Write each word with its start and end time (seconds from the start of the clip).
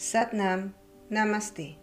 Satnam, 0.00 0.72
Namaste. 1.10 1.76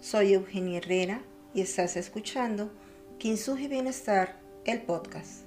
Soy 0.00 0.34
Eugenia 0.34 0.78
Herrera 0.78 1.22
y 1.52 1.62
estás 1.62 1.96
escuchando 1.96 2.70
Kinsuji 3.18 3.66
Bienestar, 3.66 4.38
el 4.64 4.82
podcast. 4.82 5.40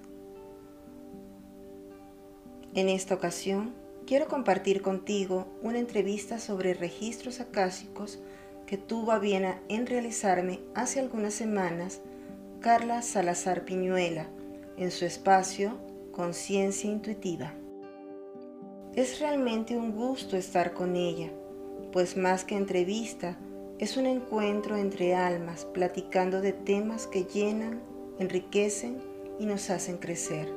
En 2.73 2.89
esta 2.89 3.15
ocasión, 3.15 3.73
quiero 4.05 4.27
compartir 4.27 4.81
contigo 4.81 5.47
una 5.61 5.79
entrevista 5.79 6.37
sobre 6.37 6.73
registros 6.73 7.39
acásicos 7.39 8.19
que 8.67 8.75
tuvo 8.77 9.13
a 9.13 9.19
bien 9.19 9.45
en 9.69 9.87
realizarme 9.87 10.59
hace 10.73 10.99
algunas 10.99 11.33
semanas 11.33 12.01
Carla 12.59 13.03
Salazar 13.03 13.63
Piñuela 13.63 14.27
en 14.75 14.91
su 14.91 15.05
espacio 15.05 15.77
Conciencia 16.11 16.91
Intuitiva. 16.91 17.53
Es 18.95 19.21
realmente 19.21 19.77
un 19.77 19.93
gusto 19.93 20.35
estar 20.35 20.73
con 20.73 20.97
ella, 20.97 21.31
pues 21.95 22.17
más 22.17 22.43
que 22.43 22.57
entrevista, 22.57 23.37
es 23.79 23.95
un 23.95 24.05
encuentro 24.05 24.75
entre 24.75 25.15
almas 25.15 25.63
platicando 25.63 26.41
de 26.41 26.51
temas 26.51 27.07
que 27.07 27.23
llenan, 27.23 27.81
enriquecen 28.19 29.01
y 29.39 29.45
nos 29.45 29.69
hacen 29.69 29.97
crecer. 29.97 30.53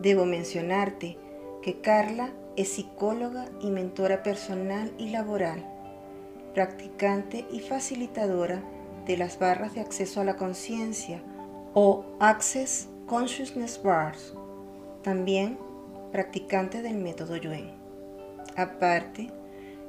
Debo 0.00 0.26
mencionarte 0.26 1.16
que 1.62 1.80
Carla 1.80 2.30
es 2.56 2.68
psicóloga 2.68 3.46
y 3.62 3.70
mentora 3.70 4.22
personal 4.22 4.92
y 4.98 5.08
laboral, 5.08 5.64
practicante 6.52 7.46
y 7.50 7.60
facilitadora 7.60 8.62
de 9.06 9.16
las 9.16 9.38
barras 9.38 9.74
de 9.74 9.80
acceso 9.80 10.20
a 10.20 10.24
la 10.24 10.36
conciencia 10.36 11.22
o 11.72 12.04
Access 12.20 12.90
Consciousness 13.06 13.82
Bars. 13.82 14.34
También 15.02 15.58
practicante 16.12 16.82
del 16.82 16.98
método 16.98 17.38
Yuen. 17.38 17.72
Aparte, 18.54 19.37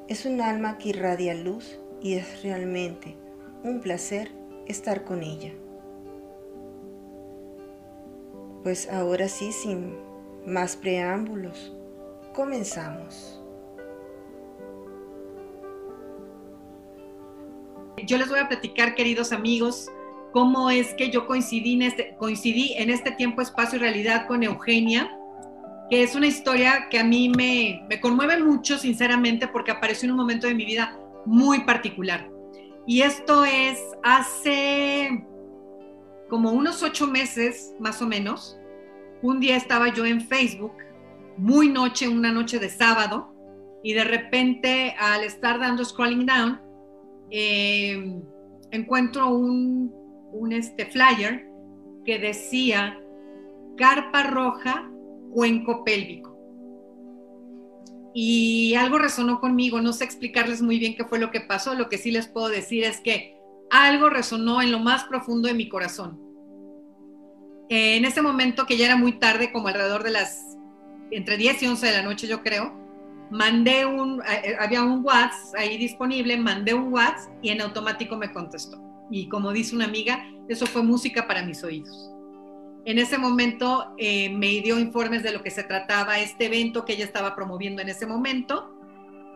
es 0.09 0.25
un 0.25 0.41
alma 0.41 0.79
que 0.79 0.89
irradia 0.89 1.35
luz 1.35 1.79
y 2.01 2.15
es 2.15 2.41
realmente 2.41 3.15
un 3.63 3.79
placer 3.79 4.31
estar 4.65 5.03
con 5.03 5.21
ella. 5.21 5.53
Pues 8.63 8.89
ahora 8.89 9.27
sí, 9.29 9.51
sin 9.51 9.95
más 10.47 10.75
preámbulos, 10.75 11.71
comenzamos. 12.33 13.39
Yo 18.07 18.17
les 18.17 18.29
voy 18.29 18.39
a 18.39 18.47
platicar, 18.47 18.95
queridos 18.95 19.31
amigos, 19.31 19.91
cómo 20.33 20.71
es 20.71 20.95
que 20.95 21.11
yo 21.11 21.27
coincidí 21.27 21.75
en 21.75 21.83
este, 21.83 22.15
coincidí 22.17 22.73
en 22.77 22.89
este 22.89 23.11
tiempo, 23.11 23.43
espacio 23.43 23.77
y 23.77 23.81
realidad 23.81 24.25
con 24.25 24.41
Eugenia 24.41 25.18
que 25.89 26.03
es 26.03 26.15
una 26.15 26.27
historia 26.27 26.87
que 26.89 26.99
a 26.99 27.03
mí 27.03 27.29
me, 27.29 27.99
conmueve 27.99 28.41
mucho, 28.41 28.77
sinceramente, 28.77 29.47
porque 29.47 29.71
apareció 29.71 30.05
en 30.05 30.11
un 30.11 30.17
momento 30.17 30.47
de 30.47 30.53
mi 30.53 30.65
vida 30.65 30.99
muy 31.25 31.61
particular. 31.61 32.29
Y 32.85 33.01
esto 33.01 33.43
es 33.43 33.79
hace 34.03 35.25
como 36.29 36.51
unos 36.51 36.83
ocho 36.83 37.07
meses, 37.07 37.73
más 37.79 38.01
o 38.01 38.07
menos. 38.07 38.57
Un 39.21 39.39
día 39.39 39.55
estaba 39.55 39.91
yo 39.93 40.05
en 40.05 40.21
Facebook, 40.21 40.73
muy 41.37 41.69
noche, 41.69 42.07
una 42.07 42.31
noche 42.31 42.59
de 42.59 42.69
sábado, 42.69 43.33
y 43.83 43.93
de 43.93 44.03
repente 44.03 44.95
al 44.99 45.23
estar 45.23 45.59
dando 45.59 45.83
scrolling 45.83 46.25
down, 46.25 46.61
em, 47.31 48.21
encuentro 48.71 49.29
un, 49.29 49.91
un 50.31 50.51
este 50.51 50.85
flyer 50.85 51.47
que 52.05 52.19
decía 52.19 52.99
carpa 53.77 54.23
roja 54.23 54.88
cuenco 55.31 55.83
pélvico. 55.83 56.37
Y 58.13 58.75
algo 58.75 58.97
resonó 58.97 59.39
conmigo, 59.39 59.81
no 59.81 59.93
sé 59.93 60.03
explicarles 60.03 60.61
muy 60.61 60.79
bien 60.79 60.95
qué 60.95 61.05
fue 61.05 61.19
lo 61.19 61.31
que 61.31 61.41
pasó, 61.41 61.75
lo 61.75 61.89
que 61.89 61.97
sí 61.97 62.11
les 62.11 62.27
puedo 62.27 62.49
decir 62.49 62.83
es 62.83 62.99
que 63.01 63.37
algo 63.69 64.09
resonó 64.09 64.61
en 64.61 64.71
lo 64.71 64.79
más 64.79 65.03
profundo 65.05 65.47
de 65.47 65.53
mi 65.53 65.69
corazón. 65.69 66.19
En 67.69 68.03
ese 68.03 68.21
momento 68.21 68.65
que 68.65 68.77
ya 68.77 68.85
era 68.85 68.95
muy 68.95 69.19
tarde, 69.19 69.51
como 69.51 69.67
alrededor 69.67 70.03
de 70.03 70.11
las 70.11 70.57
entre 71.11 71.37
10 71.37 71.63
y 71.63 71.67
11 71.67 71.85
de 71.85 71.91
la 71.91 72.01
noche 72.03 72.27
yo 72.27 72.41
creo, 72.41 72.73
mandé 73.31 73.85
un, 73.85 74.21
eh, 74.21 74.55
había 74.59 74.83
un 74.83 75.03
WhatsApp 75.03 75.55
ahí 75.57 75.77
disponible, 75.77 76.37
mandé 76.37 76.73
un 76.73 76.91
WhatsApp 76.91 77.31
y 77.41 77.49
en 77.49 77.61
automático 77.61 78.17
me 78.17 78.31
contestó. 78.31 78.81
Y 79.11 79.27
como 79.29 79.51
dice 79.51 79.75
una 79.75 79.85
amiga, 79.85 80.23
eso 80.47 80.65
fue 80.65 80.83
música 80.83 81.27
para 81.27 81.43
mis 81.43 81.63
oídos. 81.63 82.11
En 82.89 82.97
ese 82.97 83.19
momento 83.19 83.93
eh, 83.99 84.31
me 84.31 84.47
dio 84.61 84.79
informes 84.79 85.21
de 85.21 85.31
lo 85.31 85.43
que 85.43 85.51
se 85.51 85.63
trataba 85.63 86.17
este 86.17 86.47
evento 86.47 86.85
que 86.85 86.93
ella 86.93 87.05
estaba 87.05 87.35
promoviendo 87.35 87.83
en 87.83 87.89
ese 87.89 88.07
momento. 88.07 88.73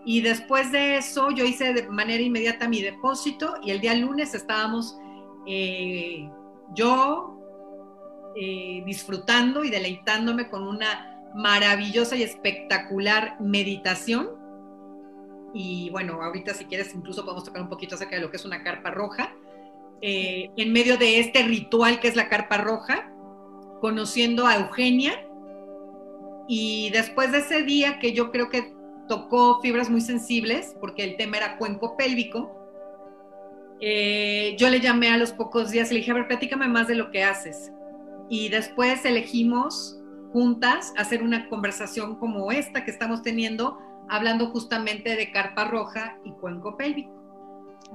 Y 0.04 0.22
después 0.22 0.72
de 0.72 0.98
eso 0.98 1.30
yo 1.30 1.46
hice 1.46 1.72
de 1.72 1.88
manera 1.88 2.24
inmediata 2.24 2.68
mi 2.68 2.82
depósito 2.82 3.58
y 3.62 3.70
el 3.70 3.80
día 3.80 3.94
lunes 3.94 4.34
estábamos 4.34 4.98
eh, 5.46 6.28
yo 6.74 7.38
eh, 8.36 8.82
disfrutando 8.88 9.64
y 9.64 9.70
deleitándome 9.70 10.50
con 10.50 10.68
una 10.68 11.22
maravillosa 11.36 12.16
y 12.16 12.24
espectacular 12.24 13.40
meditación. 13.40 14.32
Y 15.54 15.92
bueno, 15.92 16.24
ahorita 16.24 16.56
si 16.56 16.66
quieres 16.66 16.96
incluso 16.96 17.24
podemos 17.24 17.44
tocar 17.44 17.62
un 17.62 17.70
poquito 17.70 17.94
acerca 17.94 18.16
de 18.16 18.24
lo 18.24 18.32
que 18.32 18.38
es 18.38 18.46
una 18.46 18.64
carpa 18.64 18.90
roja. 18.90 19.32
en 20.02 20.74
medio 20.74 20.98
de 20.98 21.20
este 21.20 21.44
ritual 21.44 22.00
que 22.00 22.08
es 22.08 22.16
la 22.16 22.30
carpa 22.30 22.58
roja, 22.58 23.13
conociendo 23.84 24.48
a 24.48 24.56
Eugenia 24.56 25.12
y 26.48 26.90
después 26.92 27.34
de 27.34 27.40
ese 27.40 27.64
día 27.64 28.00
que 28.00 28.14
yo 28.14 28.32
creo 28.32 28.48
que 28.48 28.74
tocó 29.10 29.60
fibras 29.60 29.90
muy 29.90 30.00
sensibles, 30.00 30.74
porque 30.80 31.04
el 31.04 31.18
tema 31.18 31.36
era 31.36 31.58
cuenco 31.58 31.98
pélvico, 31.98 32.50
eh, 33.82 34.56
yo 34.58 34.70
le 34.70 34.80
llamé 34.80 35.10
a 35.10 35.18
los 35.18 35.34
pocos 35.34 35.70
días 35.70 35.92
y 35.92 35.96
le 35.96 36.00
dije, 36.00 36.12
a 36.12 36.14
ver, 36.14 36.28
platícame 36.30 36.70
más 36.70 36.88
de 36.88 36.96
lo 36.96 37.12
que 37.12 37.26
haces. 37.26 37.74
Y 38.30 38.48
después 38.48 39.04
elegimos 39.04 40.00
juntas 40.32 40.94
hacer 40.96 41.22
una 41.22 41.50
conversación 41.50 42.16
como 42.16 42.54
esta 42.54 42.86
que 42.86 42.92
estamos 42.92 43.22
teniendo, 43.22 43.80
hablando 44.08 44.48
justamente 44.48 45.18
de 45.18 45.30
carpa 45.30 45.66
roja 45.66 46.18
y 46.24 46.32
cuenco 46.32 46.78
pélvico. 46.78 47.12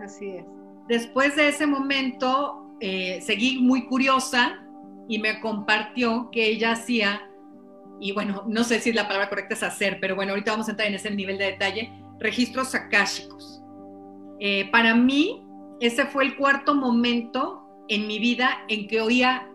Así 0.04 0.28
es. 0.32 0.44
Después 0.86 1.34
de 1.34 1.48
ese 1.48 1.66
momento, 1.66 2.76
eh, 2.80 3.20
seguí 3.22 3.62
muy 3.62 3.86
curiosa 3.86 4.67
y 5.08 5.18
me 5.18 5.40
compartió 5.40 6.30
que 6.30 6.46
ella 6.46 6.72
hacía, 6.72 7.22
y 7.98 8.12
bueno, 8.12 8.44
no 8.46 8.62
sé 8.62 8.78
si 8.78 8.92
la 8.92 9.08
palabra 9.08 9.30
correcta 9.30 9.54
es 9.54 9.62
hacer, 9.62 9.98
pero 10.00 10.14
bueno, 10.14 10.32
ahorita 10.32 10.52
vamos 10.52 10.68
a 10.68 10.72
entrar 10.72 10.88
en 10.88 10.94
ese 10.94 11.10
nivel 11.10 11.38
de 11.38 11.46
detalle, 11.46 11.90
registros 12.20 12.74
akáshicos. 12.74 13.62
Eh, 14.38 14.68
para 14.70 14.94
mí, 14.94 15.42
ese 15.80 16.04
fue 16.06 16.24
el 16.24 16.36
cuarto 16.36 16.74
momento 16.74 17.64
en 17.88 18.06
mi 18.06 18.18
vida 18.18 18.58
en 18.68 18.86
que 18.86 19.00
oía 19.00 19.48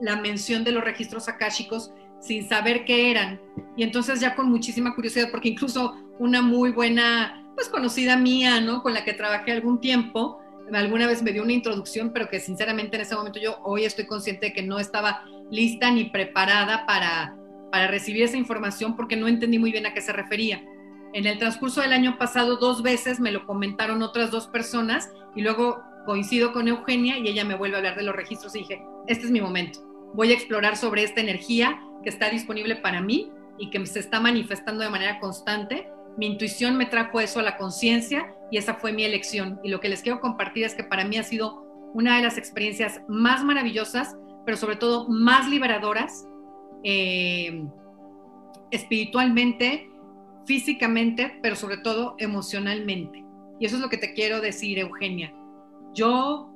la 0.00 0.16
mención 0.16 0.64
de 0.64 0.72
los 0.72 0.82
registros 0.82 1.28
akáshicos 1.28 1.92
sin 2.20 2.48
saber 2.48 2.84
qué 2.84 3.10
eran. 3.10 3.40
Y 3.76 3.82
entonces 3.82 4.20
ya 4.20 4.34
con 4.34 4.48
muchísima 4.50 4.94
curiosidad, 4.94 5.28
porque 5.30 5.50
incluso 5.50 5.94
una 6.18 6.40
muy 6.40 6.72
buena, 6.72 7.44
pues 7.54 7.68
conocida 7.68 8.16
mía, 8.16 8.60
¿no? 8.60 8.82
Con 8.82 8.94
la 8.94 9.04
que 9.04 9.12
trabajé 9.12 9.52
algún 9.52 9.80
tiempo, 9.80 10.40
alguna 10.72 11.06
vez 11.06 11.22
me 11.22 11.32
dio 11.32 11.42
una 11.42 11.52
introducción, 11.52 12.12
pero 12.12 12.28
que 12.28 12.40
sinceramente 12.40 12.96
en 12.96 13.02
ese 13.02 13.14
momento 13.14 13.38
yo 13.38 13.58
hoy 13.62 13.84
estoy 13.84 14.06
consciente 14.06 14.46
de 14.46 14.52
que 14.52 14.62
no 14.62 14.78
estaba 14.78 15.24
lista 15.50 15.90
ni 15.90 16.04
preparada 16.04 16.86
para, 16.86 17.36
para 17.70 17.86
recibir 17.86 18.22
esa 18.22 18.36
información 18.36 18.96
porque 18.96 19.16
no 19.16 19.28
entendí 19.28 19.58
muy 19.58 19.70
bien 19.70 19.86
a 19.86 19.94
qué 19.94 20.00
se 20.00 20.12
refería. 20.12 20.62
En 21.12 21.26
el 21.26 21.38
transcurso 21.38 21.80
del 21.80 21.92
año 21.92 22.18
pasado 22.18 22.56
dos 22.56 22.82
veces 22.82 23.20
me 23.20 23.30
lo 23.30 23.46
comentaron 23.46 24.02
otras 24.02 24.30
dos 24.30 24.48
personas 24.48 25.10
y 25.34 25.42
luego 25.42 25.82
coincido 26.04 26.52
con 26.52 26.68
Eugenia 26.68 27.18
y 27.18 27.28
ella 27.28 27.44
me 27.44 27.54
vuelve 27.54 27.76
a 27.76 27.78
hablar 27.78 27.96
de 27.96 28.02
los 28.02 28.14
registros 28.14 28.54
y 28.54 28.60
dije, 28.60 28.82
este 29.06 29.24
es 29.24 29.30
mi 29.30 29.40
momento. 29.40 29.80
Voy 30.14 30.30
a 30.30 30.34
explorar 30.34 30.76
sobre 30.76 31.04
esta 31.04 31.20
energía 31.20 31.80
que 32.02 32.08
está 32.08 32.30
disponible 32.30 32.76
para 32.76 33.00
mí 33.00 33.30
y 33.58 33.70
que 33.70 33.84
se 33.86 34.00
está 34.00 34.20
manifestando 34.20 34.82
de 34.82 34.90
manera 34.90 35.18
constante 35.18 35.88
mi 36.16 36.26
intuición 36.26 36.76
me 36.76 36.86
trajo 36.86 37.20
eso 37.20 37.40
a 37.40 37.42
la 37.42 37.56
conciencia 37.56 38.34
y 38.50 38.58
esa 38.58 38.74
fue 38.74 38.92
mi 38.92 39.04
elección. 39.04 39.60
Y 39.62 39.68
lo 39.68 39.80
que 39.80 39.88
les 39.88 40.02
quiero 40.02 40.20
compartir 40.20 40.64
es 40.64 40.74
que 40.74 40.84
para 40.84 41.04
mí 41.04 41.16
ha 41.18 41.22
sido 41.22 41.64
una 41.94 42.16
de 42.16 42.22
las 42.22 42.38
experiencias 42.38 43.00
más 43.08 43.44
maravillosas, 43.44 44.16
pero 44.44 44.56
sobre 44.56 44.76
todo 44.76 45.08
más 45.08 45.48
liberadoras, 45.48 46.26
eh, 46.84 47.64
espiritualmente, 48.70 49.90
físicamente, 50.46 51.38
pero 51.42 51.56
sobre 51.56 51.78
todo 51.78 52.14
emocionalmente. 52.18 53.24
Y 53.58 53.66
eso 53.66 53.76
es 53.76 53.82
lo 53.82 53.88
que 53.88 53.98
te 53.98 54.14
quiero 54.14 54.40
decir, 54.40 54.78
Eugenia. 54.78 55.34
Yo 55.94 56.52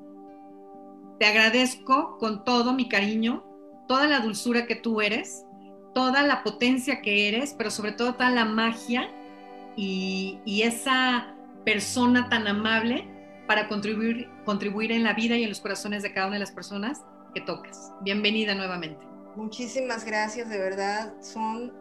te 1.18 1.26
agradezco 1.26 2.18
con 2.18 2.44
todo 2.44 2.72
mi 2.72 2.88
cariño, 2.88 3.44
toda 3.88 4.06
la 4.06 4.20
dulzura 4.20 4.66
que 4.66 4.76
tú 4.76 5.00
eres, 5.00 5.44
toda 5.94 6.22
la 6.22 6.42
potencia 6.42 7.02
que 7.02 7.28
eres, 7.28 7.54
pero 7.56 7.70
sobre 7.70 7.92
todo 7.92 8.14
toda 8.14 8.30
la 8.30 8.44
magia 8.44 9.10
y, 9.76 10.62
esa 10.62 11.34
persona 11.64 12.28
tan 12.28 12.46
amable 12.46 13.08
para 13.46 13.68
contribuir, 13.68 14.28
contribuir 14.44 14.92
en 14.92 15.04
la 15.04 15.14
vida 15.14 15.36
y 15.36 15.42
en 15.42 15.48
los 15.48 15.60
corazones 15.60 16.02
de 16.02 16.12
cada 16.12 16.26
una 16.26 16.36
de 16.36 16.40
las 16.40 16.52
personas 16.52 17.02
que 17.34 17.40
tocas. 17.40 17.92
Bienvenida 18.02 18.54
nuevamente. 18.54 19.04
Muchísimas 19.36 20.04
gracias, 20.04 20.48
de 20.48 20.58
verdad. 20.58 21.14
Son 21.20 21.72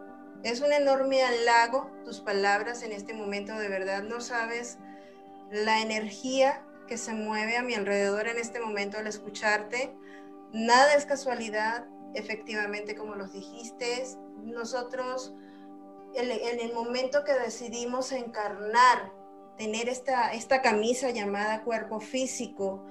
Es 0.43 0.61
un 0.61 0.71
enorme 0.71 1.21
halago 1.21 1.91
tus 2.05 2.21
palabras 2.21 2.83
en 2.83 2.91
este 2.91 3.13
momento, 3.13 3.57
de 3.57 3.67
verdad 3.67 4.03
no 4.03 4.21
sabes 4.21 4.77
la 5.51 5.81
energía 5.81 6.63
que 6.87 6.97
se 6.97 7.13
mueve 7.13 7.57
a 7.57 7.61
mi 7.61 7.75
alrededor 7.75 8.27
en 8.27 8.37
este 8.37 8.59
momento 8.59 8.97
al 8.97 9.07
escucharte. 9.07 9.93
Nada 10.51 10.95
es 10.95 11.05
casualidad, 11.05 11.85
efectivamente, 12.15 12.95
como 12.95 13.15
los 13.15 13.33
dijiste. 13.33 14.03
Nosotros, 14.43 15.33
en 16.15 16.59
el 16.59 16.73
momento 16.73 17.23
que 17.23 17.33
decidimos 17.33 18.11
encarnar, 18.11 19.13
tener 19.57 19.89
esta, 19.89 20.33
esta 20.33 20.61
camisa 20.61 21.11
llamada 21.11 21.63
cuerpo 21.63 21.99
físico, 21.99 22.85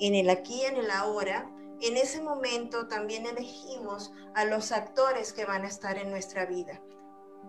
en 0.00 0.14
el 0.14 0.30
aquí 0.30 0.62
en 0.64 0.76
el 0.76 0.90
ahora, 0.90 1.50
en 1.80 1.96
ese 1.96 2.22
momento 2.22 2.86
también 2.86 3.26
elegimos 3.26 4.12
a 4.34 4.44
los 4.44 4.72
actores 4.72 5.32
que 5.32 5.44
van 5.44 5.64
a 5.64 5.68
estar 5.68 5.98
en 5.98 6.10
nuestra 6.10 6.46
vida. 6.46 6.80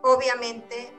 Obviamente, 0.02 0.92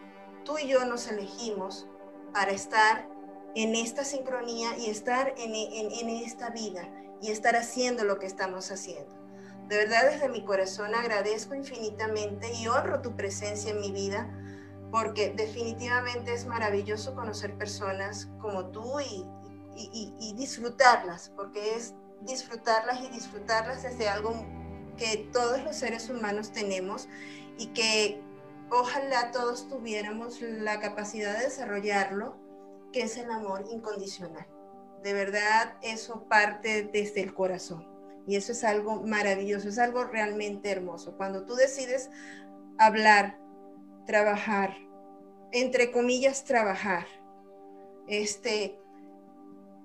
tú 0.44 0.58
y 0.58 0.68
yo 0.68 0.84
nos 0.84 1.08
elegimos 1.08 1.88
para 2.32 2.52
estar 2.52 3.08
en 3.54 3.74
esta 3.74 4.04
sincronía 4.04 4.76
y 4.78 4.86
estar 4.86 5.34
en, 5.36 5.54
en, 5.54 6.08
esta 6.08 6.50
vida 6.50 6.88
y 7.20 7.30
estar 7.30 7.56
haciendo 7.56 8.04
lo 8.04 8.18
que 8.18 8.26
estamos 8.26 8.70
haciendo. 8.70 9.23
De 9.68 9.76
verdad, 9.78 10.10
desde 10.10 10.28
mi 10.28 10.44
corazón 10.44 10.94
agradezco 10.94 11.54
infinitamente 11.54 12.52
y 12.52 12.66
honro 12.68 13.00
tu 13.00 13.16
presencia 13.16 13.70
en 13.70 13.80
mi 13.80 13.92
vida 13.92 14.28
porque 14.94 15.30
definitivamente 15.30 16.32
es 16.32 16.46
maravilloso 16.46 17.16
conocer 17.16 17.58
personas 17.58 18.28
como 18.40 18.66
tú 18.66 19.00
y, 19.00 19.26
disfrutarlas, 20.36 21.32
porque 21.34 21.74
es 21.74 21.94
disfrutarlas 22.20 23.00
y 23.00 23.08
disfrutarlas 23.08 23.82
desde 23.82 24.08
algo 24.08 24.46
que 24.96 25.28
todos 25.32 25.64
los 25.64 25.74
seres 25.74 26.08
humanos 26.08 26.52
tenemos 26.52 27.08
y 27.58 27.66
que 27.72 28.22
ojalá 28.70 29.32
todos 29.32 29.66
tuviéramos 29.66 30.40
la 30.40 30.78
capacidad 30.78 31.36
de 31.38 31.46
desarrollarlo, 31.46 32.36
que 32.92 33.02
es 33.02 33.16
el 33.16 33.32
amor 33.32 33.64
incondicional. 33.72 34.46
De 35.02 35.12
verdad, 35.12 35.76
eso 35.82 36.22
parte 36.28 36.88
desde 36.92 37.20
el 37.20 37.34
corazón. 37.34 37.93
Y 38.26 38.36
eso 38.36 38.52
es 38.52 38.64
algo 38.64 39.02
maravilloso, 39.02 39.68
es 39.68 39.78
algo 39.78 40.04
realmente 40.04 40.70
hermoso. 40.70 41.16
Cuando 41.16 41.44
tú 41.44 41.54
decides 41.54 42.10
hablar, 42.78 43.38
trabajar, 44.06 44.76
entre 45.52 45.92
comillas, 45.92 46.44
trabajar, 46.44 47.06
este, 48.06 48.78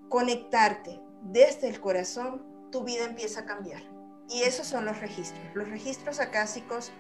conectarte, 0.10 1.02
desde 1.22 1.68
el 1.68 1.82
corazón, 1.82 2.46
tu 2.72 2.84
vida 2.84 3.06
empieza 3.06 3.42
a 3.42 3.46
cambiar. 3.46 3.82
Y 4.30 4.44
esos 4.44 4.68
son 4.68 4.86
los 4.86 5.00
registros. 5.02 5.44
Los 5.54 5.70
registros 5.70 6.20
acásicos 6.20 6.92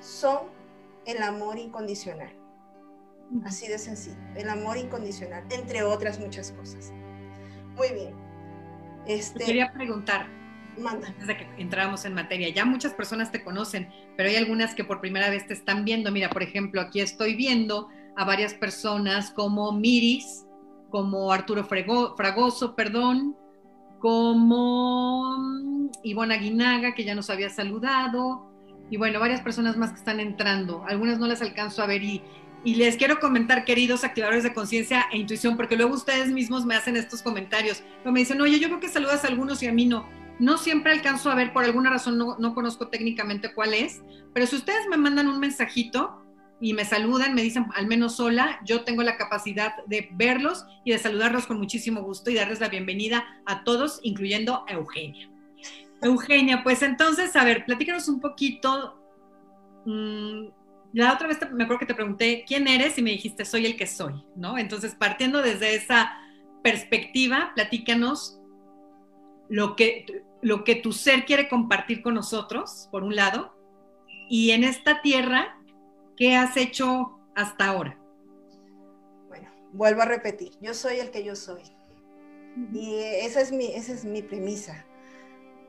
son 0.00 0.40
el 1.06 1.22
amor 1.22 1.58
incondicional. 1.58 2.32
Así 3.44 3.66
de 3.66 3.78
sencillo. 3.78 4.16
El 4.34 4.48
amor 4.48 4.76
incondicional, 4.76 5.44
entre 5.50 5.82
otras 5.82 6.20
muchas 6.20 6.52
cosas. 6.52 6.92
Muy 7.76 7.88
bien. 7.92 8.14
Este, 9.06 9.44
quería 9.44 9.72
preguntar, 9.72 10.28
manda. 10.78 11.08
antes 11.08 11.26
de 11.26 11.36
que 11.36 11.48
entráramos 11.58 12.04
en 12.04 12.14
materia, 12.14 12.48
ya 12.48 12.64
muchas 12.64 12.92
personas 12.92 13.32
te 13.32 13.42
conocen, 13.42 13.88
pero 14.16 14.28
hay 14.28 14.36
algunas 14.36 14.74
que 14.74 14.84
por 14.84 15.00
primera 15.00 15.30
vez 15.30 15.46
te 15.46 15.54
están 15.54 15.84
viendo. 15.84 16.10
Mira, 16.12 16.30
por 16.30 16.42
ejemplo, 16.42 16.80
aquí 16.80 17.00
estoy 17.00 17.34
viendo 17.34 17.88
a 18.16 18.24
varias 18.24 18.54
personas 18.54 19.30
como 19.30 19.72
Miris, 19.72 20.46
como 20.90 21.32
Arturo 21.32 21.64
Fragoso, 21.64 22.74
perdón, 22.74 23.36
como 23.98 25.38
mm, 25.38 25.90
Ivonne 26.02 26.34
Aguinaga, 26.34 26.94
que 26.94 27.04
ya 27.04 27.14
nos 27.14 27.30
había 27.30 27.50
saludado, 27.50 28.46
y 28.90 28.96
bueno, 28.96 29.18
varias 29.18 29.40
personas 29.40 29.76
más 29.76 29.90
que 29.90 29.98
están 29.98 30.20
entrando. 30.20 30.84
Algunas 30.86 31.18
no 31.18 31.26
las 31.26 31.42
alcanzo 31.42 31.82
a 31.82 31.86
ver 31.86 32.02
y, 32.02 32.22
les 32.64 32.96
quiero 32.96 33.20
comentar, 33.20 33.64
queridos 33.64 34.02
activadores 34.02 34.42
de 34.42 34.52
conciencia 34.52 35.06
e 35.12 35.18
intuición, 35.18 35.56
porque 35.56 35.76
luego 35.76 35.94
ustedes 35.94 36.32
mismos 36.32 36.66
me 36.66 36.74
hacen 36.74 36.96
estos 36.96 37.22
comentarios. 37.22 37.82
Pero 37.98 38.12
me 38.12 38.20
dicen, 38.20 38.40
oye, 38.40 38.58
yo 38.58 38.66
creo 38.68 38.80
que 38.80 38.88
saludas 38.88 39.24
a 39.24 39.28
algunos 39.28 39.62
y 39.62 39.68
a 39.68 39.72
mí 39.72 39.86
no. 39.86 40.08
No 40.38 40.58
siempre 40.58 40.92
alcanzo 40.92 41.30
a 41.30 41.34
ver, 41.34 41.52
por 41.52 41.64
alguna 41.64 41.90
razón 41.90 42.18
no, 42.18 42.36
no 42.38 42.54
conozco 42.54 42.88
técnicamente 42.88 43.54
cuál 43.54 43.74
es, 43.74 44.02
pero 44.34 44.46
si 44.46 44.56
ustedes 44.56 44.86
me 44.88 44.96
mandan 44.96 45.28
un 45.28 45.40
mensajito, 45.40 46.22
y 46.60 46.72
me 46.72 46.84
saludan, 46.84 47.34
me 47.34 47.42
dicen 47.42 47.66
al 47.74 47.86
menos 47.86 48.18
hola, 48.18 48.60
yo 48.64 48.82
tengo 48.82 49.02
la 49.02 49.16
capacidad 49.16 49.72
de 49.86 50.08
verlos 50.12 50.64
y 50.84 50.92
de 50.92 50.98
saludarlos 50.98 51.46
con 51.46 51.58
muchísimo 51.58 52.02
gusto 52.02 52.30
y 52.30 52.34
darles 52.34 52.60
la 52.60 52.68
bienvenida 52.68 53.24
a 53.44 53.62
todos, 53.64 54.00
incluyendo 54.02 54.64
a 54.66 54.72
Eugenia. 54.72 55.30
Eugenia, 56.02 56.62
pues 56.62 56.82
entonces, 56.82 57.34
a 57.36 57.44
ver, 57.44 57.64
platícanos 57.64 58.08
un 58.08 58.20
poquito. 58.20 58.98
Mm, 59.84 60.46
la 60.94 61.12
otra 61.12 61.28
vez 61.28 61.38
me 61.52 61.64
acuerdo 61.64 61.80
que 61.80 61.86
te 61.86 61.94
pregunté 61.94 62.44
quién 62.46 62.66
eres 62.68 62.96
y 62.96 63.02
me 63.02 63.10
dijiste 63.10 63.44
soy 63.44 63.66
el 63.66 63.76
que 63.76 63.86
soy, 63.86 64.24
¿no? 64.34 64.56
Entonces, 64.56 64.94
partiendo 64.94 65.42
desde 65.42 65.74
esa 65.74 66.18
perspectiva, 66.62 67.52
platícanos 67.54 68.40
lo 69.48 69.76
que, 69.76 70.06
lo 70.42 70.64
que 70.64 70.76
tu 70.76 70.92
ser 70.92 71.24
quiere 71.24 71.48
compartir 71.48 72.02
con 72.02 72.14
nosotros, 72.14 72.88
por 72.90 73.02
un 73.02 73.16
lado, 73.16 73.54
y 74.28 74.50
en 74.50 74.64
esta 74.64 75.02
tierra, 75.02 75.56
¿Qué 76.16 76.34
has 76.34 76.56
hecho 76.56 77.20
hasta 77.34 77.66
ahora? 77.66 77.98
Bueno, 79.28 79.50
vuelvo 79.72 80.00
a 80.00 80.06
repetir, 80.06 80.52
yo 80.62 80.72
soy 80.72 80.98
el 80.98 81.10
que 81.10 81.22
yo 81.22 81.36
soy. 81.36 81.62
Y 82.72 82.94
esa 82.96 83.42
es 83.42 83.52
mi, 83.52 83.66
esa 83.66 83.92
es 83.92 84.06
mi 84.06 84.22
premisa, 84.22 84.86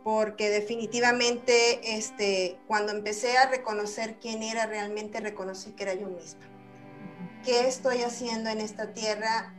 porque 0.05 0.49
definitivamente 0.49 1.97
este, 1.97 2.57
cuando 2.65 2.93
empecé 2.93 3.37
a 3.37 3.49
reconocer 3.49 4.19
quién 4.21 4.41
era, 4.41 4.67
realmente 4.67 5.19
reconocí 5.19 5.73
que 5.73 5.83
era 5.83 5.95
yo 5.95 6.07
misma. 6.07 6.45
¿Qué 7.43 7.67
estoy 7.67 8.03
haciendo 8.03 8.49
en 8.49 8.61
esta 8.61 8.93
tierra? 8.93 9.53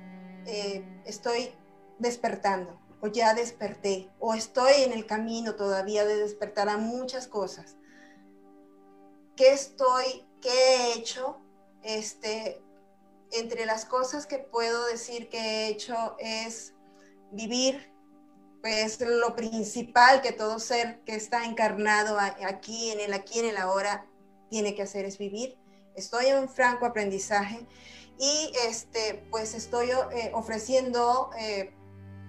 Eh, 0.46 0.82
estoy 1.04 1.50
despertando, 1.98 2.80
o 3.00 3.06
ya 3.06 3.34
desperté, 3.34 4.10
o 4.18 4.34
estoy 4.34 4.82
en 4.82 4.92
el 4.92 5.06
camino 5.06 5.54
todavía 5.54 6.04
de 6.04 6.16
despertar 6.16 6.68
a 6.68 6.78
muchas 6.78 7.28
cosas. 7.28 7.76
¿Qué 9.36 9.52
estoy 9.52 10.28
¿Qué 10.40 10.50
he 10.50 10.92
hecho? 10.94 11.40
Este, 11.82 12.62
entre 13.32 13.66
las 13.66 13.84
cosas 13.84 14.26
que 14.26 14.38
puedo 14.38 14.86
decir 14.86 15.28
que 15.28 15.38
he 15.38 15.68
hecho 15.68 16.16
es 16.18 16.74
vivir, 17.32 17.92
pues 18.62 19.00
lo 19.00 19.34
principal 19.34 20.20
que 20.20 20.32
todo 20.32 20.58
ser 20.58 21.00
que 21.04 21.14
está 21.14 21.44
encarnado 21.44 22.18
aquí, 22.18 22.90
en 22.90 23.00
el 23.00 23.12
aquí, 23.12 23.38
en 23.40 23.46
el 23.46 23.56
ahora, 23.56 24.06
tiene 24.50 24.74
que 24.74 24.82
hacer 24.82 25.04
es 25.04 25.18
vivir. 25.18 25.58
Estoy 25.94 26.26
en 26.26 26.48
franco 26.48 26.86
aprendizaje 26.86 27.66
y 28.18 28.52
este, 28.66 29.26
pues 29.30 29.54
estoy 29.54 29.90
eh, 29.90 30.30
ofreciendo 30.34 31.30
eh, 31.38 31.74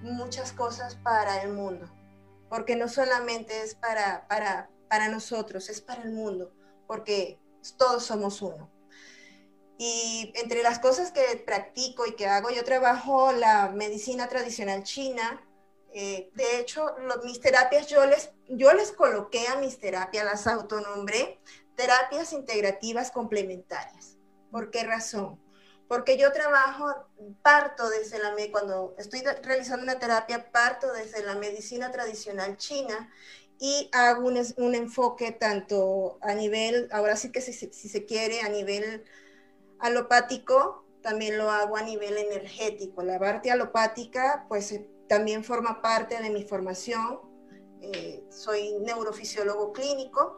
muchas 0.02 0.52
cosas 0.52 0.96
para 0.96 1.42
el 1.44 1.54
mundo, 1.54 1.90
porque 2.50 2.76
no 2.76 2.88
solamente 2.88 3.64
es 3.64 3.76
para, 3.76 4.28
para, 4.28 4.70
para 4.90 5.10
nosotros, 5.10 5.70
es 5.70 5.82
para 5.82 6.04
el 6.04 6.12
mundo, 6.12 6.52
porque 6.88 7.40
todos 7.78 8.04
somos 8.04 8.42
uno. 8.42 8.70
Y 9.78 10.34
entre 10.36 10.62
las 10.62 10.80
cosas 10.80 11.12
que 11.12 11.22
practico 11.46 12.06
y 12.06 12.16
que 12.16 12.28
hago, 12.28 12.50
yo 12.50 12.66
trabajo 12.66 13.32
la 13.32 13.70
medicina 13.70 14.28
tradicional 14.28 14.84
china. 14.84 15.42
Eh, 15.94 16.30
de 16.34 16.60
hecho, 16.60 16.86
mis 17.24 17.40
terapias, 17.40 17.88
yo 17.88 18.06
les, 18.06 18.32
yo 18.50 18.74
les 18.74 18.92
coloqué 18.92 19.48
a 19.48 19.56
mis 19.56 19.80
terapias, 19.80 20.26
las 20.26 20.48
autonombré, 20.48 21.40
terapias 21.76 22.34
integrativas 22.34 23.10
complementarias. 23.10 24.18
¿Por 24.52 24.70
qué 24.70 24.84
razón? 24.84 25.40
Porque 25.90 26.18
yo 26.20 26.32
trabajo, 26.32 26.86
parto 27.42 27.90
desde 27.90 28.20
la, 28.20 28.36
cuando 28.52 28.94
estoy 29.00 29.22
realizando 29.42 29.82
una 29.82 29.98
terapia, 29.98 30.52
parto 30.52 30.94
desde 30.94 31.24
la 31.26 31.34
medicina 31.34 31.92
tradicional 31.92 32.58
china 32.58 33.12
y 33.60 33.90
hago 33.92 34.28
un, 34.28 34.40
un, 34.58 34.76
enfoque 34.76 35.32
tanto 35.32 36.20
a 36.22 36.36
nivel, 36.36 36.90
ahora 36.92 37.16
sí 37.16 37.32
que 37.32 37.42
si, 37.42 37.54
si, 37.54 37.90
se 37.90 38.06
quiere, 38.06 38.42
a 38.42 38.50
nivel 38.50 39.04
alopático, 39.80 40.86
también 41.02 41.40
lo 41.40 41.50
hago 41.50 41.76
a 41.76 41.82
nivel 41.82 42.20
energético. 42.20 43.02
La 43.02 43.18
parte 43.18 43.50
alopática, 43.50 44.46
pues 44.48 44.72
eh, 44.72 44.88
también 45.08 45.44
forma 45.44 45.82
parte 45.82 46.22
de 46.22 46.30
mi 46.30 46.44
formación. 46.44 47.20
Eh, 47.82 48.24
soy 48.30 48.76
neurofisiólogo 48.82 49.74
clínico 49.74 50.38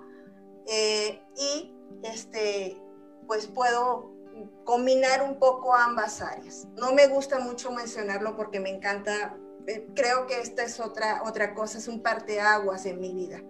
eh, 0.65 1.22
y 1.36 1.75
este, 2.03 2.81
pues 3.27 3.48
puedo 3.48 4.21
combinar 4.64 5.24
un 5.24 5.40
poco 5.40 5.74
ambas 5.76 6.22
áreas. 6.22 6.68
No 6.76 6.94
me 6.94 7.08
gusta 7.08 7.40
mucho 7.40 7.72
mencionarlo 7.72 8.36
porque 8.36 8.60
me 8.60 8.70
encanta 8.70 9.38
eh, 9.68 9.88
creo 9.96 10.28
que 10.28 10.40
esta 10.40 10.64
es 10.64 10.80
otra, 10.80 11.22
otra 11.26 11.54
cosa, 11.54 11.78
es 11.78 11.88
un 11.88 12.02
parteaguas 12.02 12.86
en 12.86 13.00
mi 13.00 13.14
vida. 13.14 13.42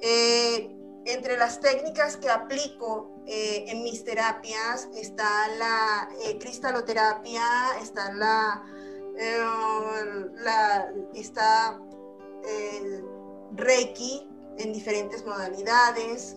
Eh, 0.00 0.72
entre 1.06 1.36
las 1.36 1.60
técnicas 1.60 2.16
que 2.16 2.28
aplico 2.28 3.22
eh, 3.26 3.64
en 3.68 3.82
mis 3.82 4.04
terapias 4.04 4.88
está 4.94 5.48
la 5.58 6.08
cristaloterapia, 6.40 7.42
está 7.80 8.12
la, 8.12 8.64
la 10.42 10.92
está 11.14 11.80
Reiki, 13.52 14.28
en 14.58 14.72
diferentes 14.72 15.24
modalidades, 15.24 16.36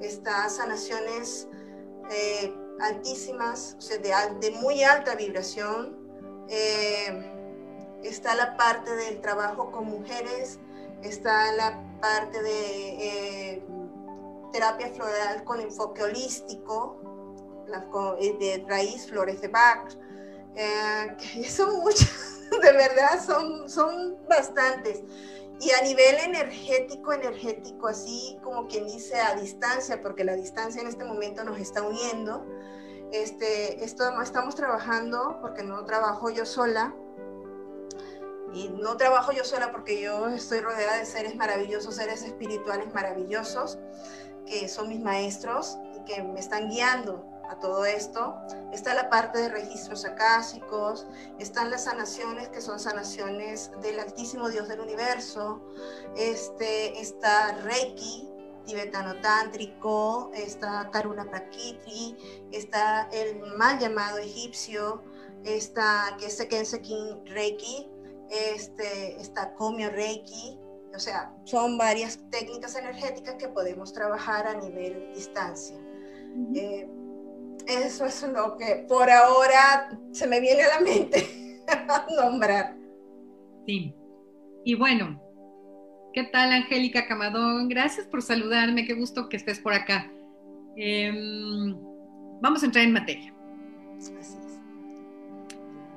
está 0.00 0.48
sanaciones 0.48 1.48
eh, 2.10 2.54
altísimas, 2.80 3.76
o 3.78 3.80
sea, 3.80 3.98
de, 3.98 4.50
muy 4.62 4.82
alta 4.82 5.14
vibración. 5.14 5.96
Eh, 6.48 7.34
está 8.02 8.34
la 8.34 8.56
parte 8.56 8.94
del 8.94 9.20
trabajo 9.20 9.70
con 9.70 9.86
mujeres, 9.86 10.58
está 11.02 11.52
la 11.52 11.82
parte 12.00 12.42
de 12.42 13.62
terapia 14.52 14.88
floral 14.88 15.44
con 15.44 15.60
enfoque 15.60 16.02
holístico, 16.02 16.96
de 17.66 18.64
raíz, 18.66 19.06
flores 19.06 19.40
de 19.42 19.48
Bach, 19.48 19.94
son 21.48 21.80
muchas, 21.80 22.40
de 22.62 22.72
verdad, 22.72 23.24
son, 23.24 23.68
son 23.68 24.16
bastantes. 24.28 25.02
Y 25.60 25.70
a 25.72 25.82
nivel 25.82 26.16
energético, 26.16 27.12
energético, 27.12 27.88
así 27.88 28.38
como 28.42 28.68
quien 28.68 28.86
dice 28.86 29.20
a 29.20 29.34
distancia, 29.34 30.00
porque 30.00 30.24
la 30.24 30.34
distancia 30.34 30.80
en 30.80 30.88
este 30.88 31.04
momento 31.04 31.42
nos 31.42 31.58
está 31.58 31.82
uniendo, 31.82 32.46
este, 33.12 33.84
esto, 33.84 34.04
estamos 34.22 34.54
trabajando, 34.54 35.38
porque 35.40 35.64
no 35.64 35.84
trabajo 35.84 36.30
yo 36.30 36.46
sola, 36.46 36.94
y 38.52 38.68
no 38.68 38.96
trabajo 38.96 39.32
yo 39.32 39.44
sola 39.44 39.70
porque 39.72 40.00
yo 40.00 40.28
estoy 40.28 40.60
rodeada 40.60 40.96
de 40.96 41.06
seres 41.06 41.36
maravillosos, 41.36 41.96
seres 41.96 42.22
espirituales 42.22 42.92
maravillosos, 42.94 43.78
que 44.46 44.68
son 44.68 44.88
mis 44.88 45.00
maestros 45.00 45.76
y 45.96 46.04
que 46.04 46.22
me 46.22 46.40
están 46.40 46.70
guiando 46.70 47.37
a 47.48 47.58
todo 47.58 47.84
esto. 47.84 48.36
Está 48.72 48.94
la 48.94 49.08
parte 49.08 49.38
de 49.38 49.48
registros 49.48 50.04
acásicos, 50.04 51.06
están 51.38 51.70
las 51.70 51.84
sanaciones 51.84 52.48
que 52.48 52.60
son 52.60 52.78
sanaciones 52.78 53.70
del 53.82 53.98
Altísimo 54.00 54.48
Dios 54.48 54.68
del 54.68 54.80
Universo, 54.80 55.60
este, 56.16 57.00
está 57.00 57.52
Reiki, 57.62 58.28
tibetano 58.66 59.18
tántrico, 59.20 60.30
está 60.34 60.90
Karuna 60.92 61.24
Prakiti, 61.24 62.16
está 62.52 63.08
el 63.12 63.40
mal 63.56 63.78
llamado 63.78 64.18
egipcio, 64.18 65.02
está 65.42 66.16
que 66.18 66.26
es 66.26 66.78
King 66.82 67.24
Reiki, 67.26 67.90
este, 68.30 69.20
está 69.20 69.54
Komyo 69.54 69.90
Reiki, 69.90 70.60
o 70.94 70.98
sea, 70.98 71.32
son 71.44 71.78
varias 71.78 72.18
técnicas 72.30 72.76
energéticas 72.76 73.36
que 73.36 73.48
podemos 73.48 73.92
trabajar 73.92 74.46
a 74.46 74.54
nivel 74.54 75.12
distancia. 75.14 75.78
Eso 77.68 78.06
es 78.06 78.22
lo 78.22 78.56
que 78.56 78.86
por 78.88 79.10
ahora 79.10 79.90
se 80.12 80.26
me 80.26 80.40
viene 80.40 80.62
a 80.62 80.78
la 80.78 80.80
mente 80.80 81.62
nombrar. 82.16 82.74
Sí. 83.66 83.94
Y 84.64 84.74
bueno, 84.74 85.22
¿qué 86.14 86.24
tal 86.24 86.50
Angélica 86.50 87.06
Camadón? 87.06 87.68
Gracias 87.68 88.06
por 88.06 88.22
saludarme, 88.22 88.86
qué 88.86 88.94
gusto 88.94 89.28
que 89.28 89.36
estés 89.36 89.60
por 89.60 89.74
acá. 89.74 90.10
Em, 90.76 91.76
vamos 92.40 92.62
a 92.62 92.66
entrar 92.66 92.84
en 92.84 92.92
materia. 92.94 93.34
Así 93.98 94.14
es. 94.18 94.38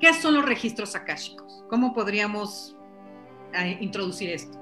¿Qué 0.01 0.13
son 0.13 0.33
los 0.33 0.45
registros 0.45 0.93
akáshicos? 0.95 1.63
¿Cómo 1.69 1.93
podríamos 1.93 2.75
eh, 3.53 3.77
introducir 3.79 4.29
esto? 4.31 4.60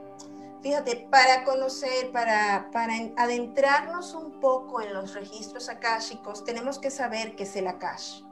Fíjate, 0.62 1.08
para 1.10 1.46
conocer, 1.46 2.12
para, 2.12 2.70
para 2.72 2.94
adentrarnos 3.16 4.14
un 4.14 4.42
poco 4.42 4.82
en 4.82 4.94
los 4.94 5.14
registros 5.14 5.70
akáshicos, 5.70 6.44
tenemos 6.44 6.80
que 6.80 6.92
saber 6.92 7.36
qué 7.38 7.44
es 7.44 7.56
el 7.56 7.68
akash. 7.68 8.24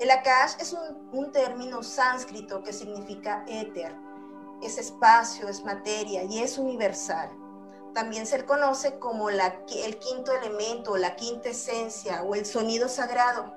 El 0.00 0.10
akash 0.10 0.56
es 0.60 0.74
un, 1.12 1.32
término 1.32 1.82
sánscrito 1.82 2.62
que 2.62 2.72
significa 2.72 3.44
éter, 3.48 3.96
es 4.62 4.76
espacio, 4.76 5.48
es 5.48 5.64
materia 5.64 6.24
y 6.24 6.40
es 6.40 6.58
universal. 6.58 7.30
También 7.94 8.26
se 8.26 8.44
conoce 8.44 8.98
como 8.98 9.30
el 9.30 9.40
quinto 9.98 10.32
elemento, 10.32 10.96
la 10.96 11.16
quinta 11.16 11.48
esencia 11.48 12.22
o 12.22 12.34
el 12.34 12.44
sonido 12.44 12.88
sagrado. 12.88 13.54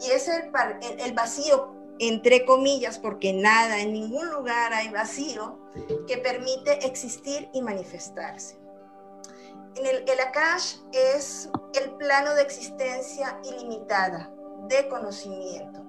Y 0.00 0.10
es 0.10 0.28
el 0.28 1.12
vacío 1.12 1.73
entre 1.98 2.44
comillas, 2.44 2.98
porque 2.98 3.32
nada, 3.32 3.80
en 3.80 3.92
ningún 3.92 4.30
lugar 4.30 4.72
hay 4.72 4.88
vacío 4.88 5.58
que 6.06 6.18
permite 6.18 6.86
existir 6.86 7.48
y 7.52 7.62
manifestarse. 7.62 8.58
En 9.76 9.86
el, 9.86 10.08
el 10.08 10.20
Akash 10.20 10.76
es 10.92 11.48
el 11.80 11.92
plano 11.92 12.34
de 12.34 12.42
existencia 12.42 13.40
ilimitada, 13.44 14.32
de 14.68 14.88
conocimiento, 14.88 15.84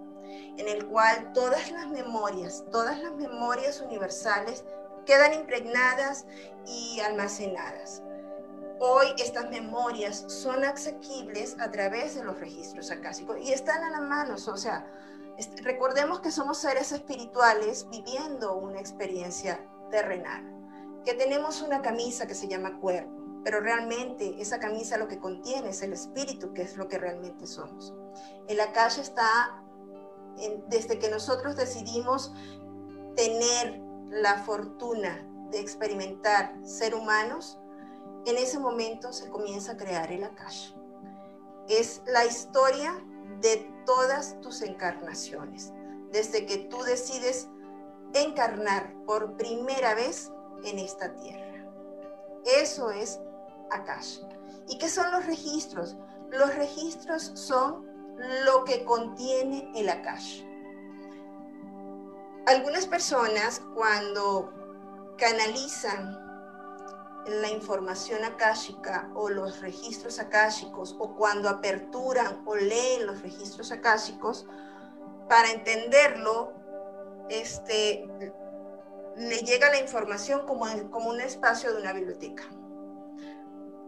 en 0.57 0.67
el 0.67 0.85
cual 0.87 1.31
todas 1.33 1.71
las 1.71 1.87
memorias, 1.87 2.63
todas 2.71 2.99
las 2.99 3.13
memorias 3.13 3.81
universales 3.81 4.63
quedan 5.05 5.33
impregnadas 5.33 6.25
y 6.65 6.99
almacenadas. 6.99 8.01
Hoy 8.79 9.07
estas 9.19 9.49
memorias 9.49 10.25
son 10.27 10.65
asequibles 10.65 11.55
a 11.59 11.71
través 11.71 12.15
de 12.15 12.23
los 12.23 12.39
registros 12.39 12.91
acásicos 12.91 13.37
y 13.39 13.53
están 13.53 13.83
a 13.83 13.89
la 13.89 14.01
mano, 14.01 14.35
o 14.35 14.57
sea, 14.57 14.85
recordemos 15.63 16.19
que 16.21 16.31
somos 16.31 16.57
seres 16.57 16.91
espirituales 16.91 17.87
viviendo 17.89 18.55
una 18.55 18.79
experiencia 18.79 19.59
terrenal, 19.91 20.43
que 21.03 21.13
tenemos 21.13 21.61
una 21.61 21.81
camisa 21.81 22.27
que 22.27 22.35
se 22.35 22.47
llama 22.47 22.79
cuerpo, 22.79 23.11
pero 23.43 23.59
realmente 23.59 24.41
esa 24.41 24.59
camisa 24.59 24.97
lo 24.97 25.07
que 25.07 25.19
contiene 25.19 25.69
es 25.69 25.81
el 25.81 25.93
espíritu, 25.93 26.53
que 26.53 26.63
es 26.63 26.77
lo 26.77 26.87
que 26.87 26.97
realmente 26.97 27.45
somos. 27.45 27.93
En 28.47 28.57
la 28.57 28.65
está, 28.65 29.63
desde 30.67 30.99
que 30.99 31.09
nosotros 31.09 31.55
decidimos 31.55 32.33
tener 33.15 33.81
la 34.09 34.43
fortuna 34.43 35.27
de 35.51 35.59
experimentar 35.59 36.55
ser 36.63 36.95
humanos, 36.95 37.59
en 38.25 38.37
ese 38.37 38.57
momento 38.57 39.13
se 39.13 39.29
comienza 39.29 39.73
a 39.73 39.77
crear 39.77 40.11
el 40.11 40.23
Akash. 40.23 40.73
Es 41.67 42.01
la 42.07 42.25
historia 42.25 43.03
de 43.41 43.74
todas 43.85 44.39
tus 44.41 44.61
encarnaciones, 44.61 45.73
desde 46.11 46.45
que 46.45 46.57
tú 46.57 46.81
decides 46.83 47.47
encarnar 48.13 48.93
por 49.05 49.35
primera 49.37 49.95
vez 49.95 50.31
en 50.63 50.79
esta 50.79 51.13
tierra. 51.15 51.65
Eso 52.45 52.91
es 52.91 53.19
Akash. 53.71 54.19
¿Y 54.67 54.77
qué 54.77 54.89
son 54.89 55.11
los 55.11 55.25
registros? 55.25 55.97
Los 56.29 56.55
registros 56.55 57.31
son 57.35 57.85
lo 58.45 58.63
que 58.63 58.83
contiene 58.83 59.71
el 59.75 59.89
Akash. 59.89 60.43
Algunas 62.47 62.85
personas 62.85 63.61
cuando 63.73 64.53
canalizan 65.17 66.24
la 67.27 67.49
información 67.49 68.23
akáshica 68.23 69.09
o 69.15 69.29
los 69.29 69.61
registros 69.61 70.19
akáshicos 70.19 70.95
o 70.99 71.15
cuando 71.15 71.49
aperturan 71.49 72.43
o 72.45 72.55
leen 72.55 73.07
los 73.07 73.21
registros 73.21 73.71
akáshicos, 73.71 74.45
para 75.27 75.49
entenderlo, 75.49 76.53
este, 77.29 78.07
le 79.15 79.37
llega 79.39 79.69
la 79.71 79.79
información 79.79 80.45
como, 80.45 80.67
como 80.91 81.09
un 81.09 81.21
espacio 81.21 81.73
de 81.73 81.81
una 81.81 81.93
biblioteca 81.93 82.43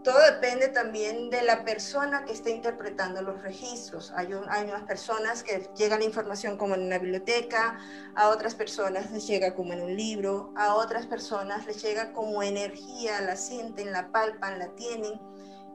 todo 0.07 0.19
depende 0.21 0.69
también 0.69 1.29
de 1.29 1.41
la 1.41 1.65
persona 1.65 2.23
que 2.23 2.31
esté 2.31 2.51
interpretando 2.51 3.21
los 3.21 3.41
registros. 3.41 4.13
Hay, 4.15 4.33
unas 4.33 4.83
personas 4.83 5.43
que 5.43 5.69
llega 5.75 5.97
la 5.97 6.05
información 6.05 6.57
como 6.57 6.75
en 6.75 6.83
una 6.83 6.97
biblioteca, 6.97 7.77
a 8.15 8.29
otras 8.29 8.55
personas 8.55 9.11
les 9.11 9.27
llega 9.27 9.53
como 9.53 9.73
en 9.73 9.81
un 9.81 9.97
libro, 9.97 10.53
a 10.55 10.75
otras 10.75 11.05
personas 11.07 11.65
les 11.65 11.83
llega 11.83 12.13
como 12.13 12.41
energía, 12.41 13.19
la 13.19 13.35
sienten, 13.35 13.91
la 13.91 14.09
palpan, 14.09 14.59
la 14.59 14.69
tienen, 14.75 15.19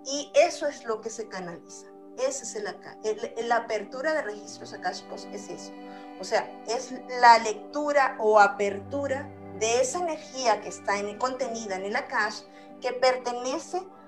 y 0.07 0.33
eso 0.35 0.67
es 0.67 0.87
lo 0.87 1.03
que 1.03 1.11
se 1.11 1.29
canaliza. 1.29 1.89
Ese 2.17 2.45
es 2.45 2.57
el, 2.57 3.49
la 3.49 3.57
apertura 3.57 4.15
de 4.15 4.23
registros 4.23 4.73
akáshicos 4.73 5.29
es 5.31 5.51
eso. 5.51 5.73
O 6.19 6.25
sea, 6.25 6.51
es 6.69 6.95
la 7.21 7.37
lectura 7.41 8.17
o 8.19 8.41
apertura 8.41 9.31
de 9.59 9.83
esa 9.83 9.99
energía 9.99 10.63
que 10.63 10.71
está 10.71 10.99
en, 10.99 11.19
contenida 11.19 11.77
en 11.77 11.85
el 11.85 11.97
akash 11.97 12.41
que 12.81 12.95
pertenece 12.95 13.77
a 13.77 14.02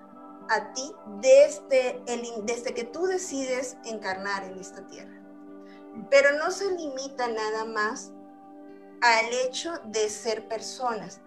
ti 0.72 0.92
desde, 1.20 2.02
el, 2.06 2.44
desde 2.44 2.74
que 2.74 2.84
tú 2.84 3.06
decides 3.06 3.76
encarnar 3.84 4.44
en 4.44 4.58
esta 4.58 4.86
tierra. 4.86 5.22
Pero 6.10 6.38
no 6.38 6.50
se 6.50 6.70
limita 6.72 7.28
nada 7.28 7.64
más 7.64 8.12
al 9.00 9.32
hecho 9.46 9.72
de 9.84 10.08
ser 10.08 10.48
personas. 10.48 11.20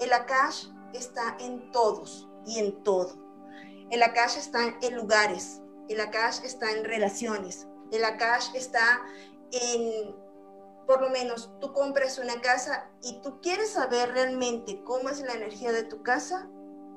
El 0.00 0.12
Akash 0.12 0.68
está 0.92 1.36
en 1.40 1.70
todos 1.70 2.28
y 2.46 2.58
en 2.58 2.82
todo. 2.82 3.26
El 3.90 4.02
Akash 4.02 4.36
está 4.36 4.76
en 4.82 4.96
lugares, 4.96 5.60
el 5.88 6.00
Akash 6.00 6.44
está 6.44 6.72
en 6.72 6.84
relaciones, 6.84 7.68
el 7.92 8.04
Akash 8.04 8.54
está 8.54 9.00
en, 9.52 10.14
por 10.86 11.00
lo 11.00 11.10
menos, 11.10 11.52
tú 11.60 11.72
compras 11.72 12.18
una 12.18 12.40
casa 12.40 12.90
y 13.02 13.20
tú 13.20 13.40
quieres 13.40 13.70
saber 13.70 14.10
realmente 14.10 14.82
cómo 14.82 15.08
es 15.08 15.20
la 15.20 15.34
energía 15.34 15.70
de 15.70 15.84
tu 15.84 16.02
casa, 16.02 16.50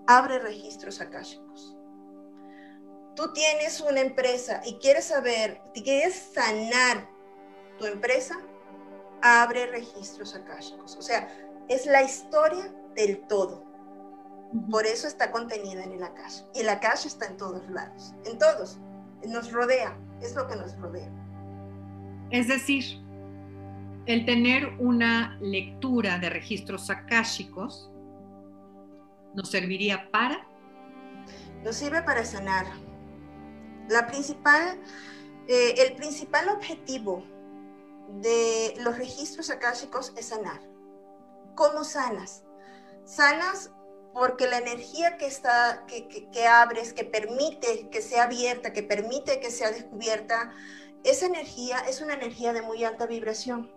abre 0.10 0.40
registros 0.40 1.02
akáshicos. 1.02 1.78
Tú 3.16 3.32
tienes 3.32 3.80
una 3.80 4.02
empresa 4.02 4.60
y 4.66 4.74
quieres 4.80 5.06
saber, 5.06 5.62
quieres 5.84 6.32
sanar 6.34 7.08
tu 7.78 7.86
empresa, 7.86 8.40
abre 9.22 9.68
registros 9.68 10.34
akáshicos. 10.34 10.96
O 10.96 11.04
sea, 11.04 11.28
es 11.68 11.86
la 11.86 12.02
historia 12.02 12.74
del 12.96 13.20
todo. 13.28 13.64
Por 14.72 14.88
eso 14.88 15.08
está 15.08 15.32
contenida 15.32 15.84
en 15.84 15.92
el 15.92 16.02
acaso. 16.02 16.50
Y 16.56 16.62
el 16.62 16.70
acaso 16.70 17.08
está 17.08 17.28
en 17.28 17.38
todos 17.38 17.70
lados, 17.70 18.16
en 18.26 18.40
todos. 18.40 18.80
Nos 19.28 19.52
rodea, 19.52 19.96
es 20.24 20.34
lo 20.34 20.48
que 20.48 20.56
nos 20.56 20.76
rodea. 20.80 21.12
Es 22.32 22.48
decir, 22.48 23.00
el 24.08 24.26
tener 24.26 24.76
una 24.80 25.38
lectura 25.40 26.18
de 26.18 26.32
registros 26.32 26.90
akáshicos 26.90 27.92
nos 29.34 29.50
serviría 29.50 30.10
para... 30.12 30.48
Nos 31.64 31.76
sirve 31.76 32.02
para 32.04 32.24
sanar. 32.24 32.66
La 33.90 34.08
principal, 34.08 34.80
eh, 35.48 35.76
el 35.78 35.96
principal 35.96 36.50
objetivo 36.50 37.24
de 38.22 38.76
los 38.80 38.98
registros 38.98 39.50
akáshicos 39.50 40.14
es 40.16 40.28
sanar. 40.28 40.62
¿Cómo 41.56 41.84
sanas? 41.84 42.44
Sanas 43.04 43.72
porque 44.14 44.48
la 44.48 44.58
energía 44.58 45.18
que, 45.18 45.28
está, 45.28 45.86
que, 45.88 46.30
que, 46.32 46.48
abres, 46.48 46.94
que 46.94 47.04
permite 47.04 47.90
que 47.90 48.02
sea 48.02 48.24
abierta, 48.24 48.74
que 48.74 48.84
permite 48.84 49.40
que 49.40 49.52
sea 49.52 49.72
descubierta, 49.72 50.54
esa 51.04 51.28
energía 51.28 51.80
es 51.80 52.02
una 52.02 52.14
energía 52.14 52.54
de 52.54 52.62
muy 52.62 52.84
alta 52.84 53.06
vibración. 53.06 53.72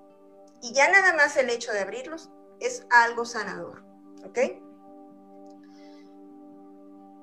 Y 0.62 0.72
ya 0.72 0.90
nada 0.90 1.14
más 1.14 1.36
el 1.36 1.50
hecho 1.50 1.72
de 1.72 1.80
abrirlos 1.80 2.30
es 2.60 2.86
algo 2.90 3.24
sanador. 3.24 3.84
¿Ok? 4.24 4.38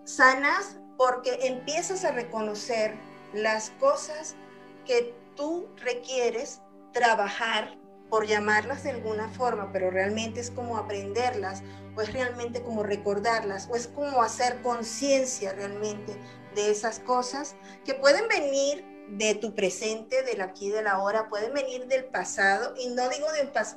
Sanas 0.10 0.78
porque 0.98 1.38
empiezas 1.44 2.04
a 2.04 2.12
reconocer 2.12 2.96
las 3.32 3.70
cosas 3.80 4.36
que 4.84 5.16
tú 5.36 5.70
requieres 5.78 6.62
trabajar 6.94 7.78
por 8.10 8.25
llamarlas 8.25 8.84
de 8.84 8.89
alguna 8.89 9.30
forma, 9.30 9.72
pero 9.72 9.92
realmente 9.92 10.39
es 10.39 10.50
como 10.50 10.78
aprenderlas, 10.78 11.62
o 11.96 12.01
es 12.01 12.12
realmente 12.12 12.63
como 12.63 12.82
recordarlas, 12.82 13.68
o 13.70 13.75
es 13.75 13.86
como 13.86 14.24
hacer 14.24 14.63
conciencia 14.63 15.54
realmente 15.54 16.18
de 16.56 16.72
esas 16.72 17.00
cosas 17.00 17.56
que 17.86 17.94
pueden 17.94 18.28
venir 18.28 18.84
de 19.10 19.36
tu 19.36 19.54
presente, 19.54 20.24
del 20.24 20.42
aquí 20.42 20.70
y 20.70 20.72
del 20.72 20.88
ahora, 20.88 21.30
pueden 21.30 21.54
venir 21.54 21.86
del 21.86 22.06
pasado, 22.06 22.74
y 22.80 22.88
no 22.88 23.08
digo 23.10 23.28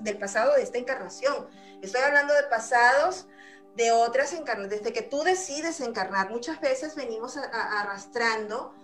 del 0.01 0.19
pasado 0.19 0.55
de 0.55 0.63
esta 0.63 0.79
encarnación, 0.79 1.47
estoy 1.83 2.01
hablando 2.01 2.33
de 2.33 2.45
pasados 2.45 3.27
de 3.77 3.91
otras 3.93 4.33
encarnaciones, 4.33 4.83
desde 4.83 4.93
que 4.93 5.03
tú 5.03 5.23
decides 5.23 5.81
encarnar, 5.81 6.31
muchas 6.31 6.61
veces 6.61 6.95
venimos 6.95 7.37
arrastrando 7.37 8.75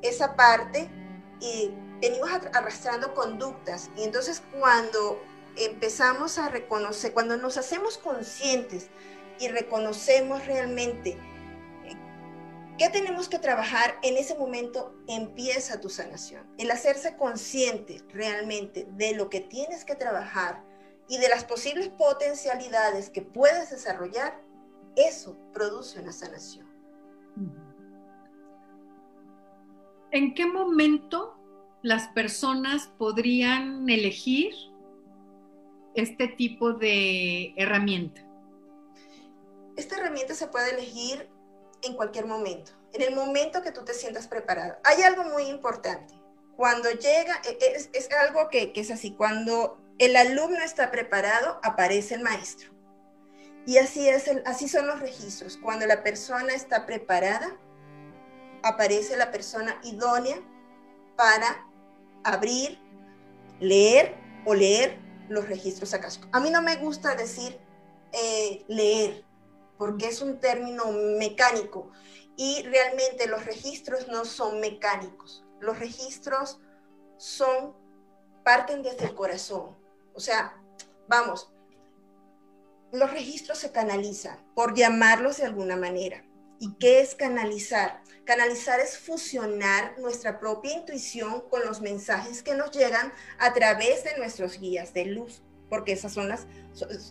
esa 0.00 0.36
parte 0.36 0.90
y 1.40 1.72
venimos 2.00 2.30
arrastrando 2.52 3.14
conductas. 3.14 3.90
Y 3.96 4.04
entonces 4.04 4.42
cuando 4.58 5.22
empezamos 5.56 6.38
a 6.38 6.48
reconocer, 6.48 7.12
cuando 7.12 7.36
nos 7.36 7.58
hacemos 7.58 7.98
conscientes 7.98 8.88
y 9.38 9.48
reconocemos 9.48 10.46
realmente 10.46 11.10
eh, 11.84 11.96
qué 12.78 12.88
tenemos 12.88 13.28
que 13.28 13.38
trabajar, 13.38 13.98
en 14.02 14.16
ese 14.16 14.36
momento 14.36 14.94
empieza 15.08 15.80
tu 15.80 15.90
sanación. 15.90 16.46
El 16.58 16.70
hacerse 16.70 17.16
consciente 17.16 18.00
realmente 18.08 18.86
de 18.92 19.14
lo 19.14 19.28
que 19.28 19.40
tienes 19.40 19.84
que 19.84 19.94
trabajar 19.94 20.64
y 21.12 21.18
de 21.18 21.28
las 21.28 21.44
posibles 21.44 21.90
potencialidades 21.90 23.10
que 23.10 23.20
puedes 23.20 23.68
desarrollar, 23.68 24.40
eso 24.96 25.36
produce 25.52 26.00
una 26.00 26.10
sanación. 26.10 26.66
¿En 30.10 30.32
qué 30.32 30.46
momento 30.46 31.36
las 31.82 32.08
personas 32.08 32.90
podrían 32.96 33.90
elegir 33.90 34.54
este 35.94 36.28
tipo 36.28 36.72
de 36.72 37.52
herramienta? 37.58 38.26
Esta 39.76 39.98
herramienta 39.98 40.34
se 40.34 40.46
puede 40.46 40.70
elegir 40.70 41.28
en 41.82 41.94
cualquier 41.94 42.24
momento, 42.24 42.72
en 42.94 43.02
el 43.02 43.14
momento 43.14 43.60
que 43.60 43.72
tú 43.72 43.84
te 43.84 43.92
sientas 43.92 44.28
preparado. 44.28 44.76
Hay 44.84 45.02
algo 45.02 45.24
muy 45.24 45.42
importante. 45.42 46.14
Cuando 46.56 46.88
llega, 46.90 47.38
e, 47.44 47.58
es, 47.76 47.90
es 47.92 48.10
algo 48.12 48.48
que, 48.48 48.72
que, 48.72 48.80
es 48.80 48.90
así, 48.90 49.12
cuando 49.12 49.81
el 50.04 50.16
alumno 50.16 50.62
está 50.62 50.90
preparado, 50.90 51.60
aparece 51.62 52.14
el 52.14 52.22
maestro. 52.22 52.72
Y 53.66 53.78
así, 53.78 54.08
es 54.08 54.30
así 54.44 54.68
son 54.68 54.86
los 54.86 55.00
registros. 55.00 55.56
Cuando 55.56 55.86
la 55.86 56.02
persona 56.02 56.54
está 56.54 56.86
preparada, 56.86 57.56
aparece 58.62 59.16
la 59.16 59.30
persona 59.30 59.80
idónea 59.84 60.36
para 61.16 61.66
abrir, 62.24 62.78
leer 63.60 64.16
o 64.44 64.54
leer 64.54 64.98
los 65.28 65.48
registros 65.48 65.94
acásicos. 65.94 66.28
A 66.32 66.40
mí 66.40 66.50
no 66.50 66.62
me 66.62 66.76
gusta 66.76 67.14
decir 67.14 67.58
eh, 68.12 68.64
leer, 68.68 69.24
porque 69.78 70.08
es 70.08 70.20
un 70.20 70.40
término 70.40 70.90
mecánico 71.18 71.90
y 72.36 72.62
realmente 72.62 73.26
los 73.26 73.44
registros 73.44 74.08
no 74.08 74.24
son 74.24 74.60
mecánicos. 74.60 75.44
Los 75.60 75.78
registros 75.78 76.60
son, 77.16 77.76
parten 78.44 78.82
desde 78.82 79.04
el 79.04 79.14
corazón. 79.14 79.76
O 80.14 80.20
sea, 80.20 80.56
vamos, 81.08 81.52
los 82.92 83.10
registros 83.10 83.58
se 83.58 83.72
canalizan, 83.72 84.38
por 84.54 84.74
llamarlos 84.74 85.38
de 85.38 85.46
alguna 85.46 85.76
manera. 85.76 86.24
¿Y 86.60 86.74
qué 86.74 87.00
es 87.00 87.14
canalizar? 87.14 88.02
Canalizar 88.24 88.78
es 88.78 88.98
fusionar 88.98 89.98
nuestra 89.98 90.38
propia 90.38 90.74
intuición 90.74 91.42
con 91.48 91.64
los 91.64 91.80
mensajes 91.80 92.42
que 92.42 92.54
nos 92.54 92.70
llegan 92.70 93.12
a 93.38 93.52
través 93.52 94.04
de 94.04 94.16
nuestros 94.16 94.60
guías 94.60 94.94
de 94.94 95.06
luz, 95.06 95.42
porque 95.68 95.92
esas 95.92 96.12
son 96.12 96.28
las, 96.28 96.46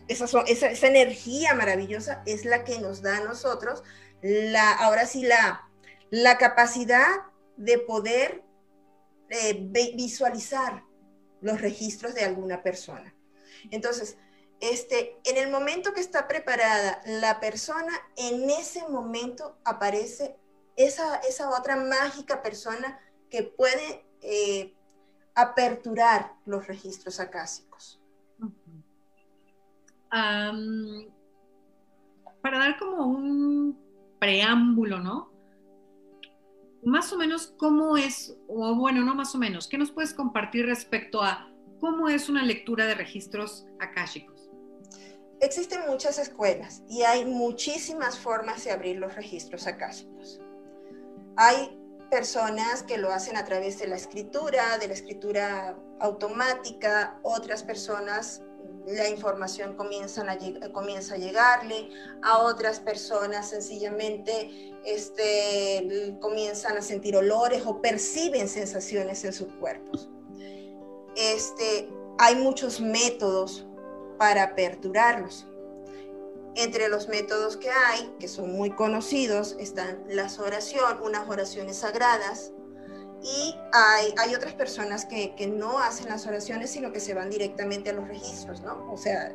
esas 0.08 0.30
son, 0.30 0.46
esa, 0.48 0.88
energía 0.88 1.54
maravillosa 1.54 2.22
es 2.26 2.46
la 2.46 2.64
que 2.64 2.80
nos 2.80 3.02
da 3.02 3.18
a 3.18 3.24
nosotros 3.24 3.84
la, 4.22 4.72
ahora 4.72 5.06
sí, 5.06 5.24
la, 5.24 5.68
la 6.12 6.38
capacidad 6.38 7.08
de 7.58 7.80
poder 7.80 8.44
eh, 9.30 9.68
visualizar 9.96 10.84
los 11.41 11.62
registros 11.62 12.13
de 12.13 12.23
alguna 12.23 12.63
persona. 12.63 13.13
Entonces, 13.69 14.17
este, 14.60 15.17
en 15.25 15.38
el 15.38 15.51
momento 15.51 15.93
que 15.93 16.01
está 16.01 16.27
preparada 16.27 17.01
la 17.06 17.39
persona, 17.39 17.91
en 18.15 18.49
ese 18.49 18.88
momento 18.88 19.58
aparece 19.65 20.38
esa, 20.75 21.15
esa 21.17 21.49
otra 21.49 21.75
mágica 21.75 22.41
persona 22.41 22.99
que 23.30 23.43
puede 23.43 24.06
eh, 24.21 24.75
aperturar 25.36 26.36
los 26.45 26.67
registros 26.67 27.19
acásicos. 27.19 27.99
para 32.41 32.60
dar 32.60 32.77
como 32.77 33.06
un 33.06 33.80
preámbulo, 34.19 34.99
¿no? 34.99 35.31
Más 36.84 37.13
o 37.13 37.17
menos, 37.17 37.54
¿cómo 37.58 37.96
es, 37.96 38.36
o 38.48 38.76
bueno, 38.76 39.02
no 39.02 39.13
más 39.13 39.36
o 39.36 39.38
menos, 39.38 39.67
qué 39.67 39.78
nos 39.78 39.91
puedes 39.91 40.13
compartir 40.13 40.65
respecto 40.65 41.22
a 41.22 41.48
cómo 41.80 42.10
es 42.10 42.28
una 42.28 42.44
lectura 42.44 42.86
de 42.88 42.96
registros 42.96 43.67
akáshicos? 43.80 44.50
Existen 45.41 45.82
muchas 45.88 46.17
escuelas 46.17 46.84
y 46.88 47.04
hay 47.04 47.26
muchísimas 47.26 48.17
formas 48.17 48.63
de 48.63 48.72
abrir 48.72 48.98
los 48.98 49.15
registros 49.15 49.67
akáshicos. 49.67 50.39
Hay 51.36 51.78
personas 52.10 52.84
que 52.84 52.98
lo 52.98 53.12
hacen 53.12 53.38
a 53.38 53.46
través 53.46 53.80
de 53.80 53.88
la 53.88 53.96
escritura, 53.96 54.78
de 54.78 54.88
la 54.88 54.94
escritura 54.94 55.78
automática, 56.00 57.20
otras 57.24 57.63
personas 57.63 58.44
la 58.88 59.10
información 59.10 59.76
comienza 59.76 60.24
a, 60.30 60.72
comienza 60.72 61.15
a 61.15 61.17
llegarle, 61.17 61.89
a 62.22 62.39
otras 62.39 62.80
personas 62.80 63.50
sencillamente 63.50 64.72
este, 64.86 66.17
comienzan 66.20 66.78
a 66.78 66.82
sentir 66.82 67.15
olores 67.15 67.63
o 67.65 67.82
perciben 67.82 68.48
sensaciones 68.48 69.24
en 69.24 69.34
sus 69.34 69.52
cuerpos. 69.54 70.10
Este, 71.15 71.89
hay 72.17 72.36
muchos 72.36 72.82
métodos 72.82 73.65
para 74.17 74.44
aperturarlos. 74.44 75.48
Entre 76.56 76.89
los 76.89 77.08
métodos 77.08 77.56
que 77.56 77.70
hay, 77.70 78.13
que 78.20 78.28
son 78.28 78.52
muy 78.52 78.72
conocidos, 78.72 79.56
están 79.60 80.04
las 80.10 80.38
oraciones, 80.38 80.98
unas 81.02 81.30
oraciones 81.30 81.78
sagradas, 81.78 82.52
y 83.22 83.56
hay, 83.74 84.14
hay 84.18 84.36
otras 84.36 84.54
personas 84.54 85.06
que, 85.06 85.36
que, 85.36 85.48
no 85.48 85.80
hacen 85.80 86.10
las 86.10 86.26
oraciones, 86.26 86.72
sino 86.72 86.92
que 86.92 87.00
se 87.00 87.14
van 87.14 87.30
directamente 87.30 87.92
a 87.92 87.94
los 87.94 88.08
registros, 88.08 88.62
¿no? 88.62 88.92
O 88.92 88.98
sea, 88.98 89.34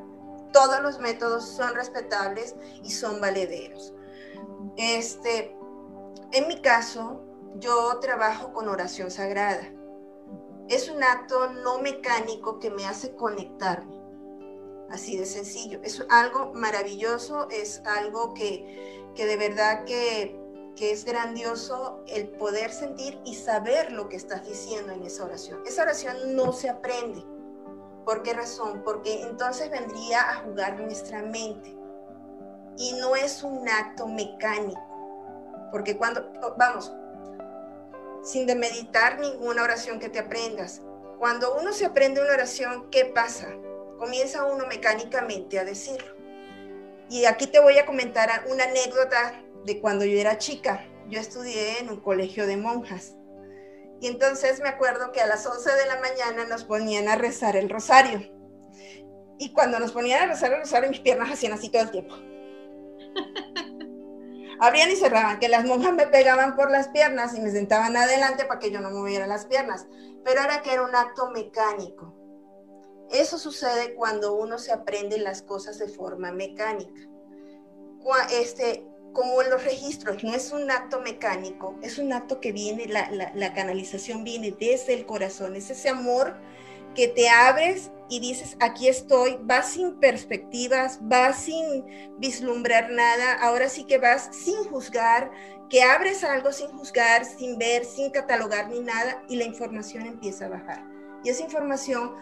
todos 0.53 0.81
los 0.81 0.99
métodos 0.99 1.45
son 1.45 1.75
respetables 1.75 2.57
y 2.83 2.91
son 2.91 3.21
valederos. 3.21 3.95
Este, 4.77 5.57
en 6.33 6.49
mi 6.49 6.61
caso, 6.61 7.23
yo 7.57 7.99
trabajo 8.01 8.53
con 8.53 8.69
oración 8.69 9.11
sagrada. 9.11 9.73
Es 10.69 10.89
un 10.89 11.05
acto 11.05 11.53
no 11.53 11.79
mecánico 11.79 12.59
que 12.59 12.71
me 12.71 12.87
hace 12.87 13.15
conectarme 13.15 13.97
Así 14.91 15.17
de 15.17 15.27
sencillo. 15.27 15.81
Es 15.83 16.05
algo 16.09 16.53
maravilloso, 16.55 17.49
es 17.51 17.83
algo 17.85 18.35
que, 18.35 19.13
de 19.17 19.37
verdad 19.37 19.85
que, 19.85 20.41
que 20.77 20.93
es 20.93 21.05
grandioso 21.05 22.05
el 22.07 22.29
poder 22.29 22.71
sentir 22.71 23.19
y 23.25 23.35
saber 23.35 23.93
lo 23.93 24.09
que 24.09 24.17
estás 24.17 24.47
diciendo 24.47 24.93
en 24.93 25.03
esa 25.03 25.25
oración. 25.25 25.63
Esa 25.67 25.83
oración 25.83 26.37
no 26.37 26.53
se 26.53 26.69
aprende. 26.69 27.25
¿Por 28.05 28.23
qué 28.23 28.35
razón? 28.35 28.83
Porque 28.85 29.23
entonces 29.23 29.71
vendría 29.71 30.31
a 30.31 30.35
jugar 30.37 30.79
nuestra 30.79 31.23
mente. 31.23 31.75
y 32.79 32.93
no 33.01 33.17
es 33.17 33.43
un 33.43 33.67
acto 33.71 34.07
mecánico. 34.07 34.83
Porque 35.73 35.97
cuando, 35.97 36.31
vamos, 36.59 36.93
sin 38.23 38.47
demeditar 38.47 39.19
ninguna 39.19 39.63
oración 39.63 39.99
que 39.99 40.11
te 40.11 40.19
aprendas, 40.19 40.83
cuando 41.19 41.57
uno 41.57 41.73
se 41.73 41.87
aprende 41.87 42.21
una 42.21 42.35
oración, 42.35 42.91
¿qué 42.91 43.07
pasa? 43.07 43.49
Comienza 43.99 44.45
uno 44.45 44.67
mecánicamente 44.67 45.59
a 45.59 45.65
decirlo. 45.65 46.15
Y 47.09 47.25
aquí 47.25 47.47
te 47.47 47.61
voy 47.61 47.79
a 47.79 47.87
comentar 47.87 48.45
una 48.51 48.65
anécdota 48.65 49.43
de 49.67 49.81
cuando 49.81 50.05
yo 50.05 50.19
era 50.19 50.39
chica. 50.39 50.87
Yo 51.09 51.21
estudié 51.21 51.81
en 51.81 51.91
un 51.91 52.01
colegio 52.01 52.47
de 52.47 52.57
monjas. 52.57 53.15
Y 54.01 54.07
entonces 54.07 54.61
me 54.61 54.69
acuerdo 54.69 55.13
que 55.13 55.21
a 55.21 55.27
las 55.27 55.47
11 55.47 55.73
de 55.73 55.87
la 55.87 56.01
mañana 56.01 56.47
nos 56.49 56.65
ponían 56.65 57.09
a 57.09 57.17
rezar 57.17 57.57
el 57.57 57.69
rosario. 57.69 58.33
Y 59.39 59.53
cuando 59.53 59.79
nos 59.79 59.93
ponían 59.93 60.23
a 60.23 60.33
rezar 60.33 60.53
el 60.53 60.61
rosario, 60.61 60.89
mis 60.89 61.01
piernas 61.01 61.31
hacían 61.31 61.53
así 61.53 61.69
todo 61.69 61.83
el 61.83 61.91
tiempo. 61.91 62.15
Abrían 64.59 64.91
y 64.91 64.97
cerraban, 64.97 65.39
que 65.39 65.49
las 65.49 65.67
monjas 65.67 65.93
me 65.93 66.07
pegaban 66.07 66.57
por 66.57 66.71
las 66.71 66.89
piernas 66.89 67.37
y 67.37 67.41
me 67.41 67.51
sentaban 67.51 67.95
adelante 67.97 68.47
para 68.47 68.59
que 68.59 68.71
yo 68.71 68.81
no 68.81 68.91
moviera 68.91 69.27
las 69.27 69.47
piernas. 69.47 69.87
Pero 70.25 70.43
era 70.43 70.63
que 70.63 70.73
era 70.73 70.83
un 70.83 70.95
acto 70.95 71.31
mecánico. 71.31 72.15
Eso 73.11 73.39
sucede 73.39 73.95
cuando 73.95 74.35
uno 74.35 74.59
se 74.59 74.73
aprende 74.73 75.19
las 75.19 75.43
cosas 75.43 75.79
de 75.79 75.89
forma 75.89 76.33
mecánica. 76.33 77.01
Este, 78.33 78.87
como 79.17 79.43
los 79.43 79.65
registros, 79.65 80.23
no 80.23 80.35
es 80.35 80.53
un 80.53 80.71
acto 80.71 81.01
mecánico, 81.01 81.75
es 81.81 81.97
un 81.97 82.13
acto 82.13 82.39
que 82.39 82.53
viene, 82.53 82.87
la, 82.87 83.11
la 83.35 83.55
canalización 83.55 84.25
viene 84.25 84.51
desde 84.51 84.93
el 84.93 85.07
corazón, 85.07 85.57
es 85.57 85.71
ese 85.71 85.89
amor 85.89 86.37
que 86.95 87.09
te 87.09 87.31
abres 87.31 87.91
y 88.11 88.21
dices, 88.21 88.59
aquí 88.61 88.89
estoy, 88.89 89.39
vas 89.41 89.73
sin 89.73 89.95
perspectivas, 90.01 90.99
vas 91.01 91.45
sin 91.45 91.87
vislumbrar 92.19 92.91
nada, 92.91 93.33
ahora 93.41 93.71
sí 93.71 93.85
que 93.85 93.97
vas 93.97 94.29
sin 94.33 94.65
juzgar, 94.65 95.31
que 95.71 95.83
abres 95.83 96.23
algo 96.23 96.53
sin 96.53 96.69
juzgar, 96.69 97.25
sin 97.25 97.57
ver, 97.57 97.87
sin 97.87 98.11
catalogar 98.11 98.69
ni 98.69 98.81
nada 98.81 99.23
y 99.31 99.37
la 99.37 99.45
información 99.45 100.05
empieza 100.05 100.45
a 100.45 100.51
bajar. 100.51 100.85
Y 101.25 101.31
esa 101.31 101.43
información 101.43 102.13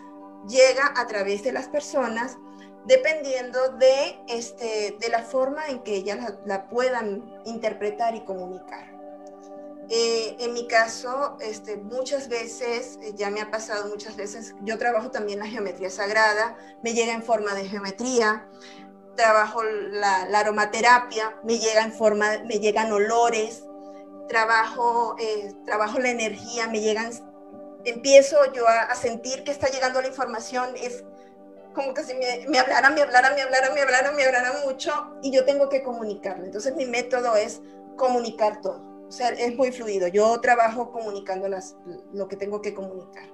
llega 0.49 0.93
a 0.95 1.09
través 1.09 1.43
de 1.43 1.51
las 1.51 1.67
personas 1.67 2.39
dependiendo 2.85 3.71
de, 3.71 4.19
este, 4.29 4.97
de 5.01 5.09
la 5.09 5.23
forma 5.23 5.67
en 5.69 5.83
que 5.83 5.95
ellas 5.97 6.35
la, 6.45 6.69
puedan 6.69 7.41
interpretar 7.45 8.15
y 8.15 8.25
comunicar. 8.25 8.93
Eh, 9.91 10.37
en 10.41 10.55
mi 10.55 10.67
caso, 10.67 11.37
este, 11.41 11.77
muchas 11.77 12.29
veces, 12.29 12.99
eh, 13.03 13.13
ya 13.15 13.31
me 13.31 13.41
ha 13.41 13.51
pasado 13.51 13.89
muchas 13.89 14.17
veces, 14.17 14.55
yo 14.63 14.79
trabajo 14.79 15.11
también 15.11 15.39
la 15.39 15.47
geometría 15.47 15.91
sagrada, 15.91 16.57
me 16.83 16.95
llega 16.95 17.13
en 17.13 17.23
forma 17.23 17.55
de 17.55 17.69
geometría, 17.69 18.49
trabajo 19.15 19.63
la, 19.63 20.23
aromaterapia, 20.39 21.39
me 21.45 21.59
llega 21.59 21.83
en 21.83 21.93
forma, 21.93 22.39
me 22.47 22.61
llegan 22.61 22.93
olores, 22.93 23.65
trabajo, 24.29 25.17
eh, 25.19 25.53
trabajo 25.67 25.99
la 25.99 26.11
energía, 26.11 26.67
me 26.69 26.81
llegan, 26.81 27.11
empiezo 27.85 28.39
yo 28.55 28.67
a, 28.67 28.81
a, 28.85 28.95
sentir 28.95 29.45
que 29.45 29.51
está 29.51 29.69
llegando 29.69 30.01
la 30.01 30.09
información, 30.09 30.71
es 30.77 31.05
como 31.75 31.93
que 31.93 32.05
si 32.05 32.15
me, 32.15 32.47
me 32.49 32.49
me 32.49 32.59
hablaran, 32.59 32.95
me 32.95 33.03
hablaran, 33.03 33.35
me 33.35 33.43
hablaran, 33.43 34.17
me 34.17 34.25
hablaran 34.25 34.63
mucho 34.65 35.19
y 35.23 35.33
yo 35.33 35.45
tengo 35.45 35.69
que 35.69 35.83
comunicarlo. 35.83 36.45
Entonces 36.45 36.75
mi 36.77 36.87
método 36.87 37.37
es 37.37 37.61
comunicar 37.97 38.61
todo 38.61 38.95
o 39.09 39.13
sea, 39.17 39.29
es 39.29 39.57
muy 39.57 39.71
fluido. 39.71 40.09
Yo 40.09 40.41
trabajo 40.41 40.91
comunicando 40.91 41.49
las, 41.49 41.77
lo 42.13 42.27
que 42.29 42.37
tengo 42.37 42.61
que 42.61 42.75
comunicar. 42.75 43.29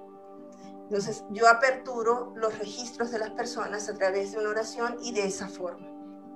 Entonces, 0.83 1.25
yo 1.31 1.49
aperturo 1.49 2.33
los 2.35 2.59
registros 2.59 3.13
de 3.13 3.19
las 3.19 3.31
personas 3.31 3.89
a 3.89 3.95
través 3.95 4.33
de 4.33 4.39
una 4.39 4.51
oración 4.51 4.97
y 5.03 5.13
de 5.13 5.25
esa 5.25 5.49
forma. 5.49 5.87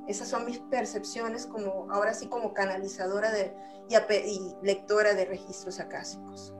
Esas 0.06 0.28
son 0.28 0.46
mis 0.46 0.60
percepciones 0.60 1.46
como, 1.46 1.90
ahora 1.90 2.14
sí, 2.14 2.28
como 2.28 2.54
canalizadora 2.54 3.32
de, 3.32 3.54
y, 3.88 4.30
y 4.30 4.54
lectora 4.62 5.14
de 5.14 5.24
registros 5.24 5.80
acásicos. 5.80 6.54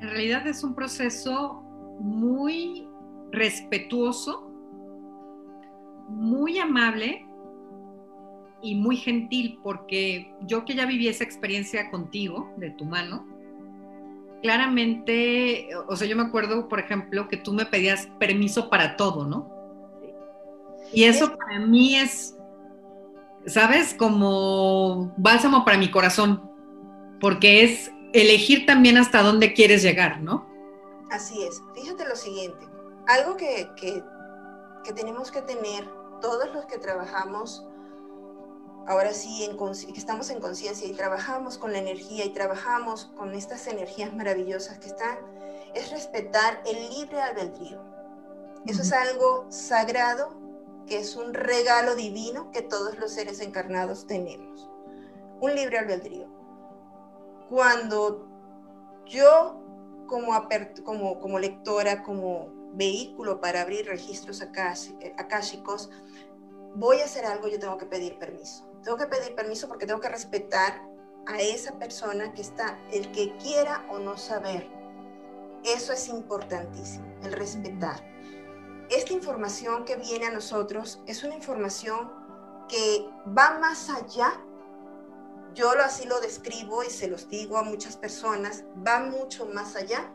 En 0.00 0.08
realidad 0.08 0.46
es 0.46 0.64
un 0.64 0.74
proceso 0.74 1.62
muy 2.00 2.88
respetuoso, 3.30 4.47
muy 6.08 6.58
amable 6.58 7.26
y 8.62 8.74
muy 8.74 8.96
gentil, 8.96 9.60
porque 9.62 10.34
yo 10.40 10.64
que 10.64 10.74
ya 10.74 10.86
viví 10.86 11.08
esa 11.08 11.24
experiencia 11.24 11.90
contigo, 11.90 12.52
de 12.56 12.70
tu 12.70 12.84
mano, 12.84 13.26
claramente, 14.42 15.68
o 15.88 15.96
sea, 15.96 16.08
yo 16.08 16.16
me 16.16 16.22
acuerdo, 16.22 16.68
por 16.68 16.80
ejemplo, 16.80 17.28
que 17.28 17.36
tú 17.36 17.52
me 17.52 17.66
pedías 17.66 18.08
permiso 18.18 18.68
para 18.70 18.96
todo, 18.96 19.26
¿no? 19.26 19.50
Y 20.92 21.04
eso 21.04 21.36
para 21.36 21.60
mí 21.60 21.96
es, 21.96 22.36
¿sabes? 23.46 23.94
Como 23.94 25.12
bálsamo 25.16 25.64
para 25.64 25.78
mi 25.78 25.90
corazón, 25.90 26.50
porque 27.20 27.64
es 27.64 27.92
elegir 28.12 28.64
también 28.66 28.96
hasta 28.96 29.22
dónde 29.22 29.52
quieres 29.52 29.82
llegar, 29.82 30.22
¿no? 30.22 30.48
Así 31.10 31.42
es. 31.42 31.62
Fíjate 31.74 32.06
lo 32.08 32.16
siguiente, 32.16 32.66
algo 33.06 33.36
que, 33.36 33.68
que, 33.76 34.02
que 34.84 34.92
tenemos 34.92 35.30
que 35.30 35.42
tener 35.42 35.97
todos 36.20 36.52
los 36.52 36.66
que 36.66 36.78
trabajamos 36.78 37.66
ahora 38.86 39.12
sí 39.12 39.44
en, 39.44 39.56
que 39.56 39.98
estamos 39.98 40.30
en 40.30 40.40
conciencia 40.40 40.88
y 40.88 40.94
trabajamos 40.94 41.58
con 41.58 41.72
la 41.72 41.78
energía 41.78 42.24
y 42.24 42.30
trabajamos 42.30 43.06
con 43.16 43.34
estas 43.34 43.66
energías 43.66 44.14
maravillosas 44.14 44.78
que 44.78 44.86
están, 44.88 45.18
es 45.74 45.90
respetar 45.90 46.62
el 46.66 46.88
libre 46.90 47.20
albedrío. 47.20 47.82
Eso 48.66 48.82
es 48.82 48.92
algo 48.92 49.46
sagrado, 49.50 50.34
que 50.86 50.98
es 50.98 51.16
un 51.16 51.34
regalo 51.34 51.94
divino 51.96 52.50
que 52.50 52.62
todos 52.62 52.98
los 52.98 53.12
seres 53.12 53.40
encarnados 53.40 54.06
tenemos. 54.06 54.70
Un 55.40 55.54
libre 55.54 55.78
albedrío. 55.78 56.26
Cuando 57.50 58.26
yo 59.04 59.60
como, 60.06 60.32
como, 60.82 61.20
como 61.20 61.38
lectora, 61.38 62.02
como 62.02 62.57
vehículo 62.78 63.40
para 63.40 63.60
abrir 63.60 63.86
registros 63.86 64.40
akáshicos, 64.40 65.90
voy 66.76 67.00
a 67.00 67.04
hacer 67.04 67.26
algo, 67.26 67.48
yo 67.48 67.58
tengo 67.58 67.76
que 67.76 67.86
pedir 67.86 68.18
permiso 68.18 68.68
tengo 68.82 68.96
que 68.96 69.06
pedir 69.06 69.34
permiso 69.34 69.68
porque 69.68 69.86
tengo 69.86 70.00
que 70.00 70.08
respetar 70.08 70.82
a 71.26 71.40
esa 71.40 71.78
persona 71.78 72.32
que 72.32 72.42
está, 72.42 72.78
el 72.92 73.10
que 73.12 73.36
quiera 73.36 73.86
o 73.90 73.98
no 73.98 74.16
saber. 74.16 74.66
Eso 75.64 75.92
es 75.92 76.08
importantísimo, 76.08 77.04
el 77.22 77.32
respetar. 77.32 78.02
Esta 78.88 79.12
información 79.12 79.84
que 79.84 79.96
viene 79.96 80.26
a 80.26 80.30
nosotros 80.30 81.02
es 81.06 81.22
una 81.22 81.34
información 81.34 82.10
que 82.68 83.06
va 83.36 83.58
más 83.58 83.90
allá. 83.90 84.32
Yo 85.54 85.70
así 85.84 86.06
lo 86.06 86.20
describo 86.20 86.82
y 86.82 86.90
se 86.90 87.08
los 87.08 87.28
digo 87.28 87.58
a 87.58 87.62
muchas 87.62 87.96
personas, 87.96 88.64
va 88.86 89.00
mucho 89.00 89.46
más 89.46 89.76
allá 89.76 90.10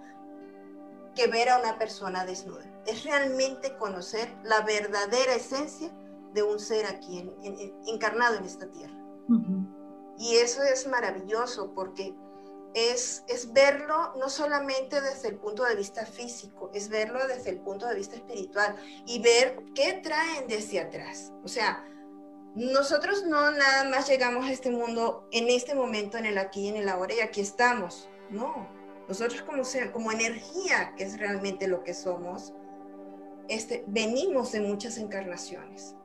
que 1.15 1.27
ver 1.27 1.49
a 1.49 1.59
una 1.59 1.77
persona 1.77 2.25
desnuda. 2.25 2.65
Es 2.85 3.03
realmente 3.03 3.75
conocer 3.77 4.35
la 4.43 4.61
verdadera 4.61 5.35
esencia 5.35 5.91
de 6.33 6.43
un 6.43 6.59
ser 6.59 6.85
aquí 6.85 7.31
encarnado 7.87 8.35
en 8.35 8.45
esta 8.45 8.69
tierra. 8.69 8.97
Y 10.17 10.35
eso 10.35 10.61
es 10.63 10.87
maravilloso 10.87 11.73
porque 11.73 12.15
es, 12.73 13.23
es 13.27 13.53
verlo 13.53 14.13
no 14.15 14.29
solamente 14.29 14.99
desde 15.01 15.29
el 15.29 15.37
punto 15.37 15.63
de 15.63 15.75
vista 15.75 16.05
físico, 16.05 16.71
es 16.73 16.89
verlo 16.89 17.25
desde 17.27 17.51
el 17.51 17.59
punto 17.59 17.87
de 17.87 17.95
vista 17.95 18.15
espiritual 18.15 18.75
y 19.05 19.21
ver 19.21 19.57
qué 19.75 19.99
traen 20.03 20.47
desde 20.47 20.79
atrás. 20.79 21.31
O 21.43 21.47
sea, 21.47 21.85
nosotros 22.55 23.25
no 23.25 23.51
nada 23.51 23.89
más 23.89 24.07
llegamos 24.07 24.45
a 24.45 24.51
este 24.51 24.69
mundo 24.69 25.27
en 25.31 25.49
este 25.49 25.75
momento, 25.75 26.17
en 26.17 26.25
el 26.25 26.37
aquí, 26.37 26.67
en 26.67 26.77
el 26.77 26.89
ahora 26.89 27.13
y 27.13 27.19
aquí 27.19 27.41
estamos. 27.41 28.09
No, 28.29 28.67
nosotros 29.07 29.41
como, 29.41 29.63
como 29.91 30.11
energía, 30.11 30.93
que 30.95 31.03
es 31.03 31.19
realmente 31.19 31.67
lo 31.67 31.83
que 31.83 31.93
somos, 31.93 32.53
este, 33.47 33.83
venimos 33.87 34.51
de 34.51 34.61
muchas 34.61 34.97
encarnaciones. 34.97 35.95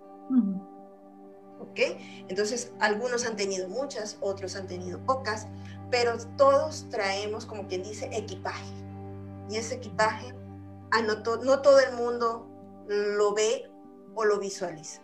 ¿Ok? 1.60 1.80
Entonces, 2.28 2.72
algunos 2.80 3.26
han 3.26 3.36
tenido 3.36 3.68
muchas, 3.68 4.18
otros 4.20 4.56
han 4.56 4.66
tenido 4.66 5.04
pocas, 5.04 5.46
pero 5.90 6.18
todos 6.36 6.88
traemos, 6.90 7.46
como 7.46 7.66
quien 7.66 7.82
dice, 7.82 8.10
equipaje. 8.12 8.72
Y 9.48 9.56
ese 9.56 9.76
equipaje, 9.76 10.34
ah, 10.90 11.02
no, 11.02 11.14
no 11.36 11.62
todo 11.62 11.80
el 11.80 11.94
mundo 11.96 12.46
lo 12.88 13.34
ve 13.34 13.70
o 14.14 14.24
lo 14.24 14.38
visualiza. 14.38 15.00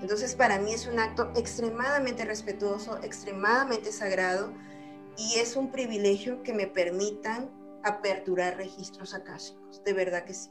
Entonces, 0.00 0.34
para 0.34 0.58
mí 0.58 0.72
es 0.72 0.86
un 0.86 0.98
acto 0.98 1.32
extremadamente 1.36 2.24
respetuoso, 2.24 2.98
extremadamente 3.02 3.92
sagrado, 3.92 4.52
y 5.18 5.38
es 5.38 5.56
un 5.56 5.70
privilegio 5.70 6.42
que 6.42 6.52
me 6.52 6.66
permitan 6.66 7.50
aperturar 7.84 8.56
registros 8.56 9.14
akáshicos. 9.14 9.82
De 9.84 9.92
verdad 9.92 10.24
que 10.24 10.34
sí. 10.34 10.50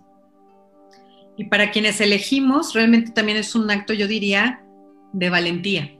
Y 1.37 1.45
para 1.45 1.71
quienes 1.71 1.99
elegimos, 1.99 2.73
realmente 2.73 3.11
también 3.11 3.37
es 3.37 3.55
un 3.55 3.69
acto, 3.69 3.93
yo 3.93 4.07
diría, 4.07 4.63
de 5.11 5.29
valentía. 5.29 5.91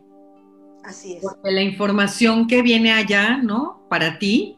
Así 0.84 1.14
es. 1.14 1.22
Porque 1.22 1.52
la 1.52 1.62
información 1.62 2.48
que 2.48 2.62
viene 2.62 2.94
allá, 2.94 3.38
¿no? 3.38 3.86
Para 3.90 4.18
ti, 4.18 4.58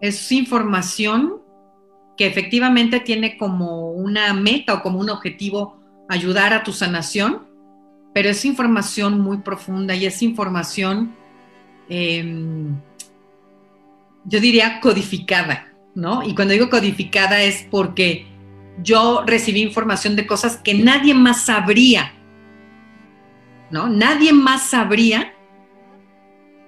es 0.00 0.32
información 0.32 1.42
que 2.16 2.26
efectivamente 2.26 3.00
tiene 3.00 3.36
como 3.36 3.90
una 3.90 4.32
meta 4.34 4.74
o 4.74 4.82
como 4.82 5.00
un 5.00 5.10
objetivo 5.10 5.80
ayudar 6.08 6.52
a 6.52 6.62
tu 6.62 6.72
sanación, 6.72 7.46
pero 8.12 8.28
es 8.28 8.44
información 8.44 9.20
muy 9.20 9.38
profunda 9.38 9.94
y 9.94 10.06
es 10.06 10.22
información, 10.22 11.14
em, 11.88 12.76
yo 14.24 14.40
diría, 14.40 14.80
codificada, 14.80 15.72
¿no? 15.94 16.22
Y 16.22 16.34
cuando 16.34 16.54
digo 16.54 16.70
codificada 16.70 17.42
es 17.42 17.66
porque 17.70 18.26
yo 18.82 19.22
recibí 19.26 19.62
información 19.62 20.16
de 20.16 20.26
cosas 20.26 20.56
que 20.56 20.74
nadie 20.74 21.14
más 21.14 21.44
sabría, 21.44 22.12
¿no? 23.70 23.88
Nadie 23.88 24.32
más 24.32 24.68
sabría 24.68 25.34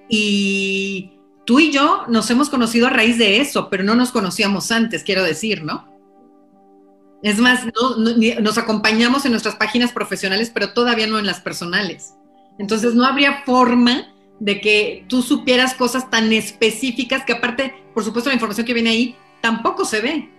y 0.09 1.13
tú 1.45 1.59
y 1.59 1.71
yo 1.71 2.03
nos 2.07 2.29
hemos 2.29 2.49
conocido 2.49 2.87
a 2.87 2.91
raíz 2.91 3.17
de 3.17 3.41
eso, 3.41 3.69
pero 3.69 3.83
no 3.83 3.95
nos 3.95 4.11
conocíamos 4.11 4.71
antes, 4.71 5.03
quiero 5.03 5.23
decir, 5.23 5.63
¿no? 5.63 5.93
Es 7.23 7.39
más, 7.39 7.61
nos 8.41 8.57
acompañamos 8.57 9.25
en 9.25 9.31
nuestras 9.31 9.55
páginas 9.55 9.91
profesionales, 9.91 10.51
pero 10.53 10.73
todavía 10.73 11.07
no 11.07 11.17
en 11.17 11.25
las 11.25 11.41
personales. 11.41 12.13
Entonces 12.59 12.93
no 12.93 13.05
habría 13.05 13.43
forma 13.43 14.13
de 14.39 14.61
que 14.61 15.05
tú 15.07 15.21
supieras 15.21 15.73
cosas 15.73 16.09
tan 16.09 16.31
específicas 16.31 17.25
que 17.25 17.33
aparte, 17.33 17.73
por 17.93 18.03
supuesto, 18.03 18.29
la 18.29 18.35
información 18.35 18.65
que 18.65 18.73
viene 18.73 18.91
ahí 18.91 19.15
tampoco 19.41 19.85
se 19.85 20.01
ve. 20.01 20.29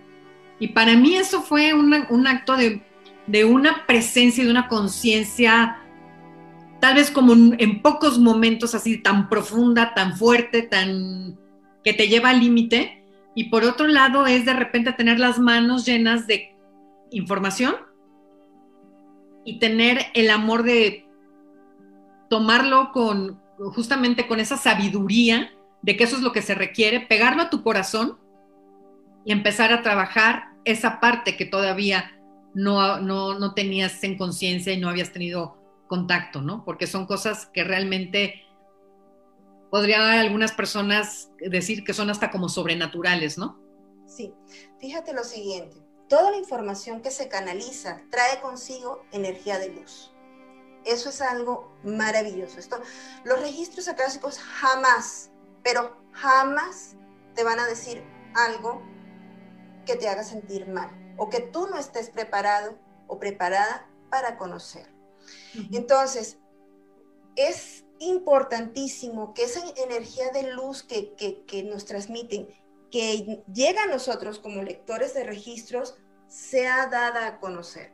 Y 0.59 0.69
para 0.69 0.95
mí 0.95 1.15
eso 1.15 1.41
fue 1.41 1.73
un 1.73 2.27
acto 2.27 2.55
de, 2.57 2.81
de, 3.27 3.45
una 3.45 3.85
presencia 3.85 4.41
y 4.41 4.45
de 4.45 4.51
una 4.51 4.67
conciencia, 4.67 5.77
tal 6.79 6.95
vez 6.95 7.11
como 7.11 7.33
en 7.33 7.81
pocos 7.81 8.19
momentos 8.19 8.75
así, 8.75 8.97
tan 8.97 9.29
profunda, 9.29 9.93
tan 9.93 10.17
fuerte, 10.17 10.63
tan 10.63 11.37
que 11.83 11.93
te 11.93 12.07
lleva 12.07 12.29
al 12.29 12.39
límite. 12.39 13.03
Y 13.35 13.45
por 13.45 13.63
otro 13.63 13.87
lado 13.87 14.27
es 14.27 14.45
de 14.45 14.53
repente 14.53 14.91
tener 14.91 15.19
las 15.19 15.39
manos 15.39 15.85
llenas 15.85 16.27
de 16.27 16.55
información 17.11 17.75
y 19.45 19.59
tener 19.59 20.07
el 20.13 20.29
amor 20.29 20.63
de 20.63 21.05
tomarlo 22.29 22.91
con 22.91 23.39
justamente 23.73 24.27
con 24.27 24.39
esa 24.39 24.57
sabiduría 24.57 25.51
de 25.81 25.97
que 25.97 26.03
eso 26.03 26.15
es 26.15 26.21
lo 26.21 26.31
que 26.31 26.41
se 26.41 26.55
requiere, 26.55 27.01
pegarlo 27.01 27.43
a 27.43 27.49
tu 27.49 27.63
corazón 27.63 28.17
y 29.25 29.31
empezar 29.31 29.71
a 29.73 29.81
trabajar 29.81 30.53
esa 30.65 30.99
parte 30.99 31.37
que 31.37 31.45
todavía 31.45 32.11
no, 32.53 32.99
no, 32.99 33.37
no 33.37 33.53
tenías 33.53 34.03
en 34.03 34.17
conciencia 34.17 34.73
y 34.73 34.79
no 34.79 34.89
habías 34.89 35.11
tenido 35.11 35.57
contacto, 35.87 36.41
¿no? 36.41 36.63
Porque 36.65 36.87
son 36.87 37.05
cosas 37.05 37.47
que 37.47 37.63
realmente 37.63 38.45
podrían 39.69 40.01
algunas 40.01 40.51
personas 40.51 41.31
decir 41.39 41.83
que 41.83 41.93
son 41.93 42.09
hasta 42.09 42.31
como 42.31 42.49
sobrenaturales, 42.49 43.37
¿no? 43.37 43.59
Sí, 44.05 44.33
fíjate 44.79 45.13
lo 45.13 45.23
siguiente, 45.23 45.77
toda 46.07 46.31
la 46.31 46.37
información 46.37 47.01
que 47.01 47.11
se 47.11 47.27
canaliza 47.27 48.01
trae 48.09 48.41
consigo 48.41 49.05
energía 49.11 49.59
de 49.59 49.69
luz. 49.73 50.11
Eso 50.85 51.09
es 51.09 51.21
algo 51.21 51.71
maravilloso. 51.83 52.59
Esto, 52.59 52.79
los 53.23 53.39
registros 53.39 53.87
acásicos 53.87 54.39
jamás, 54.39 55.29
pero 55.63 55.97
jamás 56.13 56.95
te 57.35 57.43
van 57.43 57.59
a 57.59 57.67
decir 57.67 58.03
algo 58.35 58.81
que 59.85 59.95
te 59.95 60.07
haga 60.07 60.23
sentir 60.23 60.67
mal 60.67 60.89
o 61.17 61.29
que 61.29 61.41
tú 61.41 61.67
no 61.67 61.77
estés 61.77 62.09
preparado 62.09 62.77
o 63.07 63.19
preparada 63.19 63.87
para 64.09 64.37
conocer. 64.37 64.87
Entonces, 65.71 66.37
es 67.35 67.85
importantísimo 67.99 69.33
que 69.33 69.43
esa 69.43 69.61
energía 69.75 70.31
de 70.31 70.53
luz 70.53 70.83
que, 70.83 71.13
que 71.15 71.63
nos 71.63 71.85
transmiten 71.85 72.47
que 72.91 73.43
llega 73.53 73.83
a 73.83 73.87
nosotros 73.87 74.39
como 74.39 74.63
lectores 74.63 75.13
de 75.13 75.23
registros 75.23 75.97
sea 76.27 76.87
dada 76.87 77.27
a 77.27 77.39
conocer. 77.39 77.93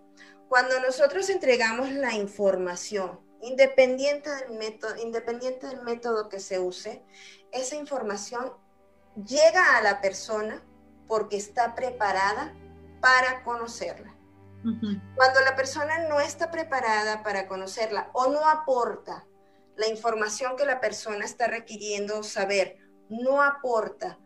Cuando 0.56 0.80
nosotros 0.80 1.30
entregamos 1.30 1.92
la 1.92 2.14
información, 2.14 3.20
independiente 3.42 4.30
del 4.30 4.58
método, 4.58 4.96
independiente 4.96 5.68
del 5.68 5.82
método 5.82 6.30
que 6.30 6.40
se 6.40 6.60
use, 6.60 7.04
esa 7.52 7.76
información 7.76 8.54
llega 9.18 9.76
a 9.76 9.82
la 9.82 10.00
persona 10.00 10.64
porque 11.10 11.36
está 11.36 11.76
preparada 11.76 12.54
para 13.02 13.44
conocerla. 13.44 14.16
Cuando 15.18 15.42
la 15.42 15.58
persona 15.58 16.08
no 16.08 16.22
está 16.22 16.52
preparada 16.52 17.22
para 17.22 17.50
conocerla 17.50 18.10
o 18.14 18.28
no 18.28 18.48
aporta 18.48 19.28
la 19.76 19.90
información 19.90 20.56
que 20.56 20.66
la 20.66 20.80
persona 20.80 21.26
está 21.26 21.48
requiriendo 21.48 22.24
saber, 22.24 22.78
no 23.10 23.44
aporta 23.44 24.20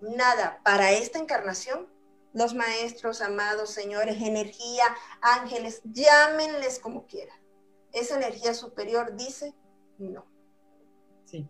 nada 0.00 0.60
para 0.64 0.90
esta 0.90 1.20
encarnación, 1.20 1.86
los 2.32 2.54
maestros, 2.54 3.20
amados 3.20 3.70
señores, 3.70 4.22
energía, 4.22 4.84
ángeles, 5.20 5.80
llámenles 5.84 6.78
como 6.78 7.06
quieran. 7.06 7.38
Esa 7.92 8.16
energía 8.16 8.54
superior 8.54 9.16
dice 9.16 9.54
no. 9.98 10.26
Sí. 11.24 11.48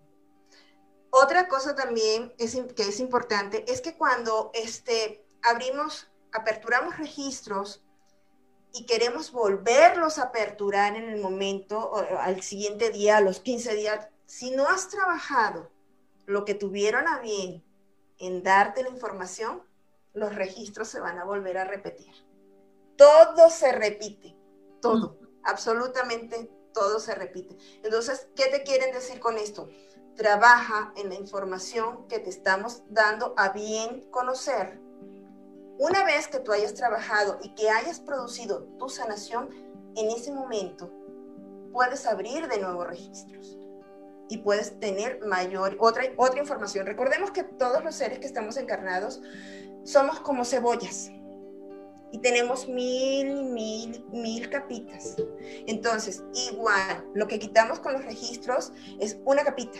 Otra 1.10 1.48
cosa 1.48 1.74
también 1.74 2.32
es, 2.38 2.56
que 2.74 2.82
es 2.82 3.00
importante 3.00 3.64
es 3.70 3.80
que 3.80 3.96
cuando 3.96 4.50
este, 4.54 5.26
abrimos, 5.42 6.10
aperturamos 6.32 6.98
registros 6.98 7.84
y 8.72 8.84
queremos 8.84 9.32
volverlos 9.32 10.18
a 10.18 10.24
aperturar 10.24 10.96
en 10.96 11.08
el 11.08 11.20
momento, 11.20 11.94
al 11.96 12.42
siguiente 12.42 12.90
día, 12.90 13.16
a 13.16 13.20
los 13.20 13.40
15 13.40 13.74
días, 13.74 14.08
si 14.26 14.50
no 14.50 14.66
has 14.66 14.88
trabajado 14.88 15.70
lo 16.26 16.44
que 16.44 16.54
tuvieron 16.54 17.08
a 17.08 17.18
bien 17.20 17.64
en 18.18 18.42
darte 18.42 18.82
la 18.82 18.90
información, 18.90 19.62
los 20.18 20.34
registros 20.34 20.88
se 20.88 21.00
van 21.00 21.18
a 21.18 21.24
volver 21.24 21.58
a 21.58 21.64
repetir. 21.64 22.12
Todo 22.96 23.48
se 23.48 23.72
repite, 23.72 24.36
todo, 24.80 25.18
absolutamente 25.44 26.50
todo 26.72 27.00
se 27.00 27.14
repite. 27.14 27.56
Entonces, 27.82 28.28
¿qué 28.34 28.46
te 28.46 28.62
quieren 28.62 28.92
decir 28.92 29.20
con 29.20 29.38
esto? 29.38 29.68
Trabaja 30.16 30.92
en 30.96 31.08
la 31.08 31.14
información 31.14 32.06
que 32.08 32.18
te 32.18 32.30
estamos 32.30 32.82
dando 32.88 33.34
a 33.36 33.50
bien 33.50 34.10
conocer. 34.10 34.80
Una 35.78 36.04
vez 36.04 36.26
que 36.26 36.40
tú 36.40 36.52
hayas 36.52 36.74
trabajado 36.74 37.38
y 37.42 37.54
que 37.54 37.70
hayas 37.70 38.00
producido 38.00 38.64
tu 38.78 38.88
sanación, 38.88 39.50
en 39.96 40.10
ese 40.10 40.32
momento 40.32 40.92
puedes 41.72 42.06
abrir 42.06 42.48
de 42.48 42.58
nuevo 42.58 42.84
registros 42.84 43.58
y 44.28 44.38
puedes 44.38 44.78
tener 44.80 45.24
mayor, 45.24 45.76
otra, 45.80 46.02
otra 46.16 46.40
información. 46.40 46.86
Recordemos 46.86 47.30
que 47.30 47.44
todos 47.44 47.82
los 47.82 47.94
seres 47.94 48.18
que 48.18 48.26
estamos 48.26 48.56
encarnados 48.56 49.20
somos 49.84 50.20
como 50.20 50.44
cebollas 50.44 51.10
y 52.10 52.18
tenemos 52.18 52.68
mil, 52.68 53.44
mil, 53.44 54.04
mil 54.10 54.48
capitas. 54.48 55.16
Entonces, 55.66 56.22
igual, 56.50 57.04
lo 57.14 57.26
que 57.26 57.38
quitamos 57.38 57.80
con 57.80 57.92
los 57.92 58.04
registros 58.04 58.72
es 58.98 59.18
una 59.24 59.44
capita 59.44 59.78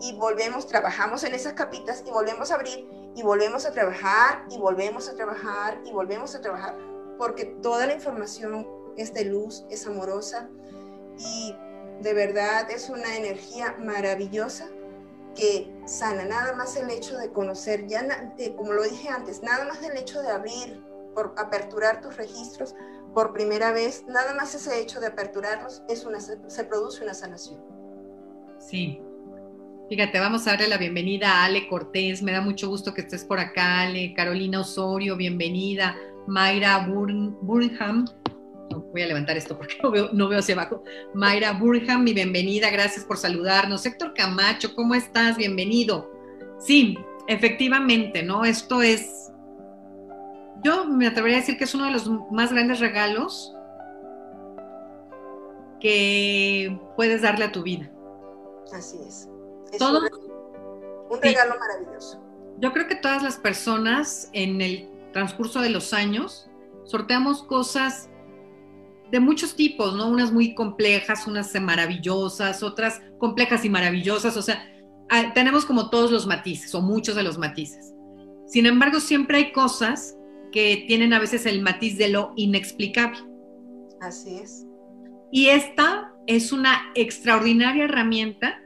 y 0.00 0.14
volvemos, 0.14 0.66
trabajamos 0.66 1.24
en 1.24 1.34
esas 1.34 1.54
capitas 1.54 2.04
y 2.06 2.10
volvemos 2.10 2.50
a 2.50 2.56
abrir 2.56 2.86
y 3.16 3.22
volvemos 3.22 3.64
a 3.64 3.72
trabajar 3.72 4.44
y 4.50 4.58
volvemos 4.58 5.08
a 5.08 5.14
trabajar 5.14 5.80
y 5.84 5.92
volvemos 5.92 6.34
a 6.34 6.40
trabajar 6.40 6.76
porque 7.18 7.46
toda 7.62 7.86
la 7.86 7.94
información 7.94 8.66
es 8.96 9.14
de 9.14 9.24
luz, 9.24 9.64
es 9.70 9.86
amorosa 9.86 10.48
y 11.18 11.54
de 12.00 12.12
verdad 12.12 12.70
es 12.70 12.90
una 12.90 13.16
energía 13.16 13.76
maravillosa 13.78 14.68
que 15.34 15.72
sana, 15.86 16.24
nada 16.24 16.54
más 16.54 16.76
el 16.76 16.90
hecho 16.90 17.16
de 17.18 17.30
conocer, 17.30 17.86
ya 17.86 18.32
como 18.56 18.72
lo 18.72 18.82
dije 18.84 19.08
antes, 19.08 19.42
nada 19.42 19.64
más 19.66 19.82
el 19.82 19.96
hecho 19.96 20.22
de 20.22 20.28
abrir, 20.28 20.82
por 21.14 21.34
aperturar 21.36 22.00
tus 22.00 22.16
registros 22.16 22.74
por 23.14 23.32
primera 23.32 23.72
vez, 23.72 24.04
nada 24.08 24.34
más 24.34 24.54
ese 24.54 24.80
hecho 24.80 25.00
de 25.00 25.06
aperturarlos 25.06 25.82
es 25.88 26.04
una, 26.04 26.20
se 26.20 26.64
produce 26.64 27.04
una 27.04 27.14
sanación. 27.14 27.60
Sí. 28.58 29.00
Fíjate, 29.88 30.18
vamos 30.18 30.46
a 30.46 30.52
darle 30.52 30.68
la 30.68 30.78
bienvenida 30.78 31.30
a 31.30 31.44
Ale 31.44 31.68
Cortés, 31.68 32.22
me 32.22 32.32
da 32.32 32.40
mucho 32.40 32.68
gusto 32.68 32.94
que 32.94 33.02
estés 33.02 33.24
por 33.24 33.38
acá, 33.38 33.82
Ale, 33.82 34.14
Carolina 34.14 34.60
Osorio, 34.60 35.14
bienvenida, 35.16 35.94
Mayra 36.26 36.86
Burnham, 36.88 38.06
voy 38.80 39.02
a 39.02 39.06
levantar 39.06 39.36
esto 39.36 39.56
porque 39.56 39.76
no 39.82 39.90
veo, 39.90 40.10
no 40.12 40.28
veo 40.28 40.38
hacia 40.38 40.54
abajo. 40.54 40.82
Mayra 41.14 41.52
Burham, 41.52 42.04
mi 42.04 42.12
bienvenida, 42.12 42.70
gracias 42.70 43.04
por 43.04 43.16
saludarnos. 43.16 43.84
Héctor 43.86 44.14
Camacho, 44.14 44.74
¿cómo 44.74 44.94
estás? 44.94 45.36
Bienvenido. 45.36 46.10
Sí, 46.58 46.96
efectivamente, 47.26 48.22
¿no? 48.22 48.44
Esto 48.44 48.82
es, 48.82 49.32
yo 50.62 50.86
me 50.86 51.06
atrevería 51.06 51.38
a 51.38 51.40
decir 51.40 51.58
que 51.58 51.64
es 51.64 51.74
uno 51.74 51.84
de 51.84 51.92
los 51.92 52.08
más 52.30 52.52
grandes 52.52 52.80
regalos 52.80 53.54
que 55.80 56.80
puedes 56.96 57.22
darle 57.22 57.44
a 57.44 57.52
tu 57.52 57.62
vida. 57.62 57.90
Así 58.72 58.98
es. 59.06 59.28
Todo, 59.78 60.00
un, 61.10 61.20
regalo 61.20 61.54
maravilloso. 61.58 62.20
Yo 62.58 62.72
creo 62.72 62.86
que 62.86 62.94
todas 62.94 63.22
las 63.22 63.36
personas 63.36 64.30
en 64.32 64.60
el 64.60 64.88
transcurso 65.12 65.60
de 65.60 65.70
los 65.70 65.92
años 65.92 66.48
sorteamos 66.84 67.42
cosas 67.42 68.08
de 69.10 69.20
muchos 69.20 69.54
tipos, 69.54 69.94
¿no? 69.94 70.08
Unas 70.08 70.32
muy 70.32 70.54
complejas, 70.54 71.26
unas 71.26 71.54
maravillosas, 71.60 72.62
otras 72.62 73.00
complejas 73.18 73.64
y 73.64 73.70
maravillosas, 73.70 74.36
o 74.36 74.42
sea, 74.42 74.66
ah, 75.10 75.32
tenemos 75.34 75.64
como 75.64 75.90
todos 75.90 76.10
los 76.10 76.26
matices 76.26 76.74
o 76.74 76.80
muchos 76.80 77.14
de 77.14 77.22
los 77.22 77.38
matices. 77.38 77.92
Sin 78.46 78.66
embargo, 78.66 79.00
siempre 79.00 79.38
hay 79.38 79.52
cosas 79.52 80.16
que 80.52 80.84
tienen 80.86 81.12
a 81.12 81.18
veces 81.18 81.46
el 81.46 81.62
matiz 81.62 81.98
de 81.98 82.08
lo 82.08 82.32
inexplicable. 82.36 83.18
Así 84.00 84.36
es. 84.36 84.66
Y 85.32 85.48
esta 85.48 86.14
es 86.26 86.52
una 86.52 86.92
extraordinaria 86.94 87.84
herramienta 87.84 88.62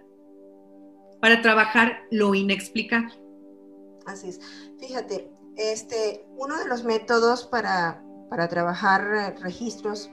para 1.20 1.40
trabajar 1.40 2.03
lo 2.11 2.35
inexplicable. 2.35 3.14
Así 4.07 4.29
es. 4.29 4.40
Fíjate, 4.79 5.31
este, 5.57 6.24
uno 6.37 6.57
de 6.59 6.66
los 6.66 6.85
métodos 6.85 7.46
para, 7.46 8.03
trabajar 8.51 9.03
eh, 9.14 9.40
registros 9.40 10.11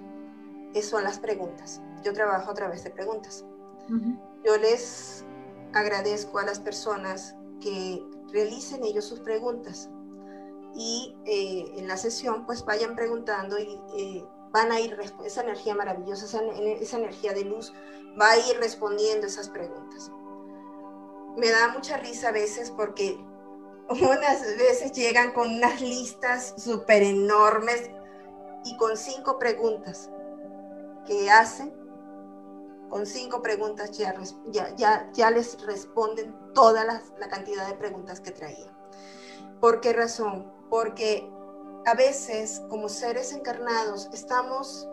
son 0.81 1.03
las 1.03 1.19
preguntas. 1.19 1.81
Yo 2.03 2.13
trabajo 2.13 2.51
a 2.51 2.53
través 2.53 2.83
de 2.83 2.91
preguntas. 2.91 3.45
Yo 4.43 4.57
les 4.57 5.25
agradezco 5.73 6.39
a 6.39 6.45
las 6.45 6.59
personas 6.59 7.35
que 7.61 8.03
realicen 8.31 8.83
ellos 8.83 9.05
sus 9.05 9.19
preguntas 9.19 9.89
y 10.75 11.15
eh, 11.25 11.71
en 11.77 11.87
la 11.87 11.97
sesión 11.97 12.45
pues 12.45 12.65
vayan 12.65 12.95
preguntando 12.95 13.57
y 13.59 13.79
eh, 13.97 14.25
van 14.51 14.71
a 14.71 14.79
ir, 14.79 14.97
esa 15.23 15.41
energía 15.41 15.75
maravillosa, 15.75 16.25
esa, 16.25 16.41
esa 16.79 16.97
energía 16.97 17.33
de 17.33 17.45
luz 17.45 17.73
va 18.19 18.31
a 18.31 18.37
ir 18.37 18.57
respondiendo 18.59 19.27
esas 19.27 19.49
preguntas. 19.49 20.11
Me 21.37 21.49
da 21.49 21.69
mucha 21.69 21.97
risa 21.97 22.29
a 22.29 22.31
veces 22.31 22.71
porque 22.71 23.17
unas 23.89 24.41
veces 24.57 24.91
llegan 24.93 25.31
con 25.33 25.53
unas 25.55 25.81
listas 25.81 26.55
súper 26.57 27.03
enormes 27.03 27.89
y 28.65 28.75
con 28.77 28.97
cinco 28.97 29.37
preguntas 29.37 30.09
que 31.05 31.29
hacen, 31.29 31.73
con 32.89 33.05
cinco 33.05 33.41
preguntas 33.41 33.91
ya, 33.91 35.29
les 35.31 35.65
responden 35.65 36.35
toda 36.53 36.83
la, 36.85 37.01
cantidad 37.29 37.67
de 37.67 37.75
preguntas 37.75 38.19
que 38.19 38.31
traían. 38.31 38.73
¿Por 39.59 39.81
qué 39.81 39.93
razón? 39.93 40.51
Porque 40.69 41.29
a 41.85 41.93
veces 41.93 42.61
como 42.69 42.89
seres 42.89 43.33
encarnados 43.33 44.09
estamos 44.13 44.87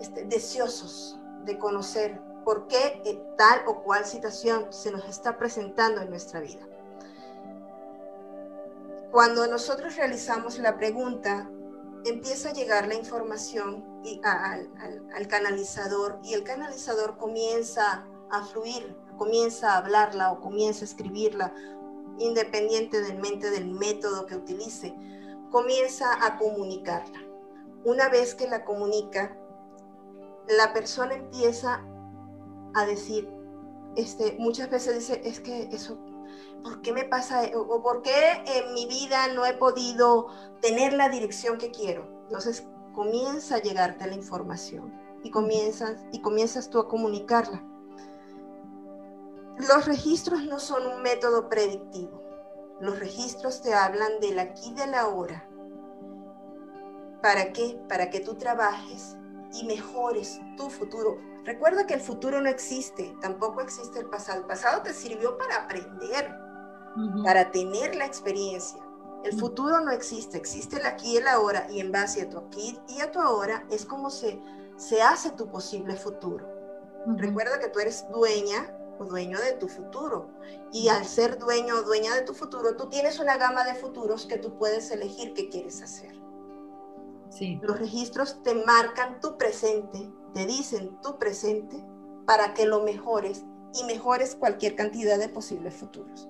este, 0.00 0.24
deseosos 0.24 1.18
de 1.44 1.58
conocer 1.58 2.20
por 2.44 2.66
qué 2.66 3.02
tal 3.36 3.62
o 3.66 3.82
cual 3.82 4.04
situación 4.04 4.72
se 4.72 4.90
nos 4.90 5.08
está 5.08 5.38
presentando 5.38 6.00
en 6.00 6.10
nuestra 6.10 6.40
vida. 6.40 6.66
Cuando 9.10 9.46
nosotros 9.46 9.96
realizamos 9.96 10.58
la 10.58 10.76
pregunta, 10.76 11.50
empieza 12.04 12.50
a 12.50 12.52
llegar 12.52 12.88
la 12.88 12.94
información 12.94 13.84
al, 14.24 15.28
canalizador 15.28 16.20
y 16.22 16.34
el 16.34 16.44
canalizador 16.44 17.16
comienza 17.16 18.06
a 18.30 18.44
fluir, 18.44 18.96
comienza 19.16 19.72
a 19.72 19.78
hablarla 19.78 20.32
o 20.32 20.40
comienza 20.40 20.84
a 20.84 20.88
escribirla, 20.88 21.54
independientemente 22.18 23.50
del 23.50 23.68
método 23.68 24.26
que 24.26 24.36
utilice, 24.36 24.94
comienza 25.50 26.24
a 26.24 26.38
comunicarla. 26.38 27.20
Una 27.84 28.08
vez 28.08 28.34
que 28.34 28.48
la 28.48 28.64
comunica, 28.64 29.36
la 30.48 30.72
persona 30.72 31.14
empieza 31.14 31.84
a 32.74 32.86
decir, 32.86 33.30
este, 33.96 34.36
muchas 34.38 34.70
veces 34.70 34.94
dice, 34.94 35.20
es 35.24 35.40
que 35.40 35.68
eso 35.72 35.98
¿por 36.62 36.82
qué 36.82 36.92
me 36.92 37.04
pasa 37.04 37.42
o 37.54 37.82
por 37.82 38.02
qué 38.02 38.42
en 38.46 38.74
mi 38.74 38.86
vida 38.86 39.28
no 39.34 39.46
he 39.46 39.54
podido 39.54 40.28
tener 40.60 40.92
la 40.92 41.08
dirección 41.08 41.58
que 41.58 41.70
quiero? 41.70 42.08
Entonces 42.24 42.66
comienza 42.94 43.56
a 43.56 43.62
llegarte 43.62 44.06
la 44.06 44.14
información 44.14 44.92
y 45.22 45.30
comienzas, 45.30 46.04
y 46.12 46.20
comienzas 46.20 46.70
tú 46.70 46.78
a 46.78 46.88
comunicarla. 46.88 47.64
Los 49.56 49.86
registros 49.86 50.44
no 50.44 50.60
son 50.60 50.86
un 50.86 51.02
método 51.02 51.48
predictivo. 51.48 52.22
Los 52.80 53.00
registros 53.00 53.60
te 53.60 53.74
hablan 53.74 54.20
del 54.20 54.38
aquí 54.38 54.70
y 54.70 54.74
de 54.74 54.86
la 54.86 55.08
hora. 55.08 55.48
¿Para 57.22 57.52
qué? 57.52 57.80
Para 57.88 58.10
que 58.10 58.20
tú 58.20 58.36
trabajes 58.36 59.16
y 59.52 59.64
mejores 59.66 60.40
tu 60.56 60.70
futuro. 60.70 61.18
Recuerda 61.44 61.86
que 61.86 61.94
el 61.94 62.00
futuro 62.00 62.40
no 62.40 62.48
existe, 62.48 63.16
tampoco 63.20 63.60
existe 63.60 63.98
el 63.98 64.06
pasado. 64.06 64.40
El 64.40 64.46
pasado 64.46 64.82
te 64.82 64.92
sirvió 64.92 65.36
para 65.36 65.64
aprender, 65.64 66.32
para 67.24 67.50
tener 67.50 67.94
la 67.94 68.06
experiencia. 68.06 68.80
El 69.24 69.38
futuro 69.38 69.80
no 69.80 69.90
existe, 69.90 70.36
existe 70.36 70.76
el 70.76 70.86
aquí 70.86 71.14
y 71.14 71.16
el 71.16 71.28
ahora 71.28 71.66
y 71.70 71.80
en 71.80 71.90
base 71.90 72.22
a 72.22 72.30
tu 72.30 72.38
aquí 72.38 72.78
y 72.88 73.00
a 73.00 73.10
tu 73.10 73.20
ahora 73.20 73.66
es 73.70 73.84
como 73.84 74.10
se, 74.10 74.40
se 74.76 75.02
hace 75.02 75.30
tu 75.32 75.50
posible 75.50 75.96
futuro. 75.96 76.48
Recuerda 77.16 77.58
que 77.58 77.68
tú 77.68 77.80
eres 77.80 78.06
dueña 78.12 78.74
o 78.98 79.04
dueño 79.04 79.38
de 79.40 79.52
tu 79.52 79.68
futuro 79.68 80.30
y 80.72 80.88
al 80.88 81.04
ser 81.04 81.38
dueño 81.38 81.76
o 81.78 81.82
dueña 81.82 82.14
de 82.14 82.22
tu 82.22 82.34
futuro, 82.34 82.76
tú 82.76 82.88
tienes 82.88 83.18
una 83.18 83.36
gama 83.36 83.64
de 83.64 83.74
futuros 83.74 84.26
que 84.26 84.38
tú 84.38 84.56
puedes 84.56 84.90
elegir 84.90 85.34
qué 85.34 85.48
quieres 85.48 85.82
hacer. 85.82 86.18
Sí. 87.30 87.58
Los 87.62 87.78
registros 87.78 88.42
te 88.42 88.54
marcan 88.54 89.20
tu 89.20 89.36
presente, 89.36 90.10
te 90.32 90.46
dicen 90.46 91.00
tu 91.02 91.18
presente 91.18 91.84
para 92.26 92.54
que 92.54 92.66
lo 92.66 92.82
mejores 92.82 93.44
y 93.74 93.84
mejores 93.84 94.34
cualquier 94.34 94.76
cantidad 94.76 95.18
de 95.18 95.28
posibles 95.28 95.74
futuros. 95.74 96.28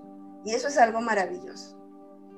Y 0.48 0.54
eso 0.54 0.68
es 0.68 0.78
algo 0.78 1.02
maravilloso. 1.02 1.76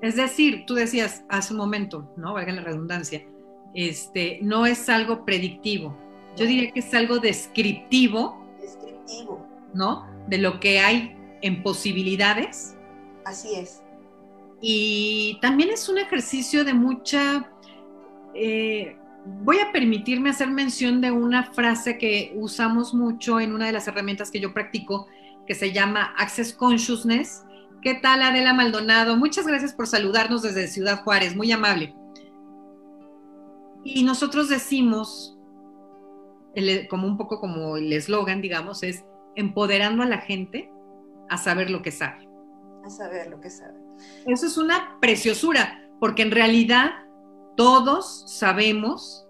Es 0.02 0.16
decir, 0.16 0.64
tú 0.66 0.74
decías 0.74 1.22
hace 1.28 1.52
un 1.52 1.58
momento, 1.58 2.12
¿no? 2.16 2.34
Valga 2.34 2.52
la 2.52 2.62
redundancia, 2.62 3.24
este, 3.72 4.40
no 4.42 4.66
es 4.66 4.88
algo 4.88 5.24
predictivo. 5.24 5.96
Yo 6.36 6.44
diría 6.44 6.72
que 6.72 6.80
es 6.80 6.92
algo 6.92 7.20
descriptivo. 7.20 8.44
Descriptivo. 8.60 9.46
¿No? 9.74 10.08
De 10.26 10.38
lo 10.38 10.58
que 10.58 10.80
hay 10.80 11.16
en 11.40 11.62
posibilidades. 11.62 12.74
Así 13.24 13.54
es. 13.54 13.80
Y 14.60 15.38
también 15.40 15.70
es 15.70 15.88
un 15.88 15.98
ejercicio 15.98 16.64
de 16.64 16.74
mucha... 16.74 17.48
Eh, 18.34 18.96
voy 19.24 19.58
a 19.58 19.70
permitirme 19.70 20.30
hacer 20.30 20.50
mención 20.50 21.00
de 21.00 21.12
una 21.12 21.44
frase 21.44 21.96
que 21.96 22.32
usamos 22.34 22.92
mucho 22.92 23.38
en 23.38 23.54
una 23.54 23.66
de 23.66 23.72
las 23.72 23.86
herramientas 23.86 24.32
que 24.32 24.40
yo 24.40 24.52
practico, 24.52 25.06
que 25.46 25.54
se 25.54 25.70
llama 25.70 26.12
Access 26.18 26.52
Consciousness, 26.52 27.44
¿Qué 27.82 27.94
tal, 27.94 28.22
Adela 28.22 28.52
Maldonado? 28.52 29.16
Muchas 29.16 29.46
gracias 29.46 29.72
por 29.72 29.86
saludarnos 29.86 30.42
desde 30.42 30.68
Ciudad 30.68 31.02
Juárez, 31.02 31.34
muy 31.34 31.50
amable. 31.50 31.94
Y 33.84 34.02
nosotros 34.04 34.50
decimos, 34.50 35.38
como 36.90 37.06
un 37.06 37.16
poco 37.16 37.40
como 37.40 37.78
el 37.78 37.90
eslogan, 37.90 38.42
digamos, 38.42 38.82
es 38.82 39.04
empoderando 39.34 40.02
a 40.02 40.06
la 40.06 40.18
gente 40.18 40.70
a 41.30 41.38
saber 41.38 41.70
lo 41.70 41.80
que 41.80 41.90
sabe. 41.90 42.28
A 42.84 42.90
saber 42.90 43.28
lo 43.28 43.40
que 43.40 43.48
sabe. 43.48 43.78
Eso 44.26 44.46
es 44.46 44.58
una 44.58 44.98
preciosura, 45.00 45.88
porque 46.00 46.20
en 46.20 46.32
realidad 46.32 46.90
todos 47.56 48.24
sabemos, 48.26 49.26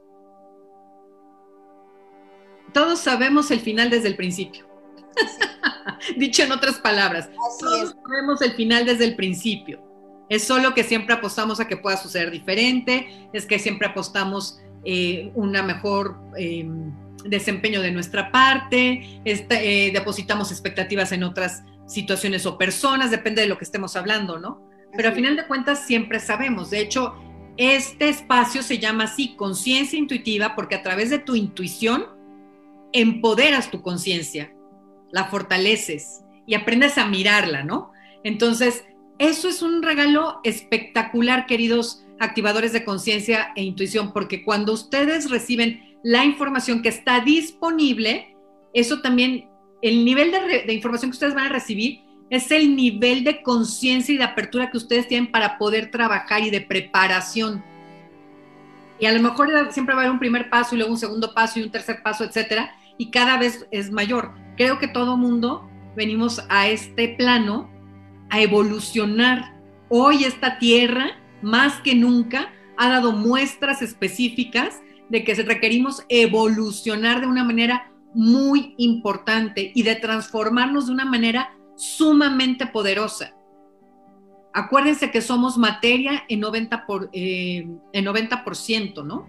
todos 2.72 2.98
sabemos 2.98 3.52
el 3.52 3.60
final 3.60 3.90
desde 3.90 4.08
el 4.08 4.16
principio. 4.16 4.69
Dicho 6.16 6.42
en 6.42 6.52
otras 6.52 6.78
palabras, 6.78 7.28
todos 7.58 7.94
sabemos 8.02 8.42
el 8.42 8.52
final 8.52 8.86
desde 8.86 9.04
el 9.04 9.16
principio. 9.16 9.80
Es 10.28 10.44
solo 10.44 10.74
que 10.74 10.84
siempre 10.84 11.14
apostamos 11.14 11.58
a 11.60 11.66
que 11.66 11.76
pueda 11.76 11.96
suceder 11.96 12.30
diferente, 12.30 13.28
es 13.32 13.46
que 13.46 13.58
siempre 13.58 13.88
apostamos 13.88 14.60
eh, 14.84 15.32
una 15.34 15.62
mejor 15.62 16.16
em, 16.36 16.92
desempeño 17.24 17.82
de 17.82 17.90
nuestra 17.90 18.30
parte, 18.30 19.20
eh, 19.24 19.90
depositamos 19.92 20.52
expectativas 20.52 21.12
en 21.12 21.24
otras 21.24 21.64
situaciones 21.86 22.46
o 22.46 22.56
personas, 22.56 23.10
depende 23.10 23.42
de 23.42 23.48
lo 23.48 23.58
que 23.58 23.64
estemos 23.64 23.96
hablando, 23.96 24.38
¿no? 24.38 24.62
Pero 24.96 25.08
al 25.08 25.14
final 25.14 25.36
de 25.36 25.46
cuentas 25.46 25.84
siempre 25.86 26.20
sabemos. 26.20 26.70
De 26.70 26.80
hecho, 26.80 27.14
este 27.56 28.08
espacio 28.08 28.62
se 28.62 28.78
llama 28.78 29.04
así, 29.04 29.34
conciencia 29.34 29.98
intuitiva, 29.98 30.54
porque 30.54 30.76
a 30.76 30.82
través 30.82 31.10
de 31.10 31.18
tu 31.18 31.34
intuición 31.34 32.06
empoderas 32.92 33.70
tu 33.70 33.82
conciencia 33.82 34.52
la 35.12 35.24
fortaleces 35.24 36.24
y 36.46 36.54
aprendes 36.54 36.98
a 36.98 37.06
mirarla, 37.06 37.62
¿no? 37.64 37.92
Entonces, 38.24 38.84
eso 39.18 39.48
es 39.48 39.62
un 39.62 39.82
regalo 39.82 40.40
espectacular, 40.44 41.46
queridos 41.46 42.04
activadores 42.18 42.72
de 42.72 42.84
conciencia 42.84 43.52
e 43.56 43.62
intuición, 43.62 44.12
porque 44.12 44.44
cuando 44.44 44.72
ustedes 44.72 45.30
reciben 45.30 45.98
la 46.02 46.24
información 46.24 46.82
que 46.82 46.88
está 46.88 47.20
disponible, 47.20 48.36
eso 48.72 49.00
también, 49.00 49.48
el 49.82 50.04
nivel 50.04 50.32
de, 50.32 50.72
información 50.72 51.10
que 51.10 51.16
ustedes 51.16 51.34
van 51.34 51.46
a 51.46 51.52
recibir 51.52 52.00
es 52.30 52.50
el 52.50 52.76
nivel 52.76 53.24
de 53.24 53.42
conciencia 53.42 54.14
y 54.14 54.18
de 54.18 54.24
apertura 54.24 54.70
que 54.70 54.76
ustedes 54.76 55.08
tienen 55.08 55.30
para 55.32 55.58
poder 55.58 55.90
trabajar 55.90 56.42
y 56.42 56.50
de 56.50 56.60
preparación. 56.60 57.64
Y 59.00 59.06
a 59.06 59.12
lo 59.12 59.20
mejor 59.20 59.50
siempre 59.72 59.94
va 59.94 60.02
a 60.02 60.04
haber 60.04 60.12
un 60.12 60.20
primer 60.20 60.48
paso 60.48 60.74
y 60.74 60.78
luego 60.78 60.92
un 60.92 60.98
segundo 60.98 61.34
paso 61.34 61.58
y 61.58 61.62
un 61.62 61.70
tercer 61.70 62.02
paso, 62.02 62.24
etcétera, 62.24 62.74
y 62.98 63.10
cada 63.10 63.38
vez 63.38 63.66
es 63.70 63.90
mayor 63.90 64.34
creo 64.60 64.78
que 64.78 64.88
todo 64.88 65.16
mundo 65.16 65.66
venimos 65.96 66.44
a 66.50 66.68
este 66.68 67.08
plano 67.08 67.70
a 68.28 68.42
evolucionar. 68.42 69.58
Hoy 69.88 70.24
esta 70.24 70.58
tierra, 70.58 71.12
más 71.40 71.80
que 71.80 71.94
nunca, 71.94 72.52
ha 72.76 72.90
dado 72.90 73.12
muestras 73.12 73.80
específicas 73.80 74.82
de 75.08 75.24
que 75.24 75.34
requerimos 75.34 76.04
evolucionar 76.10 77.22
de 77.22 77.26
una 77.26 77.42
manera 77.42 77.90
muy 78.12 78.74
importante 78.76 79.72
y 79.74 79.82
de 79.82 79.96
transformarnos 79.96 80.88
de 80.88 80.92
una 80.92 81.06
manera 81.06 81.56
sumamente 81.74 82.66
poderosa. 82.66 83.34
Acuérdense 84.52 85.10
que 85.10 85.22
somos 85.22 85.56
materia 85.56 86.24
en 86.28 86.42
90%, 86.42 86.84
por, 86.84 87.08
eh, 87.14 87.66
en 87.94 88.04
90% 88.04 89.06
¿no? 89.06 89.26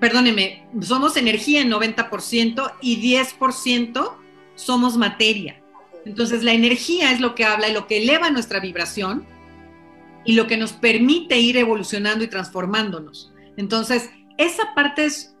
Perdóneme, 0.00 0.66
somos 0.80 1.16
energía 1.16 1.60
en 1.60 1.70
90% 1.70 2.72
y 2.80 3.16
10% 3.16 4.16
somos 4.54 4.96
materia. 4.96 5.62
Entonces 6.04 6.42
la 6.42 6.52
energía 6.52 7.12
es 7.12 7.20
lo 7.20 7.34
que 7.34 7.44
habla 7.44 7.68
y 7.68 7.74
lo 7.74 7.86
que 7.86 7.98
eleva 7.98 8.30
nuestra 8.30 8.60
vibración 8.60 9.26
y 10.24 10.32
lo 10.32 10.46
que 10.46 10.56
nos 10.56 10.72
permite 10.72 11.38
ir 11.38 11.56
evolucionando 11.56 12.24
y 12.24 12.28
transformándonos. 12.28 13.32
Entonces, 13.56 14.10
esa 14.38 14.74
parte 14.74 15.04
es, 15.04 15.36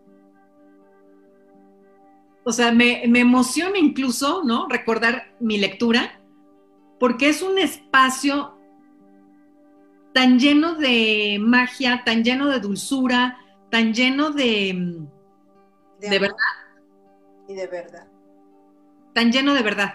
o 2.44 2.52
sea, 2.52 2.72
me, 2.72 3.02
me 3.08 3.20
emociona 3.20 3.78
incluso, 3.78 4.42
¿no? 4.44 4.68
Recordar 4.68 5.34
mi 5.40 5.58
lectura, 5.58 6.20
porque 6.98 7.28
es 7.28 7.42
un 7.42 7.58
espacio 7.58 8.58
tan 10.12 10.38
lleno 10.38 10.74
de 10.74 11.38
magia, 11.40 12.02
tan 12.04 12.24
lleno 12.24 12.48
de 12.48 12.60
dulzura, 12.60 13.38
tan 13.70 13.94
lleno 13.94 14.30
de, 14.30 15.06
de, 16.00 16.18
verdad. 16.18 16.36
Y 17.48 17.54
de 17.54 17.66
verdad. 17.66 18.06
Tan 19.14 19.32
lleno 19.32 19.54
de 19.54 19.62
verdad. 19.62 19.94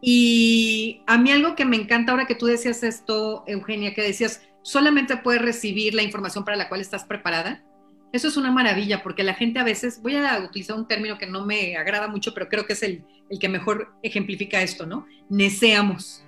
Y 0.00 1.02
a 1.06 1.16
mí 1.16 1.32
algo 1.32 1.56
que 1.56 1.64
me 1.64 1.76
encanta 1.76 2.12
ahora 2.12 2.26
que 2.26 2.34
tú 2.34 2.46
decías 2.46 2.82
esto, 2.82 3.42
Eugenia, 3.46 3.94
que 3.94 4.02
decías, 4.02 4.42
solamente 4.62 5.16
puedes 5.16 5.40
recibir 5.40 5.94
la 5.94 6.02
información 6.02 6.44
para 6.44 6.58
la 6.58 6.68
cual 6.68 6.82
estás 6.82 7.04
preparada. 7.04 7.64
Eso 8.12 8.28
es 8.28 8.36
una 8.36 8.52
maravilla, 8.52 9.02
porque 9.02 9.24
la 9.24 9.34
gente 9.34 9.58
a 9.58 9.64
veces, 9.64 10.00
voy 10.02 10.16
a 10.16 10.38
utilizar 10.38 10.76
un 10.76 10.86
término 10.86 11.18
que 11.18 11.26
no 11.26 11.44
me 11.44 11.76
agrada 11.76 12.06
mucho, 12.06 12.32
pero 12.32 12.48
creo 12.48 12.66
que 12.66 12.74
es 12.74 12.82
el, 12.82 13.04
el 13.28 13.38
que 13.38 13.48
mejor 13.48 13.94
ejemplifica 14.02 14.62
esto, 14.62 14.86
¿no? 14.86 15.06
Neceamos, 15.30 16.22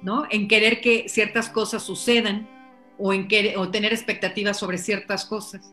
¿no? 0.00 0.26
En 0.30 0.48
querer 0.48 0.80
que 0.80 1.08
ciertas 1.08 1.50
cosas 1.50 1.82
sucedan, 1.82 2.48
o, 2.98 3.12
en 3.12 3.28
que, 3.28 3.54
o 3.56 3.70
tener 3.70 3.92
expectativas 3.92 4.58
sobre 4.58 4.78
ciertas 4.78 5.24
cosas. 5.24 5.72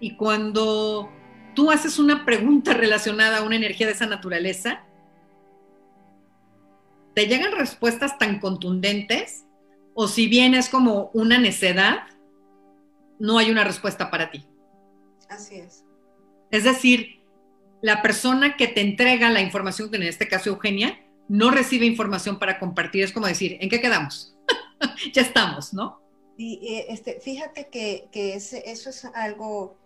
Y 0.00 0.16
cuando 0.16 1.10
tú 1.54 1.70
haces 1.70 1.98
una 1.98 2.24
pregunta 2.24 2.74
relacionada 2.74 3.38
a 3.38 3.42
una 3.42 3.56
energía 3.56 3.86
de 3.86 3.92
esa 3.92 4.06
naturaleza, 4.06 4.82
te 7.14 7.26
llegan 7.26 7.52
respuestas 7.52 8.18
tan 8.18 8.38
contundentes 8.38 9.44
o 9.94 10.06
si 10.06 10.28
bien 10.28 10.54
es 10.54 10.68
como 10.68 11.10
una 11.14 11.38
necedad, 11.38 12.04
no 13.18 13.38
hay 13.38 13.50
una 13.50 13.64
respuesta 13.64 14.10
para 14.10 14.30
ti. 14.30 14.46
Así 15.28 15.56
es. 15.56 15.84
Es 16.52 16.62
decir, 16.62 17.20
la 17.82 18.02
persona 18.02 18.56
que 18.56 18.68
te 18.68 18.80
entrega 18.80 19.30
la 19.30 19.40
información, 19.40 19.92
en 19.92 20.04
este 20.04 20.28
caso 20.28 20.50
Eugenia, 20.50 21.00
no 21.28 21.50
recibe 21.50 21.86
información 21.86 22.38
para 22.38 22.58
compartir. 22.58 23.02
Es 23.02 23.12
como 23.12 23.26
decir, 23.26 23.58
¿en 23.60 23.68
qué 23.68 23.80
quedamos? 23.80 24.36
ya 25.12 25.22
estamos, 25.22 25.74
¿no? 25.74 26.00
Y 26.38 26.76
eh, 26.76 26.86
este, 26.90 27.20
fíjate 27.20 27.66
que, 27.66 28.08
eso 28.14 28.90
es 28.90 29.04
algo, 29.06 29.76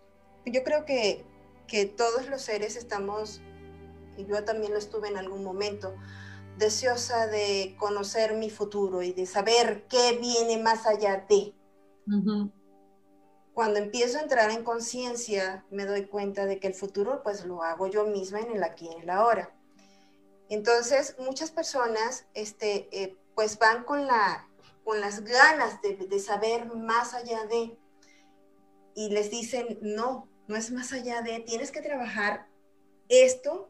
yo 0.45 0.63
creo 0.63 0.85
que, 0.85 1.25
que 1.67 1.85
todos 1.85 2.29
los 2.29 2.43
seres 2.43 2.75
estamos, 2.75 3.41
y 4.17 4.25
yo 4.25 4.45
también 4.45 4.71
lo 4.71 4.77
estuve 4.77 5.07
en 5.07 5.17
algún 5.17 5.43
momento, 5.43 5.95
deseosa 6.59 7.25
de 7.25 7.75
conocer 7.79 8.35
mi 8.35 8.51
futuro 8.51 9.01
y 9.01 9.13
de 9.13 9.25
saber 9.25 9.87
qué 9.87 10.19
viene 10.21 10.61
más 10.61 10.85
allá 10.85 11.25
de. 11.27 11.55
Cuando 13.55 13.79
empiezo 13.79 14.19
a 14.19 14.21
entrar 14.21 14.51
en 14.51 14.63
conciencia, 14.63 15.65
me 15.71 15.85
doy 15.85 16.05
cuenta 16.05 16.45
de 16.45 16.59
que 16.59 16.67
el 16.67 16.75
futuro 16.75 17.23
pues 17.23 17.45
lo 17.45 17.63
hago 17.63 17.87
yo 17.87 18.05
misma 18.05 18.41
en 18.41 18.51
el 18.51 18.63
aquí 18.63 18.85
y 18.85 18.93
en 18.93 19.01
el 19.01 19.09
ahora. 19.09 19.55
Entonces, 20.49 21.15
muchas 21.17 21.49
personas 21.49 22.27
este, 22.35 22.89
eh, 22.91 23.17
pues 23.33 23.57
van 23.57 23.85
con 23.85 24.05
la 24.05 24.47
con 24.83 24.99
las 24.99 25.23
ganas 25.23 25.81
de, 25.81 26.19
saber 26.19 26.65
más 26.73 27.13
allá 27.13 27.45
de, 27.45 27.77
y 28.95 29.09
les 29.09 29.31
dicen, 29.31 29.79
no, 29.81 30.27
no 30.47 30.55
es 30.55 30.71
más 30.71 30.91
allá 30.93 31.21
de, 31.21 31.39
tienes 31.39 31.71
que 31.71 31.81
trabajar 31.81 32.47
esto 33.09 33.69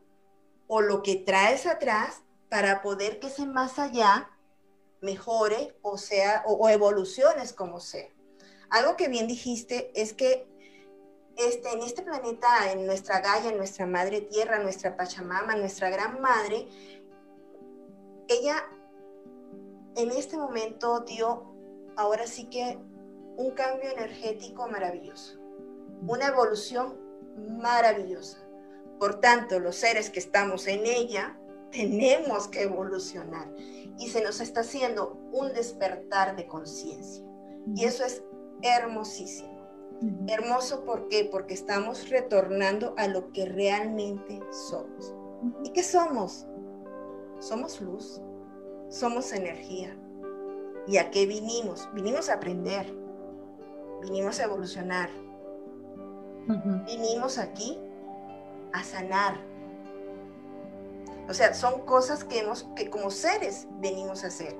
o 0.68 0.82
lo 0.82 1.04
que 1.04 1.16
traes 1.16 1.66
atrás 1.66 2.24
para 2.50 2.82
poder 2.82 3.20
que 3.20 3.28
ese 3.28 3.46
más 3.46 3.80
allá 3.80 4.30
mejore 5.02 5.76
o 5.82 5.98
sea, 5.98 6.44
o, 6.48 6.70
evoluciones 6.70 7.54
como 7.54 7.80
sea. 7.80 8.08
Algo 8.70 8.96
que 8.96 9.08
bien 9.08 9.28
dijiste 9.28 9.92
es 10.00 10.14
que 10.14 10.48
este, 11.36 11.72
en 11.72 11.82
este 11.82 12.04
planeta, 12.04 12.72
en 12.72 12.86
nuestra 12.86 13.20
Gaia, 13.20 13.50
en 13.50 13.58
nuestra 13.58 13.86
madre 13.86 14.22
tierra, 14.22 14.60
nuestra 14.60 14.96
Pachamama, 14.96 15.56
nuestra 15.56 15.90
gran 15.90 16.22
madre, 16.22 16.68
ella 18.28 18.64
en 19.96 20.12
este 20.12 20.38
momento 20.38 21.02
dio 21.02 21.44
ahora 21.96 22.28
sí 22.28 22.46
que 22.46 22.80
un 23.38 23.52
cambio 23.52 23.90
energético 23.92 24.68
maravilloso, 24.68 25.40
una 26.08 26.28
evolución 26.28 26.98
maravillosa. 27.60 28.38
Por 29.00 29.20
tanto, 29.20 29.60
los 29.60 29.76
seres 29.76 30.10
que 30.10 30.20
estamos 30.20 30.68
en 30.68 30.86
ella 30.86 31.38
tenemos 31.72 32.48
que 32.48 32.64
evolucionar 32.64 33.52
y 33.98 34.08
se 34.10 34.24
nos 34.24 34.40
está 34.40 34.62
haciendo 34.62 35.20
un 35.32 35.54
despertar 35.54 36.36
de 36.36 36.48
conciencia. 36.48 37.26
Y 37.76 37.86
eso 37.86 38.06
es 38.06 38.24
hermosísimo. 38.62 39.52
Hermoso 40.28 40.84
¿por 40.84 41.08
qué? 41.08 41.28
Porque 41.32 41.54
estamos 41.54 42.10
retornando 42.10 42.94
a 42.98 43.08
lo 43.08 43.32
que 43.32 43.46
realmente 43.46 44.42
somos. 44.52 45.14
¿Y 45.64 45.72
qué 45.72 45.84
somos? 45.84 46.46
Somos 47.40 47.82
luz, 47.82 48.22
somos 48.94 49.34
energía. 49.34 49.98
¿Y 50.86 50.98
a 50.98 51.10
qué 51.10 51.26
vinimos? 51.26 51.90
Vinimos 51.94 52.30
a 52.30 52.36
aprender, 52.36 52.94
vinimos 54.02 54.40
a 54.40 54.44
evolucionar, 54.44 55.10
vinimos 56.86 57.38
aquí 57.38 57.80
a 58.72 58.84
sanar. 58.84 59.40
O 61.28 61.34
sea, 61.34 61.54
son 61.54 61.86
cosas 61.86 62.24
que, 62.24 62.40
hemos, 62.40 62.66
que 62.76 62.90
como 62.90 63.10
seres 63.10 63.68
venimos 63.80 64.24
a 64.24 64.28
hacer. 64.28 64.56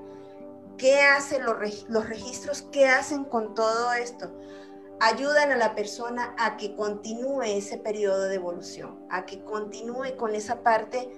¿Qué 0.78 1.00
hacen 1.02 1.44
los, 1.44 1.88
los 1.88 2.08
registros? 2.08 2.62
¿Qué 2.62 2.86
hacen 2.86 3.24
con 3.24 3.54
todo 3.54 3.92
esto? 3.92 4.32
Ayudan 4.98 5.52
a 5.52 5.56
la 5.56 5.74
persona 5.74 6.34
a 6.38 6.56
que 6.56 6.74
continúe 6.74 7.42
ese 7.42 7.76
periodo 7.76 8.22
de 8.22 8.36
evolución, 8.36 9.06
a 9.10 9.26
que 9.26 9.44
continúe 9.44 10.16
con 10.16 10.34
esa 10.34 10.62
parte 10.62 11.10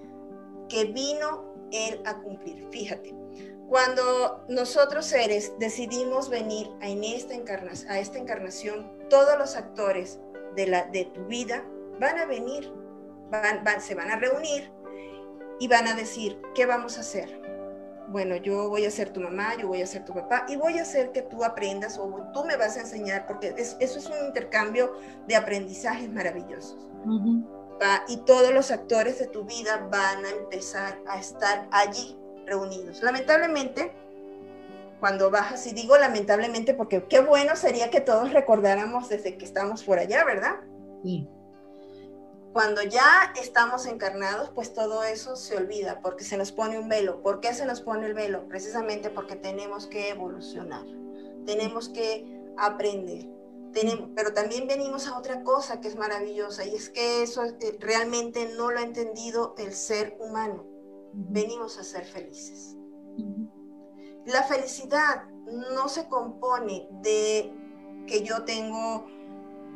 que 0.68 0.86
vino 0.86 1.55
él 1.76 2.00
a 2.04 2.20
cumplir. 2.20 2.66
Fíjate, 2.70 3.14
cuando 3.68 4.44
nosotros 4.48 5.06
seres 5.06 5.52
decidimos 5.58 6.28
venir 6.28 6.68
a, 6.80 6.88
en 6.88 7.04
esta, 7.04 7.34
encarnación, 7.34 7.90
a 7.90 7.98
esta 7.98 8.18
encarnación, 8.18 8.90
todos 9.10 9.38
los 9.38 9.56
actores 9.56 10.20
de, 10.54 10.66
la, 10.66 10.84
de 10.84 11.06
tu 11.06 11.24
vida 11.24 11.64
van 12.00 12.18
a 12.18 12.26
venir, 12.26 12.72
van, 13.30 13.80
se 13.80 13.94
van 13.94 14.10
a 14.10 14.16
reunir 14.16 14.70
y 15.58 15.68
van 15.68 15.88
a 15.88 15.94
decir, 15.94 16.40
¿qué 16.54 16.66
vamos 16.66 16.98
a 16.98 17.00
hacer? 17.00 17.42
Bueno, 18.08 18.36
yo 18.36 18.68
voy 18.68 18.84
a 18.84 18.90
ser 18.90 19.12
tu 19.12 19.20
mamá, 19.20 19.56
yo 19.56 19.66
voy 19.66 19.82
a 19.82 19.86
ser 19.86 20.04
tu 20.04 20.14
papá 20.14 20.46
y 20.48 20.54
voy 20.54 20.78
a 20.78 20.82
hacer 20.82 21.10
que 21.10 21.22
tú 21.22 21.42
aprendas 21.42 21.98
o 21.98 22.08
tú 22.32 22.44
me 22.44 22.56
vas 22.56 22.76
a 22.76 22.80
enseñar, 22.82 23.26
porque 23.26 23.52
eso 23.56 23.76
es 23.80 24.06
un 24.06 24.26
intercambio 24.26 24.92
de 25.26 25.34
aprendizajes 25.34 26.08
maravillosos 26.08 26.88
y 28.08 28.18
todos 28.18 28.52
los 28.52 28.70
actores 28.70 29.18
de 29.18 29.26
tu 29.26 29.44
vida 29.44 29.88
van 29.90 30.24
a 30.24 30.30
empezar 30.30 30.98
a 31.06 31.18
estar 31.18 31.68
allí 31.70 32.18
reunidos. 32.46 33.02
Lamentablemente, 33.02 33.92
cuando 35.00 35.30
bajas, 35.30 35.66
y 35.66 35.74
digo 35.74 35.96
lamentablemente 35.98 36.74
porque 36.74 37.04
qué 37.04 37.20
bueno 37.20 37.56
sería 37.56 37.90
que 37.90 38.00
todos 38.00 38.32
recordáramos 38.32 39.08
desde 39.08 39.36
que 39.36 39.44
estamos 39.44 39.84
por 39.84 39.98
allá, 39.98 40.24
¿verdad? 40.24 40.56
Sí. 41.02 41.28
Cuando 42.52 42.82
ya 42.82 43.34
estamos 43.38 43.84
encarnados, 43.84 44.50
pues 44.54 44.72
todo 44.72 45.04
eso 45.04 45.36
se 45.36 45.56
olvida 45.56 46.00
porque 46.00 46.24
se 46.24 46.38
nos 46.38 46.52
pone 46.52 46.78
un 46.78 46.88
velo. 46.88 47.22
¿Por 47.22 47.40
qué 47.40 47.52
se 47.52 47.66
nos 47.66 47.82
pone 47.82 48.06
el 48.06 48.14
velo? 48.14 48.48
Precisamente 48.48 49.10
porque 49.10 49.36
tenemos 49.36 49.86
que 49.86 50.08
evolucionar, 50.08 50.86
tenemos 51.44 51.90
que 51.90 52.24
aprender 52.56 53.26
pero 54.14 54.32
también 54.32 54.66
venimos 54.66 55.06
a 55.06 55.18
otra 55.18 55.42
cosa 55.42 55.80
que 55.80 55.88
es 55.88 55.96
maravillosa 55.96 56.64
y 56.64 56.74
es 56.74 56.88
que 56.88 57.22
eso 57.22 57.44
eh, 57.44 57.76
realmente 57.78 58.52
no 58.56 58.70
lo 58.70 58.78
ha 58.78 58.82
entendido 58.82 59.54
el 59.58 59.72
ser 59.74 60.16
humano. 60.20 60.66
Venimos 61.12 61.78
a 61.78 61.84
ser 61.84 62.04
felices. 62.04 62.76
La 64.24 64.42
felicidad 64.44 65.28
no 65.74 65.88
se 65.88 66.08
compone 66.08 66.88
de 67.02 67.52
que 68.06 68.22
yo 68.22 68.44
tengo 68.44 69.06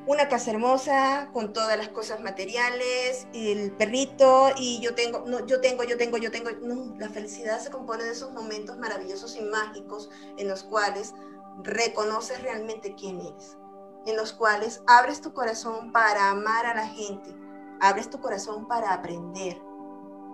una 0.06 0.28
casa 0.28 0.50
hermosa 0.50 1.30
con 1.32 1.52
todas 1.52 1.76
las 1.76 1.88
cosas 1.88 2.20
materiales, 2.20 3.26
el 3.34 3.72
perrito 3.72 4.50
y 4.56 4.80
yo 4.80 4.94
tengo, 4.94 5.24
no, 5.26 5.46
yo 5.46 5.60
tengo, 5.60 5.84
yo 5.84 5.96
tengo, 5.96 6.16
yo 6.16 6.30
tengo. 6.30 6.50
No, 6.62 6.96
la 6.98 7.10
felicidad 7.10 7.60
se 7.60 7.70
compone 7.70 8.04
de 8.04 8.12
esos 8.12 8.32
momentos 8.32 8.78
maravillosos 8.78 9.36
y 9.36 9.42
mágicos 9.42 10.10
en 10.36 10.48
los 10.48 10.62
cuales 10.64 11.14
reconoces 11.62 12.42
realmente 12.42 12.94
quién 12.94 13.20
eres 13.20 13.59
en 14.06 14.16
los 14.16 14.32
cuales 14.32 14.82
abres 14.86 15.20
tu 15.20 15.32
corazón 15.32 15.92
para 15.92 16.30
amar 16.30 16.66
a 16.66 16.74
la 16.74 16.86
gente, 16.86 17.34
abres 17.80 18.10
tu 18.10 18.20
corazón 18.20 18.66
para 18.66 18.92
aprender. 18.92 19.60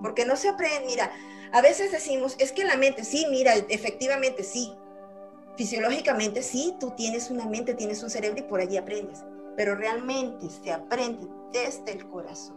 Porque 0.03 0.27
no 0.27 0.37
se 0.37 0.49
aprende, 0.49 0.87
mira, 0.87 1.11
a 1.53 1.63
veces 1.63 1.91
decimos, 1.93 2.37
es 2.39 2.53
que 2.53 2.65
la 2.65 2.77
mente, 2.77 3.05
sí, 3.05 3.27
mira, 3.31 3.55
efectivamente 3.55 4.43
sí, 4.43 4.73
fisiológicamente 5.57 6.43
sí, 6.43 6.77
tú 6.79 6.93
tienes 6.97 7.31
una 7.31 7.47
mente, 7.47 7.75
tienes 7.75 8.03
un 8.03 8.11
cerebro 8.11 8.41
y 8.41 8.43
por 8.43 8.61
allí 8.61 8.77
aprendes. 8.77 9.25
pero 9.57 9.75
realmente 9.75 10.51
se 10.51 10.71
aprende 10.71 11.27
desde 11.51 11.93
el 11.93 12.07
corazón. 12.09 12.57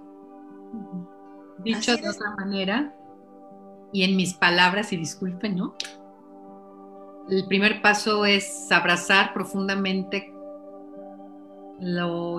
Dicho 1.59 1.95
de 1.95 2.09
otra 2.09 2.31
manera, 2.37 2.93
y 3.91 4.03
en 4.03 4.15
mis 4.15 4.33
palabras, 4.33 4.91
y 4.91 4.97
disculpen, 4.97 5.55
¿no? 5.55 5.75
El 7.29 7.47
primer 7.47 7.81
paso 7.81 8.25
es 8.25 8.71
abrazar 8.71 9.33
profundamente 9.33 10.33
lo 11.81 12.37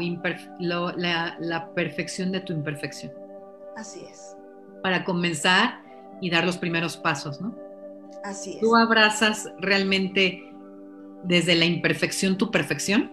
la, 0.58 1.36
la 1.38 1.70
perfección 1.74 2.32
de 2.32 2.40
tu 2.40 2.52
imperfección. 2.52 3.12
Así 3.76 4.04
es. 4.10 4.36
Para 4.82 5.04
comenzar 5.04 5.82
y 6.20 6.30
dar 6.30 6.44
los 6.44 6.58
primeros 6.58 6.96
pasos, 6.96 7.40
¿no? 7.40 7.54
Así 8.24 8.54
es. 8.54 8.60
¿Tú 8.60 8.76
abrazas 8.76 9.48
realmente 9.58 10.52
desde 11.24 11.54
la 11.54 11.64
imperfección 11.64 12.36
tu 12.36 12.50
perfección? 12.50 13.10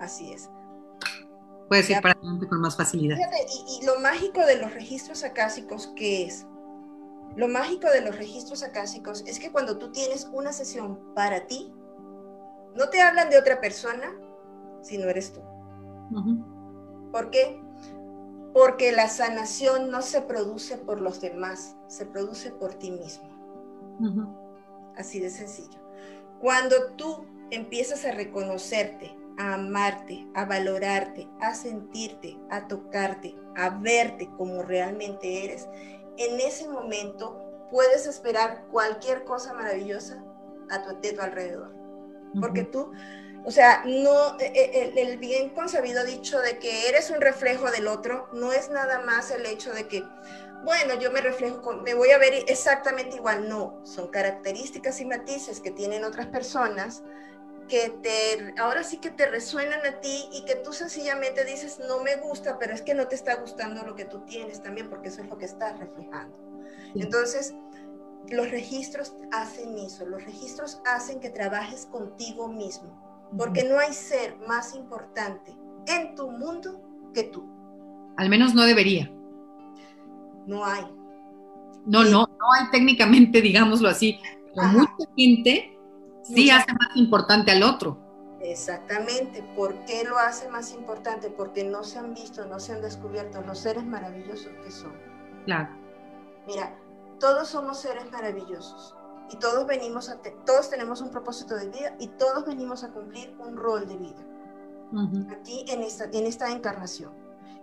Así 0.00 0.32
es. 0.32 0.48
Puedes 1.68 1.88
ir 1.88 2.00
para 2.02 2.14
adelante 2.14 2.48
con 2.48 2.60
más 2.60 2.76
facilidad. 2.76 3.16
y, 3.16 3.86
lo 3.86 3.98
mágico 4.00 4.44
de 4.44 4.58
los 4.58 4.74
registros 4.74 5.24
acásicos, 5.24 5.92
¿qué 5.96 6.26
es? 6.26 6.46
Lo 7.36 7.48
mágico 7.48 7.88
de 7.88 8.02
los 8.02 8.16
registros 8.16 8.62
acásicos 8.62 9.24
es 9.26 9.38
que 9.38 9.50
cuando 9.50 9.78
tú 9.78 9.90
tienes 9.90 10.28
una 10.32 10.52
sesión 10.52 10.98
para 11.14 11.46
ti, 11.46 11.72
no 12.74 12.88
te 12.90 13.00
hablan 13.00 13.30
de 13.30 13.38
otra 13.38 13.60
persona, 13.60 14.12
sino 14.82 15.08
eres 15.08 15.32
tú. 15.32 15.40
¿Por 17.10 17.30
qué? 17.30 17.60
Porque 18.52 18.92
la 18.92 19.08
sanación 19.08 19.90
no 19.90 20.02
se 20.02 20.20
produce 20.20 20.76
por 20.76 21.00
los 21.00 21.20
demás, 21.20 21.76
se 21.86 22.04
produce 22.04 22.50
por 22.50 22.74
ti 22.74 22.90
mismo. 22.90 23.28
Así 24.96 25.20
de 25.20 25.30
sencillo. 25.30 25.78
Cuando 26.40 26.92
tú 26.96 27.24
empiezas 27.50 28.04
a 28.04 28.12
reconocerte, 28.12 29.16
a 29.38 29.54
amarte, 29.54 30.26
a 30.34 30.44
valorarte, 30.44 31.28
a 31.40 31.54
sentirte, 31.54 32.36
a 32.50 32.66
tocarte, 32.66 33.34
a 33.56 33.70
verte 33.70 34.28
como 34.36 34.62
realmente 34.62 35.44
eres, 35.44 35.68
en 36.18 36.40
ese 36.40 36.68
momento 36.68 37.40
puedes 37.70 38.06
esperar 38.06 38.66
cualquier 38.70 39.24
cosa 39.24 39.54
maravillosa 39.54 40.22
a 40.70 40.82
tu, 40.82 41.00
de 41.00 41.12
tu 41.12 41.20
alrededor. 41.22 41.74
Porque 42.40 42.64
tú, 42.64 42.90
o 43.44 43.50
sea, 43.50 43.82
no, 43.84 44.38
e, 44.38 44.46
e, 44.46 44.82
el, 44.82 44.98
el, 44.98 45.18
bien 45.18 45.50
concebido 45.50 46.04
dicho 46.04 46.40
de 46.40 46.58
que 46.58 46.88
eres 46.88 47.10
un 47.10 47.20
reflejo 47.20 47.70
del 47.70 47.88
otro, 47.88 48.28
no 48.32 48.52
es 48.52 48.70
nada 48.70 49.00
más 49.00 49.30
el 49.30 49.46
hecho 49.46 49.72
de 49.72 49.88
que, 49.88 50.04
bueno, 50.64 50.94
yo 51.00 51.10
me 51.10 51.20
reflejo, 51.20 51.60
con, 51.60 51.82
me 51.82 51.94
voy 51.94 52.10
a 52.10 52.18
ver 52.18 52.34
exactamente 52.46 53.16
igual, 53.16 53.48
no, 53.48 53.80
son 53.84 54.08
características 54.08 55.00
y 55.00 55.06
matices 55.06 55.60
que 55.60 55.72
tienen 55.72 56.04
otras 56.04 56.28
personas 56.28 57.02
que 57.68 57.90
te, 58.02 58.54
ahora 58.60 58.84
sí 58.84 58.98
que 58.98 59.10
te 59.10 59.26
resuenan 59.26 59.84
a 59.86 60.00
ti 60.00 60.28
y 60.32 60.44
que 60.44 60.56
tú 60.56 60.72
sencillamente 60.72 61.44
dices, 61.44 61.80
no 61.80 62.02
me 62.02 62.16
gusta, 62.16 62.58
pero 62.58 62.74
es 62.74 62.82
que 62.82 62.94
no 62.94 63.08
te 63.08 63.14
está 63.14 63.36
gustando 63.36 63.82
lo 63.82 63.94
que 63.94 64.04
tú 64.04 64.20
tienes 64.24 64.62
también, 64.62 64.88
porque 64.90 65.08
eso 65.08 65.22
es 65.22 65.28
lo 65.28 65.38
que 65.38 65.46
estás 65.46 65.78
reflejando. 65.78 66.36
Entonces, 66.94 67.54
los 68.28 68.50
registros 68.50 69.14
hacen 69.32 69.78
eso, 69.78 70.06
los 70.06 70.24
registros 70.24 70.80
hacen 70.84 71.18
que 71.18 71.30
trabajes 71.30 71.86
contigo 71.86 72.48
mismo, 72.48 73.11
porque 73.36 73.64
no 73.64 73.78
hay 73.78 73.92
ser 73.92 74.36
más 74.46 74.74
importante 74.74 75.56
en 75.86 76.14
tu 76.14 76.30
mundo 76.30 76.80
que 77.14 77.24
tú. 77.24 77.48
Al 78.16 78.28
menos 78.28 78.54
no 78.54 78.62
debería. 78.62 79.10
No 80.46 80.64
hay. 80.64 80.84
No, 81.86 82.04
no, 82.04 82.26
no 82.26 82.52
hay 82.58 82.70
técnicamente, 82.70 83.40
digámoslo 83.42 83.88
así. 83.88 84.20
mucha 84.54 85.10
gente 85.16 85.78
sí 86.22 86.50
hace 86.50 86.72
más 86.72 86.96
importante 86.96 87.50
al 87.50 87.62
otro. 87.62 87.98
Exactamente. 88.40 89.42
¿Por 89.54 89.84
qué 89.84 90.04
lo 90.04 90.18
hace 90.18 90.48
más 90.48 90.72
importante? 90.72 91.30
Porque 91.30 91.64
no 91.64 91.84
se 91.84 91.98
han 91.98 92.12
visto, 92.12 92.44
no 92.46 92.58
se 92.58 92.72
han 92.72 92.82
descubierto 92.82 93.40
los 93.42 93.58
seres 93.58 93.84
maravillosos 93.84 94.52
que 94.64 94.70
son. 94.70 94.92
Claro. 95.44 95.68
Mira, 96.46 96.76
todos 97.20 97.48
somos 97.48 97.80
seres 97.80 98.10
maravillosos 98.10 98.96
y 99.30 99.36
todos 99.36 99.66
venimos 99.66 100.08
a 100.08 100.18
todos 100.44 100.70
tenemos 100.70 101.00
un 101.00 101.10
propósito 101.10 101.56
de 101.56 101.68
vida 101.68 101.96
y 101.98 102.08
todos 102.08 102.44
venimos 102.44 102.84
a 102.84 102.92
cumplir 102.92 103.34
un 103.38 103.56
rol 103.56 103.86
de 103.88 103.96
vida. 103.96 104.26
Aquí 105.30 105.64
en 105.68 105.82
esta, 105.82 106.04
en 106.04 106.26
esta 106.26 106.50
encarnación, 106.50 107.12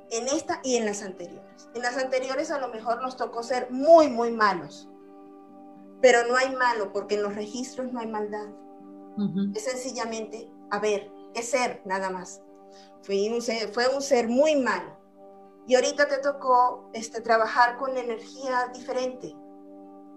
en 0.10 0.28
esta 0.28 0.60
y 0.64 0.78
en 0.78 0.86
las 0.86 1.04
anteriores. 1.04 1.70
En 1.76 1.84
las 1.84 1.98
anteriores 1.98 2.50
a 2.50 2.60
lo 2.60 2.70
mejor 2.70 3.02
nos 3.02 3.18
tocó 3.18 3.44
ser 3.44 3.70
muy, 3.70 4.10
muy 4.10 4.32
malos, 4.32 4.90
pero 6.02 6.28
no 6.28 6.36
hay 6.36 6.56
malo 6.56 6.92
porque 6.92 7.16
en 7.16 7.24
los 7.24 7.36
registros 7.36 7.92
no 7.92 8.00
hay 8.00 8.08
maldad. 8.08 8.48
Es 9.54 9.66
sencillamente, 9.66 10.50
a 10.72 10.80
ver, 10.80 11.12
es 11.34 11.50
ser 11.50 11.82
nada 11.86 12.10
más. 12.10 12.42
Fue 13.02 13.30
un 13.34 13.42
ser, 13.42 13.70
fue 13.74 13.88
un 13.94 14.02
ser 14.02 14.30
muy 14.30 14.56
malo. 14.56 14.98
Y 15.68 15.76
ahorita 15.76 16.08
te 16.08 16.18
tocó 16.20 16.90
este, 16.94 17.22
trabajar 17.22 17.78
con 17.78 17.98
energía 17.98 18.72
diferente. 18.74 19.36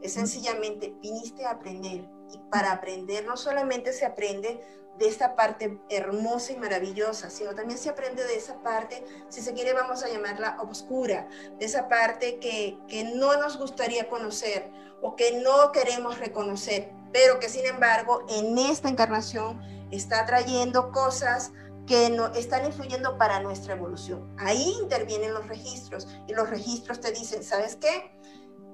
Es 0.03 0.15
sencillamente, 0.15 0.95
viniste 1.01 1.47
a 1.47 1.53
aprender. 1.53 2.09
Y 2.33 2.39
para 2.51 2.73
aprender 2.73 3.25
no 3.25 3.37
solamente 3.37 3.93
se 3.93 4.05
aprende 4.05 4.61
de 4.99 5.09
esta 5.09 5.35
parte 5.37 5.81
hermosa 5.89 6.53
y 6.53 6.57
maravillosa, 6.57 7.31
sino 7.31 7.55
también 7.55 7.79
se 7.79 7.89
aprende 7.89 8.25
de 8.25 8.37
esa 8.37 8.63
parte, 8.63 9.05
si 9.29 9.41
se 9.41 9.55
quiere 9.55 9.73
vamos 9.73 10.03
a 10.03 10.09
llamarla 10.09 10.59
oscura, 10.61 11.29
de 11.59 11.65
esa 11.65 11.89
parte 11.89 12.39
que, 12.39 12.79
que 12.89 13.05
no 13.05 13.37
nos 13.37 13.59
gustaría 13.59 14.09
conocer 14.09 14.71
o 15.01 15.17
que 15.17 15.41
no 15.41 15.73
queremos 15.73 16.19
reconocer, 16.19 16.93
pero 17.13 17.39
que 17.41 17.49
sin 17.49 17.67
embargo 17.67 18.25
en 18.29 18.59
esta 18.59 18.89
encarnación 18.89 19.61
está 19.91 20.25
trayendo 20.27 20.93
cosas 20.93 21.53
que 21.87 22.11
no, 22.11 22.33
están 22.35 22.65
influyendo 22.65 23.19
para 23.19 23.41
nuestra 23.41 23.75
evolución. 23.75 24.35
Ahí 24.39 24.73
intervienen 24.81 25.35
los 25.35 25.49
registros 25.49 26.07
y 26.29 26.35
los 26.35 26.49
registros 26.49 27.01
te 27.01 27.11
dicen, 27.13 27.43
¿sabes 27.43 27.77
qué? 27.77 28.13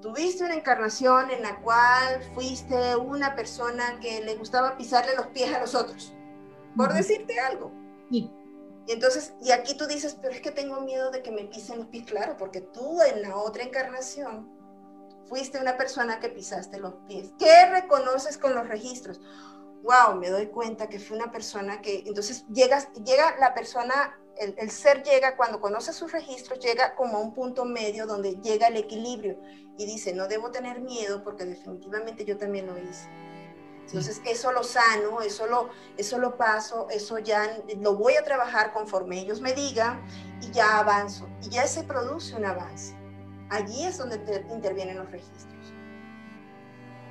Tuviste 0.01 0.45
una 0.45 0.55
encarnación 0.55 1.29
en 1.29 1.41
la 1.41 1.59
cual 1.59 2.23
fuiste 2.33 2.95
una 2.95 3.35
persona 3.35 3.99
que 3.99 4.21
le 4.21 4.35
gustaba 4.35 4.77
pisarle 4.77 5.15
los 5.15 5.27
pies 5.27 5.53
a 5.53 5.59
los 5.59 5.75
otros, 5.75 6.13
por 6.77 6.93
decirte 6.93 7.39
algo. 7.39 7.71
Y 8.09 8.93
entonces, 8.93 9.33
y 9.41 9.51
aquí 9.51 9.75
tú 9.75 9.85
dices, 9.85 10.17
pero 10.19 10.33
es 10.33 10.41
que 10.41 10.51
tengo 10.51 10.81
miedo 10.81 11.11
de 11.11 11.21
que 11.21 11.31
me 11.31 11.43
pisen 11.43 11.77
los 11.77 11.87
pies, 11.87 12.05
claro, 12.05 12.37
porque 12.37 12.61
tú 12.61 13.01
en 13.01 13.21
la 13.21 13.35
otra 13.35 13.63
encarnación 13.63 14.49
fuiste 15.27 15.59
una 15.59 15.77
persona 15.77 16.19
que 16.19 16.29
pisaste 16.29 16.79
los 16.79 16.95
pies. 17.07 17.33
¿Qué 17.37 17.69
reconoces 17.69 18.37
con 18.37 18.55
los 18.55 18.67
registros? 18.67 19.21
Wow, 19.83 20.15
me 20.19 20.29
doy 20.29 20.47
cuenta 20.47 20.89
que 20.89 20.99
fue 20.99 21.17
una 21.17 21.31
persona 21.31 21.81
que, 21.81 22.03
entonces 22.05 22.45
llegas, 22.51 22.91
llega 22.93 23.37
la 23.37 23.53
persona 23.53 24.18
el, 24.39 24.71
ser 24.71 25.03
llega, 25.03 25.35
cuando 25.35 25.59
conoce 25.59 25.93
sus 25.93 26.11
registros, 26.11 26.59
llega 26.59 26.95
como 26.95 27.17
a 27.17 27.21
un 27.21 27.33
punto 27.33 27.65
medio 27.65 28.05
donde 28.05 28.37
llega 28.41 28.67
el 28.67 28.77
equilibrio 28.77 29.37
y 29.77 29.85
dice, 29.85 30.13
no 30.13 30.27
debo 30.27 30.51
tener 30.51 30.81
miedo 30.81 31.23
porque 31.23 31.45
definitivamente 31.45 32.25
yo 32.25 32.37
también 32.37 32.67
lo 32.67 32.77
hice. 32.77 33.09
Entonces, 33.85 34.21
eso 34.25 34.51
lo 34.51 34.63
sano, 34.63 35.21
eso 35.21 35.47
lo, 35.47 35.69
eso 35.97 36.19
lo 36.19 36.37
paso, 36.37 36.87
eso 36.91 37.17
ya 37.17 37.59
lo 37.81 37.95
voy 37.95 38.15
a 38.15 38.23
trabajar 38.23 38.71
conforme 38.71 39.19
ellos 39.19 39.41
me 39.41 39.53
digan 39.53 40.01
y 40.41 40.51
ya 40.51 40.77
avanzo. 40.79 41.27
Y 41.43 41.49
ya 41.49 41.65
se 41.65 41.83
produce 41.83 42.35
un 42.35 42.45
avance. 42.45 42.95
Allí 43.49 43.83
es 43.85 43.97
donde 43.97 44.17
intervienen 44.51 44.97
los 44.97 45.09
registros. 45.09 45.73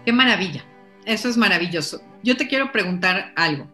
Qué 0.04 0.12
maravilla. 0.12 0.64
Eso 1.04 1.28
es 1.28 1.36
maravilloso. 1.36 2.00
Yo 2.22 2.36
te 2.36 2.46
quiero 2.46 2.70
preguntar 2.70 3.32
algo. 3.34 3.66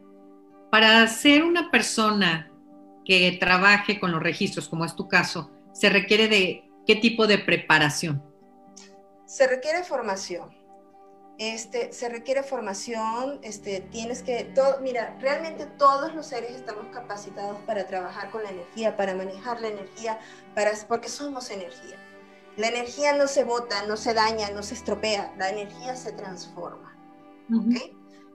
Para 0.70 1.06
ser 1.06 1.44
una 1.44 1.70
persona 1.70 2.50
que 3.04 3.36
trabaje 3.38 4.00
con 4.00 4.12
los 4.12 4.22
registros, 4.22 4.68
como 4.68 4.84
es 4.84 4.94
tu 4.94 5.08
caso, 5.08 5.50
se 5.72 5.88
requiere 5.90 6.28
de 6.28 6.70
qué 6.86 6.96
tipo 6.96 7.26
de 7.26 7.38
preparación? 7.38 8.22
Se 9.26 9.46
requiere 9.46 9.82
formación. 9.84 10.54
Este, 11.36 11.92
se 11.92 12.08
requiere 12.08 12.44
formación, 12.44 13.40
este, 13.42 13.80
tienes 13.80 14.22
que, 14.22 14.44
todo, 14.44 14.78
mira, 14.80 15.16
realmente 15.20 15.66
todos 15.66 16.14
los 16.14 16.26
seres 16.26 16.52
estamos 16.52 16.86
capacitados 16.92 17.58
para 17.66 17.88
trabajar 17.88 18.30
con 18.30 18.44
la 18.44 18.50
energía, 18.50 18.96
para 18.96 19.16
manejar 19.16 19.60
la 19.60 19.68
energía, 19.68 20.20
para, 20.54 20.70
porque 20.86 21.08
somos 21.08 21.50
energía. 21.50 21.96
La 22.56 22.68
energía 22.68 23.16
no 23.16 23.26
se 23.26 23.42
bota, 23.42 23.84
no 23.86 23.96
se 23.96 24.14
daña, 24.14 24.50
no 24.50 24.62
se 24.62 24.74
estropea, 24.74 25.34
la 25.36 25.50
energía 25.50 25.96
se 25.96 26.12
transforma. 26.12 26.96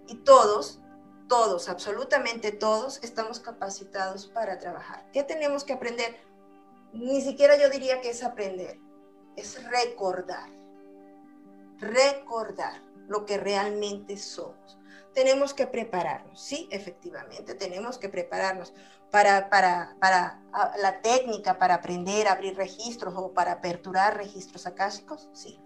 Y 0.08 0.16
todos 0.26 0.82
todos, 1.30 1.70
absolutamente 1.70 2.52
todos, 2.52 3.00
estamos 3.04 3.40
capacitados 3.40 4.28
para 4.28 4.58
trabajar. 4.58 5.10
¿Qué 5.14 5.24
tenemos 5.24 5.64
que 5.64 5.74
aprender? 5.74 6.18
Ni 6.92 7.22
siquiera 7.22 7.56
yo 7.58 7.70
diría 7.70 8.02
que 8.02 8.10
es 8.10 8.24
aprender, 8.24 8.78
es 9.38 9.64
recordar. 9.70 10.50
Recordar 11.78 12.82
lo 13.08 13.26
que 13.26 13.38
realmente 13.38 14.18
somos. 14.18 14.78
Tenemos 15.14 15.54
que 15.54 15.68
prepararnos, 15.68 16.42
sí, 16.42 16.68
efectivamente, 16.72 17.56
tenemos 17.56 17.98
que 17.98 18.10
prepararnos 18.10 18.74
para, 19.12 19.50
para 19.50 19.96
la 20.78 21.02
técnica, 21.02 21.58
para 21.58 21.76
aprender 21.76 22.28
a 22.28 22.34
abrir 22.34 22.56
registros 22.58 23.14
o 23.16 23.34
para 23.34 23.54
aperturar 23.54 24.18
registros 24.18 24.68
acásicos, 24.68 25.30
sí. 25.34 25.60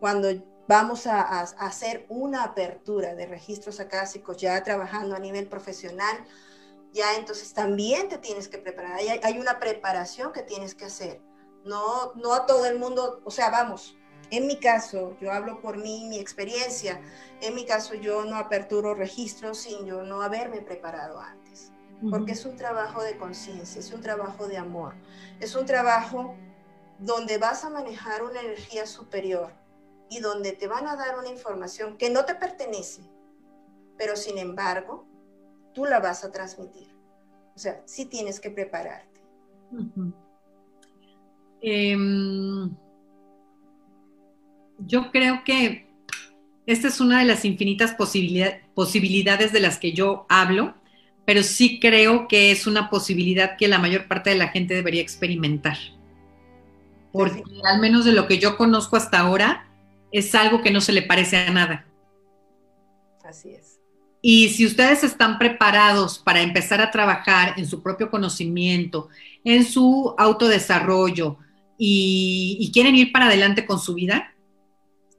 Cuando 0.00 0.28
vamos 0.70 1.08
a, 1.08 1.40
hacer 1.40 2.06
una 2.08 2.44
apertura 2.44 3.16
de 3.16 3.26
registros 3.26 3.80
acásicos 3.80 4.36
ya 4.36 4.62
trabajando 4.62 5.16
a 5.16 5.18
nivel 5.18 5.48
profesional, 5.48 6.24
ya 6.92 7.16
entonces 7.16 7.52
también 7.52 8.08
te 8.08 8.18
tienes 8.18 8.46
que 8.46 8.58
preparar. 8.58 8.92
Hay, 8.92 9.08
hay, 9.08 9.38
una 9.40 9.58
preparación 9.58 10.32
que 10.32 10.42
tienes 10.42 10.76
que 10.76 10.84
hacer. 10.84 11.20
No, 11.64 12.12
no 12.14 12.34
a 12.34 12.46
todo 12.46 12.66
el 12.66 12.78
mundo, 12.78 13.20
o 13.24 13.32
sea, 13.32 13.50
vamos, 13.50 13.96
en 14.30 14.46
mi 14.46 14.60
caso, 14.60 15.16
yo 15.20 15.32
hablo 15.32 15.60
por 15.60 15.76
mí, 15.76 16.06
mi 16.08 16.20
experiencia, 16.20 17.00
en 17.40 17.56
mi 17.56 17.66
caso 17.66 17.94
yo 17.94 18.24
no 18.24 18.36
aperturo 18.36 18.94
registros 18.94 19.58
sin 19.58 19.84
yo 19.86 20.04
no 20.04 20.22
haberme 20.22 20.60
preparado 20.60 21.18
antes, 21.18 21.72
porque 22.08 22.32
es 22.32 22.44
un 22.44 22.54
trabajo 22.54 23.02
de 23.02 23.18
conciencia, 23.18 23.80
es 23.80 23.92
un 23.92 24.02
trabajo 24.02 24.46
de 24.46 24.56
amor, 24.56 24.94
es 25.40 25.56
un 25.56 25.66
trabajo 25.66 26.36
donde 27.00 27.38
vas 27.38 27.64
a 27.64 27.70
manejar 27.70 28.22
una 28.22 28.40
energía 28.40 28.86
superior 28.86 29.59
y 30.10 30.20
donde 30.20 30.52
te 30.52 30.66
van 30.66 30.86
a 30.88 30.96
dar 30.96 31.18
una 31.18 31.28
información 31.28 31.96
que 31.96 32.10
no 32.10 32.24
te 32.24 32.34
pertenece, 32.34 33.02
pero 33.96 34.16
sin 34.16 34.38
embargo, 34.38 35.06
tú 35.72 35.84
la 35.84 36.00
vas 36.00 36.24
a 36.24 36.32
transmitir. 36.32 36.88
O 37.54 37.58
sea, 37.58 37.80
sí 37.86 38.06
tienes 38.06 38.40
que 38.40 38.50
prepararte. 38.50 39.20
Em, 41.60 42.74
yo 44.78 45.10
creo 45.12 45.44
que 45.44 45.86
esta 46.66 46.88
es 46.88 47.00
una 47.00 47.20
de 47.20 47.26
las 47.26 47.44
infinitas 47.44 47.94
posibilidades 47.94 49.52
de 49.52 49.60
las 49.60 49.78
que 49.78 49.92
yo 49.92 50.26
hablo, 50.28 50.74
pero 51.24 51.42
sí 51.42 51.78
creo 51.78 52.26
que 52.26 52.50
es 52.50 52.66
una 52.66 52.90
posibilidad 52.90 53.56
que 53.56 53.68
la 53.68 53.78
mayor 53.78 54.08
parte 54.08 54.30
de 54.30 54.36
la 54.36 54.48
gente 54.48 54.74
debería 54.74 55.02
experimentar. 55.02 55.76
Porque 57.12 57.42
al 57.64 57.80
menos 57.80 58.04
de 58.04 58.12
lo 58.12 58.26
que 58.26 58.38
yo 58.38 58.56
conozco 58.56 58.96
hasta 58.96 59.20
ahora, 59.20 59.69
es 60.12 60.34
algo 60.34 60.62
que 60.62 60.70
no 60.70 60.80
se 60.80 60.92
le 60.92 61.02
parece 61.02 61.36
a 61.36 61.50
nada. 61.50 61.86
Así 63.24 63.50
es. 63.50 63.80
Y 64.22 64.50
si 64.50 64.66
ustedes 64.66 65.02
están 65.02 65.38
preparados 65.38 66.18
para 66.18 66.42
empezar 66.42 66.80
a 66.80 66.90
trabajar 66.90 67.54
en 67.56 67.66
su 67.66 67.82
propio 67.82 68.10
conocimiento, 68.10 69.08
en 69.44 69.64
su 69.64 70.14
autodesarrollo 70.18 71.38
y, 71.78 72.58
y 72.60 72.70
quieren 72.72 72.96
ir 72.96 73.12
para 73.12 73.26
adelante 73.26 73.64
con 73.64 73.78
su 73.78 73.94
vida, 73.94 74.34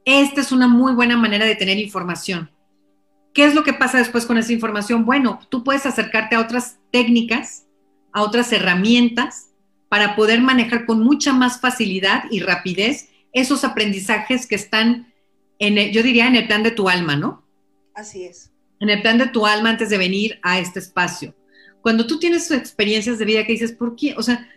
esta 0.06 0.42
es 0.42 0.52
una 0.52 0.68
muy 0.68 0.94
buena 0.94 1.18
manera 1.18 1.46
de 1.46 1.56
tener 1.56 1.78
información. 1.78 2.52
¿Qué 3.34 3.46
es 3.46 3.56
lo 3.56 3.64
que 3.64 3.74
pasa 3.74 3.98
después 3.98 4.26
con 4.26 4.38
esa 4.38 4.52
información? 4.52 5.06
Bueno, 5.06 5.40
tú 5.50 5.64
puedes 5.64 5.86
acercarte 5.86 6.36
a 6.36 6.42
otras 6.42 6.80
técnicas, 6.92 7.66
a 8.12 8.24
otras 8.24 8.52
herramientas 8.52 9.52
para 9.90 10.16
poder 10.16 10.42
manejar 10.42 10.86
con 10.86 11.02
mucha 11.02 11.34
más 11.34 11.60
facilidad 11.62 12.26
y 12.30 12.40
rapidez 12.40 13.10
esos 13.34 13.64
aprendizajes 13.64 14.48
que 14.48 14.56
están 14.56 15.14
en, 15.60 15.92
yo 15.92 16.04
diría, 16.04 16.28
en 16.28 16.36
el 16.36 16.48
plan 16.48 16.64
de 16.64 16.72
tu 16.72 16.90
alma, 16.90 17.16
¿no? 17.16 17.44
Así 17.94 18.24
es. 18.24 18.52
En 18.80 18.90
el 18.90 19.02
plan 19.02 19.18
de 19.18 19.28
tu 19.28 19.46
alma 19.46 19.70
antes 19.70 19.90
de 19.90 19.98
venir 19.98 20.40
a 20.42 20.60
este 20.60 20.80
espacio. 20.80 21.36
Cuando 21.82 22.08
tú 22.08 22.20
tienes 22.20 22.50
experiencias 22.52 23.20
de 23.20 23.26
vida 23.26 23.46
que 23.46 23.54
dices, 23.54 23.72
¿por 23.72 23.96
qué? 23.96 24.16
O 24.18 24.24
sea, 24.24 24.50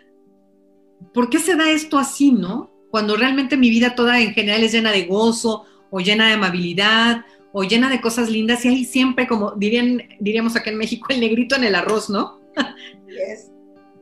¿por 1.13 1.29
qué 1.31 1.39
se 1.39 1.57
da 1.57 1.71
esto 1.71 1.99
así, 1.99 2.33
no? 2.33 2.75
cuando 2.95 3.17
realmente 3.17 3.57
mi 3.57 3.71
vida 3.71 3.97
toda 3.97 4.21
en 4.21 4.33
general 4.35 4.63
es 4.63 4.71
llena 4.71 4.93
de 4.93 5.07
gozo 5.07 5.65
o 5.91 5.99
llena 5.99 6.29
de 6.29 6.35
amabilidad 6.35 7.25
o 7.53 7.65
llena 7.65 7.91
de 7.91 8.01
cosas 8.01 8.31
lindas 8.31 8.65
y 8.65 8.69
hay 8.69 8.85
siempre, 8.85 9.27
como 9.27 9.51
dirían, 9.57 10.01
diríamos 10.21 10.55
acá 10.55 10.71
en 10.71 10.79
México, 10.79 11.09
el 11.11 11.19
negrito 11.19 11.57
en 11.57 11.65
el 11.65 11.75
arroz, 11.75 12.09
¿no? 12.09 12.39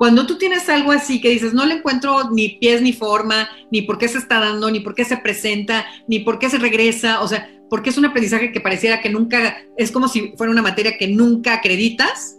Cuando 0.03 0.27
tú 0.27 0.37
tienes 0.37 0.69
algo 0.69 0.91
así 0.91 1.21
que 1.21 1.29
dices, 1.29 1.55
no 1.55 1.65
le 1.65 1.75
encuentro 1.75 2.29
ni 2.33 2.59
pies 2.59 2.83
ni 2.83 2.93
forma, 2.93 3.49
ni 3.71 3.83
por 3.83 3.99
qué 3.99 4.09
se 4.09 4.19
está 4.19 4.41
dando, 4.41 4.69
ni 4.69 4.81
por 4.81 4.97
qué 4.97 5.05
se 5.05 5.17
presenta, 5.17 5.85
ni 6.09 6.19
por 6.19 6.41
qué 6.41 6.51
se 6.51 6.59
regresa, 6.59 7.21
o 7.21 7.29
sea, 7.29 7.49
porque 7.71 7.91
es 7.91 7.99
un 7.99 8.07
aprendizaje 8.07 8.51
que 8.51 8.61
pareciera 8.61 9.01
que 9.01 9.11
nunca, 9.11 9.59
es 9.77 9.93
como 9.93 10.09
si 10.09 10.35
fuera 10.37 10.51
una 10.51 10.61
materia 10.61 10.99
que 10.99 11.07
nunca 11.07 11.55
acreditas, 11.55 12.37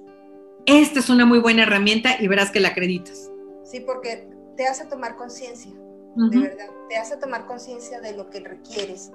esta 0.65 0.99
es 0.99 1.09
una 1.09 1.25
muy 1.25 1.39
buena 1.39 1.63
herramienta 1.63 2.21
y 2.21 2.27
verás 2.27 2.51
que 2.51 2.59
la 2.59 2.67
acreditas. 2.67 3.31
Sí, 3.63 3.79
porque 3.79 4.27
te 4.57 4.67
hace 4.67 4.83
tomar 4.87 5.15
conciencia 5.15 5.71
de 6.17 6.39
verdad, 6.39 6.69
te 6.89 6.97
hace 6.97 7.15
tomar 7.15 7.45
conciencia 7.45 8.01
de 8.01 8.11
lo 8.11 8.29
que 8.29 8.41
requieres 8.41 9.13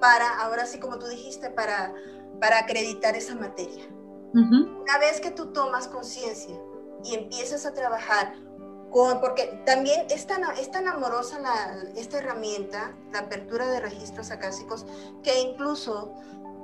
para, 0.00 0.38
ahora 0.38 0.66
sí 0.66 0.78
como 0.78 1.00
tú 1.00 1.08
dijiste, 1.08 1.50
para, 1.50 1.92
para 2.40 2.60
acreditar 2.60 3.16
esa 3.16 3.34
materia. 3.34 3.86
Una 4.34 4.98
vez 5.00 5.20
que 5.20 5.32
tú 5.32 5.46
tomas 5.46 5.88
conciencia 5.88 6.54
y 7.04 7.14
empiezas 7.14 7.66
a 7.66 7.74
trabajar 7.74 8.34
con, 8.90 9.20
porque 9.20 9.62
también 9.66 10.06
es 10.10 10.26
tan, 10.26 10.42
es 10.58 10.70
tan 10.70 10.88
amorosa 10.88 11.38
la, 11.40 11.76
esta 11.96 12.18
herramienta, 12.18 12.96
la 13.12 13.20
apertura 13.20 13.66
de 13.68 13.80
registros 13.80 14.30
acásicos, 14.30 14.86
que 15.22 15.40
incluso 15.40 16.14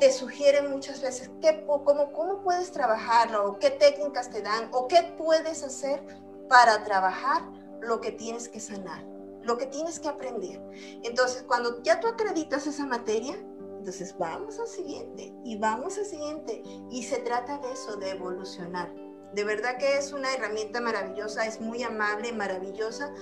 te 0.01 0.11
sugieren 0.13 0.71
muchas 0.71 1.03
veces 1.03 1.31
qué, 1.41 1.65
cómo, 1.67 2.13
cómo 2.13 2.43
puedes 2.43 2.73
trabajarlo, 2.73 3.47
o 3.47 3.59
qué 3.59 3.71
técnicas 3.71 4.31
te 4.31 4.43
dan, 4.43 4.69
o 4.73 4.89
qué 4.89 5.15
puedes 5.19 5.63
hacer 5.63 6.03
para 6.49 6.83
trabajar 6.85 7.43
lo 7.81 8.01
que 8.01 8.13
tienes 8.13 8.49
que 8.49 8.61
sanar 8.61 9.15
lo 9.45 9.59
que 9.59 9.67
tienes 9.67 10.01
que 10.01 10.09
aprender. 10.09 10.61
Entonces, 11.03 11.45
cuando 11.47 11.83
ya 11.83 12.01
tú 12.01 12.09
acreditas 12.09 12.67
esa 12.67 12.87
materia, 12.87 13.35
entonces 13.79 14.17
vamos 14.19 14.59
al 14.59 14.67
siguiente 14.67 15.35
y 15.45 15.59
vamos 15.59 15.99
al 15.99 16.07
siguiente. 16.07 16.63
Y 16.91 17.03
se 17.03 17.19
trata 17.19 17.59
de 17.59 17.73
eso, 17.73 17.97
de 17.97 18.11
evolucionar. 18.11 18.91
De 19.35 19.43
verdad 19.45 19.79
que 19.79 19.99
es 19.99 20.13
una 20.13 20.33
herramienta 20.33 20.81
maravillosa, 20.81 21.45
es 21.45 21.61
muy 21.61 21.83
amable, 21.83 22.33
maravillosa. 22.33 23.13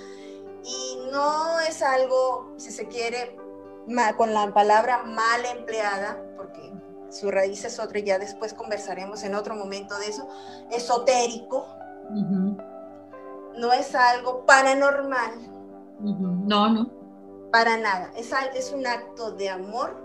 Y 0.63 0.99
no 1.11 1.59
es 1.61 1.83
algo, 1.83 2.53
si 2.57 2.71
se 2.71 2.87
quiere, 2.87 3.37
con 4.17 4.35
la 4.35 4.53
palabra 4.53 5.03
mal 5.05 5.45
empleada, 5.57 6.23
porque 6.37 6.73
su 7.09 7.31
raíz 7.31 7.65
es 7.65 7.79
otra 7.79 7.99
y 7.99 8.05
ya 8.05 8.19
después 8.19 8.55
conversaremos 8.55 9.23
en 9.25 9.35
otro 9.35 9.55
momento 9.57 9.99
de 9.99 10.07
eso, 10.07 10.29
esotérico. 10.71 11.67
No 13.57 13.73
es 13.73 13.95
algo 13.95 14.45
paranormal, 14.45 15.53
no, 16.03 16.69
no. 16.69 16.91
Para 17.51 17.77
nada. 17.77 18.11
Es, 18.17 18.33
es 18.55 18.73
un 18.73 18.87
acto 18.87 19.33
de 19.33 19.49
amor 19.49 19.97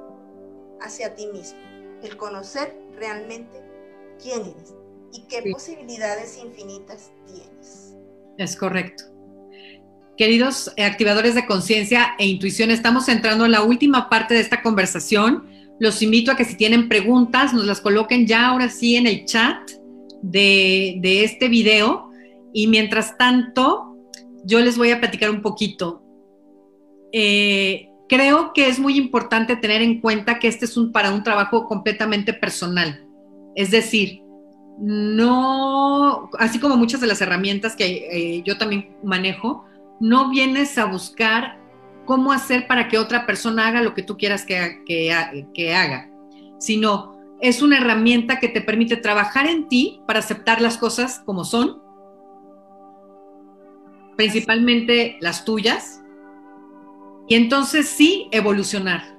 hacia 0.82 1.16
ti 1.16 1.28
mismo. 1.28 1.60
El 2.01 2.16
conocer 2.18 2.78
realmente 2.95 3.64
quién 4.22 4.41
eres 4.41 4.76
y 5.14 5.24
qué 5.28 5.49
posibilidades 5.51 6.38
infinitas 6.43 7.12
tienes. 7.26 7.95
Es 8.38 8.55
correcto. 8.55 9.03
Queridos 10.18 10.74
activadores 10.78 11.36
de 11.36 11.45
conciencia 11.45 12.16
e 12.18 12.26
intuición, 12.26 12.72
estamos 12.72 13.08
entrando 13.08 13.45
en 13.45 13.51
la 13.51 13.62
última 13.62 14.10
parte 14.10 14.34
de 14.34 14.39
esta 14.39 14.62
conversación. 14.62 15.47
Los 15.80 16.01
invito 16.01 16.32
a 16.32 16.36
que 16.36 16.45
si 16.45 16.55
tienen 16.55 16.89
preguntas, 16.89 17.53
nos 17.53 17.66
las 17.66 17.82
coloquen 17.82 18.26
ya 18.26 18.47
ahora 18.47 18.70
sí 18.70 18.95
en 18.95 19.05
el 19.05 19.26
chat 19.26 19.70
de, 20.24 20.97
de 21.01 21.24
este 21.24 21.49
video. 21.49 22.10
Y 22.51 22.68
mientras 22.68 23.16
tanto, 23.18 23.95
yo 24.43 24.60
les 24.60 24.78
voy 24.78 24.89
a 24.91 24.99
platicar 24.99 25.30
un 25.30 25.43
poquito. 25.43 26.01
Eh, 27.12 27.89
creo 28.10 28.53
que 28.53 28.68
es 28.68 28.80
muy 28.80 28.97
importante 28.97 29.55
tener 29.55 29.82
en 29.82 30.01
cuenta 30.01 30.39
que 30.39 30.47
este 30.47 30.66
es 30.66 30.78
un, 30.78 30.91
para 30.91 31.12
un 31.12 31.24
trabajo 31.24 31.66
completamente 31.66 32.34
personal. 32.34 33.05
Es 33.55 33.72
decir, 33.72 34.22
no, 34.78 36.30
así 36.39 36.59
como 36.59 36.78
muchas 36.78 37.01
de 37.01 37.07
las 37.07 37.21
herramientas 37.21 37.75
que 37.75 38.07
eh, 38.11 38.43
yo 38.45 38.57
también 38.57 38.95
manejo, 39.03 39.65
no 39.99 40.30
vienes 40.30 40.78
a 40.78 40.86
buscar 40.86 41.59
cómo 42.05 42.32
hacer 42.32 42.67
para 42.67 42.88
que 42.88 42.97
otra 42.97 43.25
persona 43.25 43.67
haga 43.67 43.82
lo 43.82 43.93
que 43.93 44.03
tú 44.03 44.17
quieras 44.17 44.45
que, 44.45 44.84
que 44.86 45.75
haga, 45.75 46.09
sino 46.59 47.17
es 47.41 47.61
una 47.61 47.78
herramienta 47.78 48.39
que 48.39 48.47
te 48.47 48.61
permite 48.61 48.97
trabajar 48.97 49.47
en 49.47 49.67
ti 49.67 50.01
para 50.07 50.19
aceptar 50.19 50.61
las 50.61 50.78
cosas 50.78 51.21
como 51.25 51.43
son 51.43 51.82
principalmente 54.17 55.17
las 55.21 55.45
tuyas, 55.45 56.01
y 57.28 57.36
entonces 57.36 57.88
sí 57.88 58.28
evolucionar. 58.32 59.16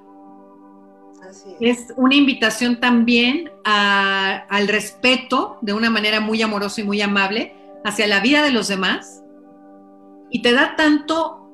Es. 1.60 1.92
una 1.96 2.14
invitación 2.14 2.80
también 2.80 3.50
al 3.64 4.68
respeto 4.68 5.58
de 5.60 5.72
una 5.72 5.90
manera 5.90 6.20
muy 6.20 6.40
amorosa 6.42 6.80
y 6.80 6.84
muy 6.84 7.00
amable 7.00 7.54
hacia 7.84 8.06
la 8.06 8.20
vida 8.20 8.42
de 8.42 8.50
los 8.50 8.68
demás 8.68 9.22
y 10.30 10.42
te 10.42 10.52
da 10.52 10.76
tanto 10.76 11.44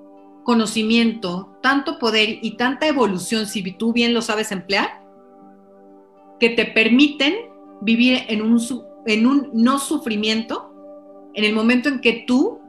conocimiento, 0.45 1.57
tanto 1.63 1.99
poder 1.99 2.39
y 2.43 2.57
tanta 2.57 2.87
evolución, 2.87 3.47
si 3.47 3.63
tú 3.73 3.93
bien 3.93 4.13
lo 4.13 4.21
sabes 4.21 4.53
emplear, 4.53 5.03
que 6.39 6.51
te 6.51 6.67
permiten 6.67 7.35
vivir 7.81 8.25
en 8.29 8.43
un, 8.43 8.61
en 9.07 9.27
un 9.27 9.51
no 9.55 9.79
sufrimiento 9.79 10.75
en 11.35 11.45
el 11.45 11.53
momento 11.53 11.89
en 11.89 12.01
que 12.01 12.25
tú 12.27 12.61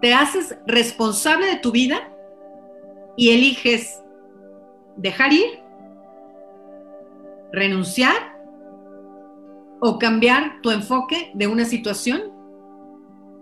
te 0.00 0.14
haces 0.14 0.56
responsable 0.66 1.46
de 1.46 1.56
tu 1.56 1.72
vida 1.72 2.12
y 3.16 3.30
eliges 3.30 4.00
dejar 4.96 5.32
ir, 5.32 5.59
renunciar 7.52 8.38
o 9.80 9.98
cambiar 9.98 10.60
tu 10.62 10.70
enfoque 10.70 11.30
de 11.34 11.46
una 11.46 11.64
situación 11.64 12.32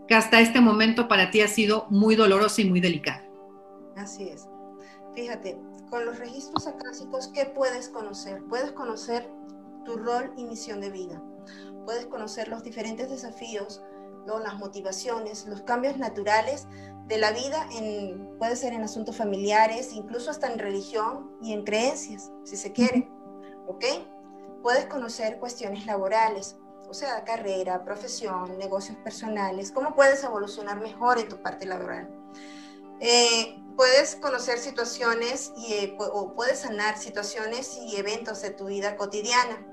que 0.06 0.14
hasta 0.14 0.40
este 0.40 0.60
momento 0.60 1.08
para 1.08 1.30
ti 1.30 1.40
ha 1.40 1.48
sido 1.48 1.86
muy 1.90 2.16
dolorosa 2.16 2.62
y 2.62 2.70
muy 2.70 2.80
delicada. 2.80 3.24
Así 3.96 4.28
es. 4.28 4.48
Fíjate, 5.14 5.58
con 5.90 6.04
los 6.04 6.18
registros 6.18 6.66
acásicos, 6.66 7.28
¿qué 7.34 7.46
puedes 7.46 7.88
conocer? 7.88 8.42
Puedes 8.48 8.72
conocer 8.72 9.28
tu 9.84 9.96
rol 9.96 10.32
y 10.36 10.44
misión 10.44 10.80
de 10.80 10.90
vida 10.90 11.22
puedes 11.88 12.04
conocer 12.04 12.48
los 12.48 12.62
diferentes 12.62 13.08
desafíos, 13.08 13.82
las 14.26 14.58
motivaciones, 14.58 15.46
los 15.46 15.62
cambios 15.62 15.96
naturales 15.96 16.66
de 17.06 17.16
la 17.16 17.32
vida, 17.32 17.66
puede 18.38 18.56
ser 18.56 18.74
en 18.74 18.82
asuntos 18.82 19.16
familiares, 19.16 19.94
incluso 19.94 20.30
hasta 20.30 20.52
en 20.52 20.58
religión 20.58 21.30
y 21.40 21.54
en 21.54 21.64
creencias, 21.64 22.30
si 22.44 22.58
se 22.58 22.72
quiere. 22.72 23.08
¿Ok? 23.68 23.84
Puedes 24.62 24.86
conocer 24.86 25.38
cuestiones 25.38 25.86
laborales, 25.86 26.56
o 26.88 26.94
sea, 26.94 27.22
carrera, 27.24 27.84
profesión, 27.84 28.58
negocios 28.58 28.96
personales, 29.04 29.70
cómo 29.70 29.94
puedes 29.94 30.24
evolucionar 30.24 30.80
mejor 30.80 31.18
en 31.18 31.28
tu 31.28 31.40
parte 31.42 31.66
laboral. 31.66 32.08
Eh, 33.00 33.62
puedes 33.76 34.16
conocer 34.16 34.58
situaciones 34.58 35.52
y, 35.56 35.74
eh, 35.74 35.96
o 35.98 36.34
puedes 36.34 36.60
sanar 36.60 36.98
situaciones 36.98 37.78
y 37.86 37.96
eventos 37.96 38.42
de 38.42 38.50
tu 38.50 38.66
vida 38.66 38.96
cotidiana. 38.96 39.64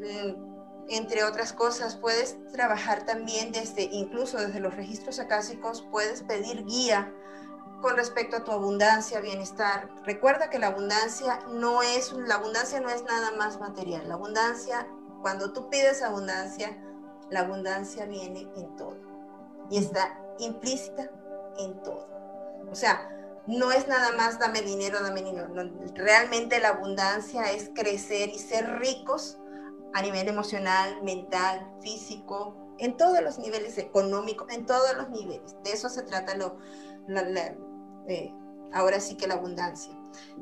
Mm, 0.00 0.56
entre 0.88 1.24
otras 1.24 1.52
cosas, 1.52 1.96
puedes 1.96 2.36
trabajar 2.52 3.06
también 3.06 3.52
desde, 3.52 3.84
incluso 3.84 4.38
desde 4.38 4.60
los 4.60 4.76
registros 4.76 5.18
acásicos, 5.18 5.86
puedes 5.90 6.22
pedir 6.22 6.64
guía 6.64 7.12
con 7.80 7.96
respecto 7.96 8.36
a 8.36 8.44
tu 8.44 8.52
abundancia, 8.52 9.20
bienestar. 9.20 9.88
Recuerda 10.04 10.50
que 10.50 10.58
la 10.58 10.68
abundancia 10.68 11.40
no 11.48 11.82
es, 11.82 12.12
la 12.12 12.36
abundancia 12.36 12.80
no 12.80 12.88
es 12.88 13.04
nada 13.04 13.32
más 13.32 13.60
material. 13.60 14.08
La 14.08 14.14
abundancia, 14.14 14.88
cuando 15.22 15.52
tú 15.52 15.68
pides 15.68 16.02
abundancia, 16.02 16.76
la 17.30 17.40
abundancia 17.40 18.06
viene 18.06 18.48
en 18.56 18.76
todo 18.76 18.96
y 19.70 19.78
está 19.78 20.18
implícita 20.38 21.10
en 21.58 21.82
todo. 21.82 22.08
O 22.70 22.74
sea, 22.74 23.10
no 23.46 23.70
es 23.70 23.86
nada 23.86 24.12
más 24.12 24.38
dame 24.38 24.62
dinero, 24.62 25.00
dame 25.00 25.22
dinero. 25.22 25.48
realmente 25.94 26.60
la 26.60 26.70
abundancia 26.70 27.52
es 27.52 27.70
crecer 27.74 28.28
y 28.30 28.38
ser 28.38 28.78
ricos 28.78 29.38
a 29.94 30.02
nivel 30.02 30.28
emocional, 30.28 31.02
mental, 31.02 31.72
físico, 31.80 32.74
en 32.78 32.96
todos 32.96 33.22
los 33.22 33.38
niveles 33.38 33.78
económicos, 33.78 34.52
en 34.52 34.66
todos 34.66 34.96
los 34.96 35.08
niveles. 35.10 35.56
De 35.62 35.72
eso 35.72 35.88
se 35.88 36.02
trata 36.02 36.36
lo, 36.36 36.58
ahora 38.72 39.00
sí 39.00 39.16
que 39.16 39.26
la 39.26 39.34
abundancia. 39.34 39.92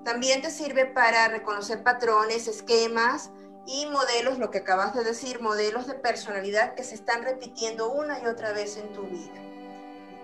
También 0.04 0.42
te 0.42 0.50
sirve 0.50 0.86
para 0.86 1.28
reconocer 1.28 1.82
patrones, 1.82 2.48
esquemas 2.48 3.30
y 3.66 3.86
modelos, 3.86 4.38
lo 4.38 4.50
que 4.50 4.58
acabas 4.58 4.94
de 4.94 5.04
decir, 5.04 5.40
modelos 5.40 5.86
de 5.86 5.94
personalidad 5.94 6.74
que 6.74 6.84
se 6.84 6.94
están 6.94 7.22
repitiendo 7.22 7.90
una 7.90 8.20
y 8.20 8.26
otra 8.26 8.52
vez 8.52 8.76
en 8.76 8.92
tu 8.92 9.02
vida. 9.02 9.40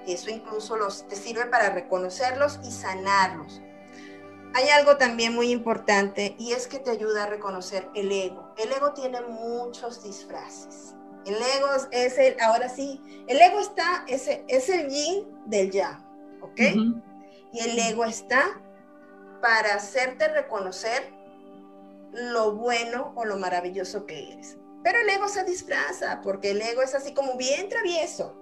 Eso 0.07 0.30
incluso 0.30 0.76
los, 0.76 1.07
te 1.09 1.16
sirve 1.16 1.47
para 1.47 1.70
reconocerlos 1.70 2.61
y 2.64 2.70
sanarlos 2.70 3.61
hay 4.55 4.68
algo 4.70 4.97
también 4.97 5.34
muy 5.34 5.51
importante 5.51 6.34
y 6.38 6.53
es 6.53 6.66
que 6.66 6.78
te 6.78 6.91
ayuda 6.91 7.24
a 7.24 7.26
reconocer 7.26 7.88
el 7.95 8.11
ego. 8.11 8.53
El 8.57 8.72
ego 8.72 8.93
tiene 8.93 9.20
muchos 9.20 10.03
disfraces. 10.03 10.95
El 11.24 11.34
ego 11.34 11.68
es 11.93 12.18
el, 12.18 12.41
ahora 12.41 12.68
sí, 12.68 13.01
el 13.28 13.41
ego 13.41 13.61
está, 13.61 14.05
es, 14.09 14.28
es 14.49 14.68
el 14.68 14.88
yin 14.88 15.28
del 15.47 15.70
yang, 15.70 16.03
¿ok? 16.41 16.61
Y 17.53 17.61
el 17.61 17.79
ego 17.79 18.05
está 18.05 18.61
para 19.41 19.75
hacerte 19.75 20.29
reconocer 20.29 21.13
lo 22.13 22.53
bueno 22.53 23.13
o 23.17 23.25
lo 23.25 23.37
maravilloso 23.39 24.07
que 24.07 24.33
eres. 24.33 24.59
Pero 24.83 24.99
el 25.01 25.09
ego 25.09 25.29
se 25.29 25.45
disfraza, 25.45 26.21
porque 26.23 26.51
el 26.53 26.63
ego 26.63 26.83
es 26.83 26.95
así 26.95 27.13
como 27.13 27.37
bien 27.37 27.69
travieso, 27.69 28.35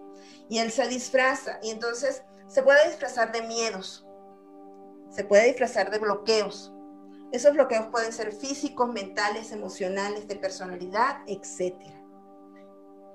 y 0.48 0.58
él 0.58 0.70
se 0.70 0.86
disfraza, 0.88 1.58
y 1.62 1.70
entonces 1.70 2.22
se 2.46 2.62
puede 2.62 2.86
disfrazar 2.86 3.32
de 3.32 3.42
miedos, 3.42 4.06
se 5.10 5.24
puede 5.24 5.46
disfrazar 5.46 5.90
de 5.90 5.98
bloqueos. 5.98 6.72
Esos 7.32 7.52
bloqueos 7.52 7.88
pueden 7.88 8.12
ser 8.12 8.32
físicos, 8.32 8.90
mentales, 8.90 9.52
emocionales, 9.52 10.28
de 10.28 10.36
personalidad, 10.36 11.18
etc. 11.26 11.74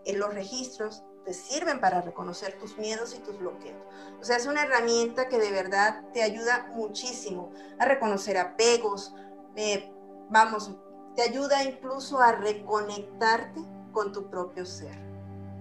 En 0.05 0.19
los 0.19 0.33
registros 0.33 1.03
te 1.23 1.33
sirven 1.33 1.79
para 1.79 2.01
reconocer 2.01 2.57
tus 2.59 2.77
miedos 2.77 3.15
y 3.15 3.19
tus 3.19 3.37
bloqueos. 3.39 3.77
O 4.19 4.23
sea, 4.23 4.37
es 4.37 4.45
una 4.45 4.63
herramienta 4.63 5.29
que 5.29 5.39
de 5.39 5.51
verdad 5.51 6.03
te 6.13 6.23
ayuda 6.23 6.69
muchísimo 6.75 7.51
a 7.79 7.85
reconocer 7.85 8.37
apegos, 8.37 9.13
eh, 9.55 9.91
vamos, 10.29 10.71
te 11.15 11.21
ayuda 11.21 11.63
incluso 11.63 12.19
a 12.19 12.31
reconectarte 12.33 13.61
con 13.91 14.11
tu 14.11 14.29
propio 14.29 14.65
ser, 14.65 14.97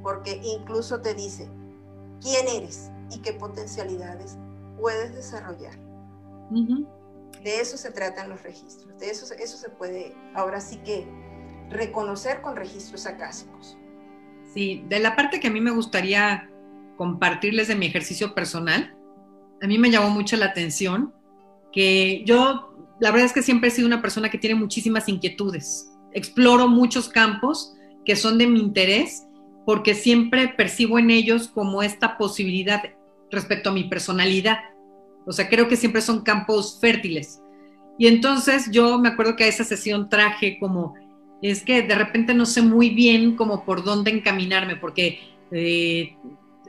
porque 0.03 0.41
incluso 0.43 1.01
te 1.01 1.15
dice 1.15 1.49
quién 2.21 2.49
eres 2.49 2.91
y 3.11 3.21
qué 3.21 3.33
potencialidades 3.33 4.39
puedes 4.79 5.15
desarrollar. 5.15 5.79
De 6.51 7.61
eso 7.61 7.77
se 7.77 7.91
tratan 7.91 8.29
los 8.29 8.43
registros, 8.43 8.99
de 8.99 9.11
eso, 9.11 9.33
eso 9.35 9.57
se 9.57 9.69
puede 9.69 10.15
ahora 10.35 10.61
sí 10.61 10.79
que 10.79 11.07
reconocer 11.71 12.43
con 12.43 12.57
registros 12.57 13.07
acásicos. 13.07 13.77
Sí, 14.55 14.85
de 14.89 15.01
la 15.01 15.17
parte 15.17 15.41
que 15.41 15.49
a 15.49 15.51
mí 15.51 15.61
me 15.61 15.71
gustaría 15.71 16.51
compartirles 16.97 17.69
de 17.69 17.75
mi 17.75 17.87
ejercicio 17.87 18.35
personal, 18.35 18.95
a 19.63 19.67
mí 19.67 19.79
me 19.79 19.91
llamó 19.91 20.11
mucho 20.11 20.37
la 20.37 20.47
atención 20.47 21.15
que 21.73 22.23
yo, 22.27 22.75
la 23.01 23.11
verdad 23.11 23.27
es 23.27 23.33
que 23.33 23.43
siempre 23.43 23.69
he 23.69 23.73
sido 23.73 23.87
una 23.87 24.03
persona 24.03 24.31
que 24.31 24.39
tiene 24.39 24.57
muchísimas 24.57 25.09
inquietudes, 25.09 25.91
exploro 26.13 26.69
muchos 26.69 27.09
campos 27.09 27.75
que 28.05 28.17
son 28.17 28.37
de 28.37 28.47
mi 28.47 28.61
interés 28.61 29.27
porque 29.65 29.95
siempre 29.95 30.49
percibo 30.49 30.99
en 30.99 31.11
ellos 31.11 31.49
como 31.49 31.83
esta 31.83 32.19
posibilidad 32.19 32.83
respecto 33.31 33.71
a 33.71 33.73
mi 33.73 33.85
personalidad. 33.85 34.59
O 35.25 35.33
sea, 35.33 35.49
creo 35.49 35.69
que 35.69 35.77
siempre 35.77 36.03
son 36.03 36.23
campos 36.23 36.79
fértiles. 36.81 37.41
Y 37.99 38.09
entonces 38.09 38.71
yo 38.73 38.99
me 38.99 39.11
acuerdo 39.11 39.37
que 39.37 39.45
a 39.45 39.49
esa 39.49 39.65
sesión 39.65 40.09
traje 40.09 40.59
como, 40.59 40.95
es 41.51 41.63
que 41.63 41.83
de 41.83 41.95
repente 41.95 42.35
no 42.35 42.47
sé 42.47 42.63
muy 42.63 42.91
bien 42.91 43.37
como 43.37 43.65
por 43.65 43.83
dónde 43.85 44.13
encaminarme, 44.13 44.77
porque 44.77 45.21
eh, 45.51 46.17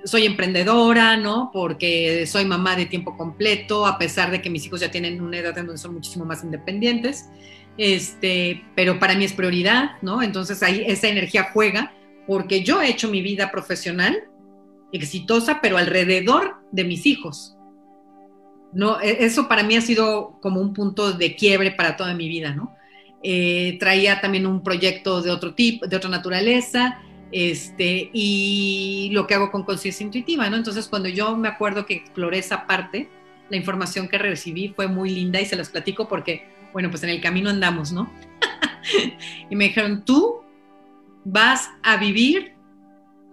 soy 0.04 0.26
emprendedora, 0.26 1.16
¿no? 1.16 1.52
Porque 1.54 2.26
soy 2.26 2.46
mamá 2.46 2.76
de 2.76 2.88
tiempo 2.88 3.16
completo, 3.16 3.86
a 3.86 3.98
pesar 3.98 4.32
de 4.32 4.42
que 4.42 4.50
mis 4.50 4.66
hijos 4.66 4.82
ya 4.82 4.92
tienen 4.92 5.22
una 5.22 5.38
edad 5.38 5.58
en 5.58 5.68
donde 5.68 5.82
son 5.82 5.94
muchísimo 5.94 6.26
más 6.26 6.44
independientes. 6.44 7.30
Este, 7.78 8.64
pero 8.76 9.00
para 9.00 9.16
mí 9.16 9.24
es 9.24 9.34
prioridad, 9.34 9.92
¿no? 10.02 10.22
Entonces 10.22 10.62
ahí 10.64 10.84
esa 10.86 11.08
energía 11.08 11.50
juega, 11.54 11.94
porque 12.28 12.64
yo 12.64 12.82
he 12.82 12.90
hecho 12.90 13.10
mi 13.10 13.22
vida 13.22 13.52
profesional 13.52 14.24
exitosa, 14.92 15.60
pero 15.62 15.78
alrededor 15.78 16.58
de 16.72 16.84
mis 16.84 17.06
hijos. 17.06 17.56
No, 18.74 19.00
e, 19.02 19.24
eso 19.24 19.48
para 19.48 19.64
mí 19.64 19.76
ha 19.76 19.82
sido 19.82 20.40
como 20.42 20.60
un 20.60 20.74
punto 20.74 21.14
de 21.14 21.36
quiebre 21.36 21.72
para 21.72 21.96
toda 21.96 22.14
mi 22.14 22.28
vida, 22.28 22.54
¿no? 22.54 22.76
Eh, 23.24 23.78
traía 23.80 24.20
también 24.20 24.46
un 24.46 24.62
proyecto 24.62 25.22
de 25.22 25.32
otro 25.32 25.54
tipo, 25.54 25.88
de 25.88 25.96
otra 25.96 26.10
naturaleza, 26.10 27.00
este, 27.32 28.10
y 28.14 29.10
lo 29.14 29.26
que 29.26 29.34
hago 29.34 29.50
con 29.50 29.64
conciencia 29.64 30.04
intuitiva, 30.04 30.50
¿no? 30.50 30.58
Entonces, 30.58 30.88
cuando 30.88 31.10
yo 31.10 31.36
me 31.36 31.48
acuerdo 31.48 31.86
que 31.86 31.96
exploré 31.96 32.40
esa 32.40 32.68
parte, 32.68 33.10
la 33.50 33.58
información 33.58 34.08
que 34.08 34.18
recibí 34.18 34.70
fue 34.70 34.88
muy 34.88 35.10
linda 35.10 35.42
y 35.42 35.46
se 35.46 35.56
las 35.56 35.70
platico 35.70 36.08
porque, 36.08 36.48
bueno, 36.74 36.92
pues 36.92 37.04
en 37.04 37.10
el 37.10 37.22
camino 37.22 37.50
andamos, 37.50 37.92
¿no? 37.92 38.12
y 39.50 39.56
me 39.56 39.66
dijeron, 39.66 40.04
tú 40.06 40.42
vas 41.24 41.70
a 41.82 41.98
vivir 41.98 42.54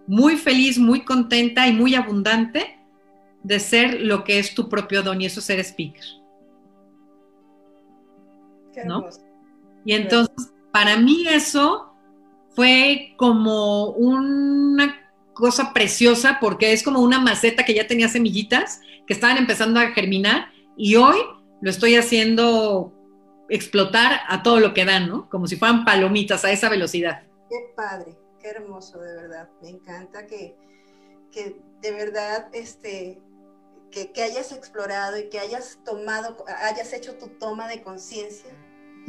muy 0.07 0.36
feliz, 0.36 0.78
muy 0.78 1.01
contenta 1.03 1.66
y 1.66 1.72
muy 1.72 1.95
abundante 1.95 2.78
de 3.43 3.59
ser 3.59 4.01
lo 4.01 4.24
que 4.24 4.38
es 4.38 4.55
tu 4.55 4.68
propio 4.68 5.03
don 5.03 5.20
y 5.20 5.26
eso 5.26 5.41
es 5.41 5.47
ser 5.47 5.61
speaker. 5.61 6.05
¿No? 8.86 9.09
Y 9.85 9.95
entonces, 9.95 10.53
para 10.72 10.97
mí 10.97 11.26
eso 11.28 11.95
fue 12.55 13.14
como 13.16 13.87
una 13.91 14.97
cosa 15.35 15.72
preciosa 15.72 16.39
porque 16.41 16.72
es 16.72 16.83
como 16.83 17.01
una 17.01 17.18
maceta 17.18 17.64
que 17.64 17.74
ya 17.74 17.87
tenía 17.87 18.09
semillitas 18.09 18.81
que 19.07 19.14
estaban 19.14 19.39
empezando 19.39 19.81
a 19.81 19.89
germinar 19.89 20.49
y 20.76 20.97
hoy 20.97 21.18
lo 21.61 21.70
estoy 21.70 21.97
haciendo 21.97 22.93
explotar 23.49 24.20
a 24.28 24.43
todo 24.43 24.61
lo 24.61 24.74
que 24.74 24.85
dan, 24.85 25.09
¿no? 25.09 25.28
Como 25.28 25.47
si 25.47 25.57
fueran 25.57 25.85
palomitas 25.85 26.45
a 26.45 26.53
esa 26.53 26.68
velocidad. 26.68 27.22
Qué 27.49 27.72
padre, 27.76 28.16
qué 28.41 28.49
hermoso, 28.49 29.01
de 29.01 29.14
verdad. 29.14 29.49
Me 29.61 29.70
encanta 29.70 30.26
que, 30.26 30.55
que 31.33 31.61
de 31.83 31.93
verdad 31.93 32.49
este, 32.53 33.20
que, 33.91 34.22
hayas 34.22 34.53
explorado 34.53 35.18
y 35.18 35.28
que 35.28 35.41
hayas 35.41 35.81
tomado, 35.85 36.37
hayas 36.62 36.93
hecho 36.93 37.16
tu 37.16 37.28
toma 37.28 37.68
de 37.68 37.83
conciencia, 37.83 38.51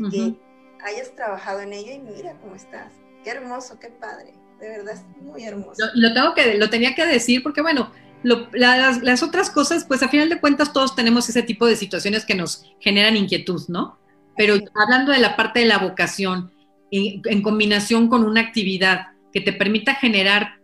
que 0.09 0.35
hayas 0.83 1.15
trabajado 1.15 1.61
en 1.61 1.73
ello 1.73 1.91
y 1.91 1.99
mira 1.99 2.33
cómo 2.41 2.55
estás. 2.55 2.93
Qué 3.23 3.31
hermoso, 3.31 3.79
qué 3.79 3.89
padre. 3.89 4.33
De 4.59 4.69
verdad, 4.69 4.93
es 4.93 5.03
muy 5.21 5.43
hermoso. 5.43 5.83
Lo, 5.95 6.13
tengo 6.13 6.33
que, 6.33 6.57
lo 6.57 6.69
tenía 6.69 6.93
que 6.95 7.05
decir 7.05 7.41
porque, 7.41 7.61
bueno, 7.61 7.91
las, 8.23 9.23
otras 9.23 9.49
cosas, 9.49 9.85
pues 9.85 10.03
a 10.03 10.09
final 10.09 10.29
de 10.29 10.39
cuentas 10.39 10.71
todos 10.73 10.95
tenemos 10.95 11.27
ese 11.29 11.43
tipo 11.43 11.65
de 11.65 11.75
situaciones 11.75 12.25
que 12.25 12.35
nos 12.35 12.65
generan 12.79 13.17
inquietud, 13.17 13.61
¿no? 13.69 13.97
Pero 14.37 14.55
hablando 14.75 15.11
de 15.11 15.19
la 15.19 15.35
parte 15.35 15.59
de 15.59 15.65
la 15.65 15.79
vocación, 15.79 16.51
en 16.91 17.41
combinación 17.41 18.07
con 18.07 18.23
una 18.23 18.41
actividad 18.41 19.07
que 19.33 19.41
te 19.41 19.53
permita 19.53 19.95
generar 19.95 20.59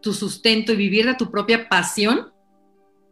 tu 0.00 0.12
sustento 0.12 0.72
y 0.72 0.76
vivir 0.76 1.06
de 1.06 1.14
tu 1.14 1.30
propia 1.30 1.68
pasión, 1.68 2.32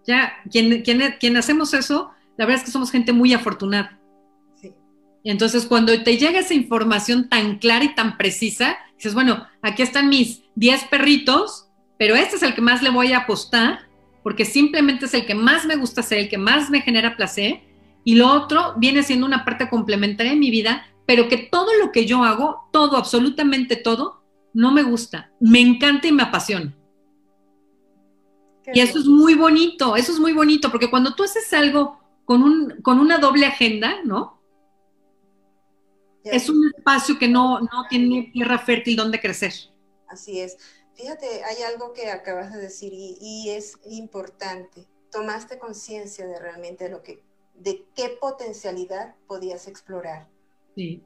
ya, 0.07 0.32
quien, 0.51 0.82
quien, 0.82 1.16
quien 1.20 1.36
hacemos 1.36 1.74
eso, 1.74 2.11
la 2.36 2.47
verdad 2.47 2.61
es 2.61 2.64
que 2.64 2.72
somos 2.72 2.91
gente 2.91 3.12
muy 3.12 3.34
afortunada. 3.34 3.97
Entonces, 5.29 5.66
cuando 5.66 5.93
te 6.03 6.16
llega 6.16 6.41
esa 6.41 6.55
información 6.55 7.29
tan 7.29 7.59
clara 7.59 7.85
y 7.85 7.95
tan 7.95 8.16
precisa, 8.16 8.79
dices, 8.97 9.12
bueno, 9.12 9.47
aquí 9.61 9.83
están 9.83 10.09
mis 10.09 10.41
10 10.55 10.85
perritos, 10.85 11.68
pero 11.99 12.16
este 12.16 12.37
es 12.37 12.43
el 12.43 12.55
que 12.55 12.62
más 12.62 12.83
le 12.83 12.89
voy 12.89 13.12
a 13.12 13.18
apostar, 13.18 13.81
porque 14.22 14.47
simplemente 14.47 15.05
es 15.05 15.12
el 15.12 15.26
que 15.26 15.35
más 15.35 15.66
me 15.66 15.76
gusta 15.76 16.01
hacer, 16.01 16.16
el 16.16 16.29
que 16.31 16.39
más 16.39 16.70
me 16.70 16.81
genera 16.81 17.14
placer, 17.14 17.61
y 18.05 18.14
lo 18.14 18.33
otro 18.33 18.72
viene 18.79 19.03
siendo 19.03 19.26
una 19.26 19.45
parte 19.45 19.68
complementaria 19.68 20.33
de 20.33 20.39
mi 20.39 20.51
vida, 20.51 20.87
pero 21.05 21.29
que 21.29 21.37
todo 21.37 21.74
lo 21.79 21.93
que 21.93 22.07
yo 22.07 22.24
hago, 22.24 22.66
todo, 22.72 22.97
absolutamente 22.97 23.76
todo, 23.76 24.22
no 24.55 24.72
me 24.72 24.83
gusta, 24.83 25.31
me 25.41 25.61
encanta 25.61 26.09
y 26.09 26.12
me 26.12 26.22
apasiona. 26.22 26.74
y 28.72 28.81
eso 28.81 28.99
es 28.99 29.05
muy 29.05 29.35
bonito, 29.35 29.95
eso 29.95 30.11
es 30.11 30.20
muy 30.20 30.33
bonito, 30.33 30.70
porque 30.70 30.89
cuando 30.89 31.14
tú 31.14 31.22
haces 31.22 31.53
algo 31.53 31.99
con, 32.24 32.43
un, 32.43 32.81
con 32.81 32.99
una 32.99 33.18
doble 33.18 33.45
agenda, 33.45 33.97
¿no? 34.07 34.38
Es 36.33 36.49
un 36.49 36.72
espacio 36.76 37.18
que 37.18 37.29
no, 37.29 37.61
no 37.61 37.87
tiene 37.89 38.31
tierra 38.33 38.59
fértil 38.59 38.97
donde 38.97 39.20
crecer. 39.20 39.53
Así 40.09 40.41
es. 40.41 40.57
Fíjate, 40.95 41.45
hay 41.45 41.62
algo 41.62 41.93
que 41.93 42.11
acabas 42.11 42.53
de 42.53 42.61
decir 42.61 42.93
y, 42.93 43.51
es 43.51 43.79
importante. 43.85 44.89
Tomaste 45.12 45.59
conciencia 45.59 46.26
de 46.26 46.41
realmente 46.41 46.89
lo 46.89 47.03
que, 47.03 47.22
de 47.55 47.87
qué 47.95 48.16
potencialidad 48.20 49.14
podías 49.29 49.68
explorar. 49.68 50.29
Sí. 50.74 51.05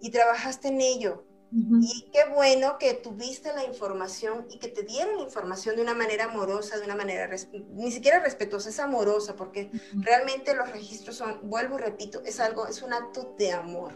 Y 0.00 0.10
trabajaste 0.10 0.68
en 0.68 0.80
ello. 0.80 1.24
Y 1.56 2.10
qué 2.10 2.24
bueno 2.34 2.78
que 2.78 2.94
tuviste 2.94 3.52
la 3.52 3.64
información 3.64 4.46
y 4.50 4.58
que 4.58 4.66
te 4.66 4.82
dieron 4.82 5.18
la 5.18 5.22
información 5.22 5.76
de 5.76 5.82
una 5.82 5.94
manera 5.94 6.24
amorosa, 6.24 6.78
de 6.78 6.84
una 6.84 6.96
manera, 6.96 7.30
ni 7.70 7.92
siquiera 7.92 8.18
respetuosa, 8.18 8.70
es 8.70 8.80
amorosa, 8.80 9.36
porque 9.36 9.70
realmente 9.92 10.52
los 10.56 10.68
registros 10.72 11.16
son, 11.16 11.48
vuelvo 11.48 11.78
y 11.78 11.82
repito, 11.82 12.22
es 12.24 12.40
algo, 12.40 12.66
es 12.66 12.82
un 12.82 12.92
acto 12.92 13.36
de 13.38 13.52
amor. 13.52 13.92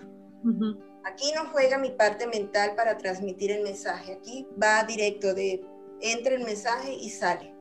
Aquí 1.05 1.33
no 1.35 1.47
juega 1.51 1.79
mi 1.79 1.91
parte 1.91 2.27
mental 2.27 2.75
para 2.77 2.99
transmitir 2.99 3.51
el 3.51 3.63
mensaje. 3.63 4.15
Aquí 4.15 4.47
va 4.61 4.85
directo 4.85 5.35
de 5.35 5.65
entra 6.01 6.35
el 6.35 6.45
mensaje 6.45 6.93
y 6.95 7.11
sale. 7.11 7.55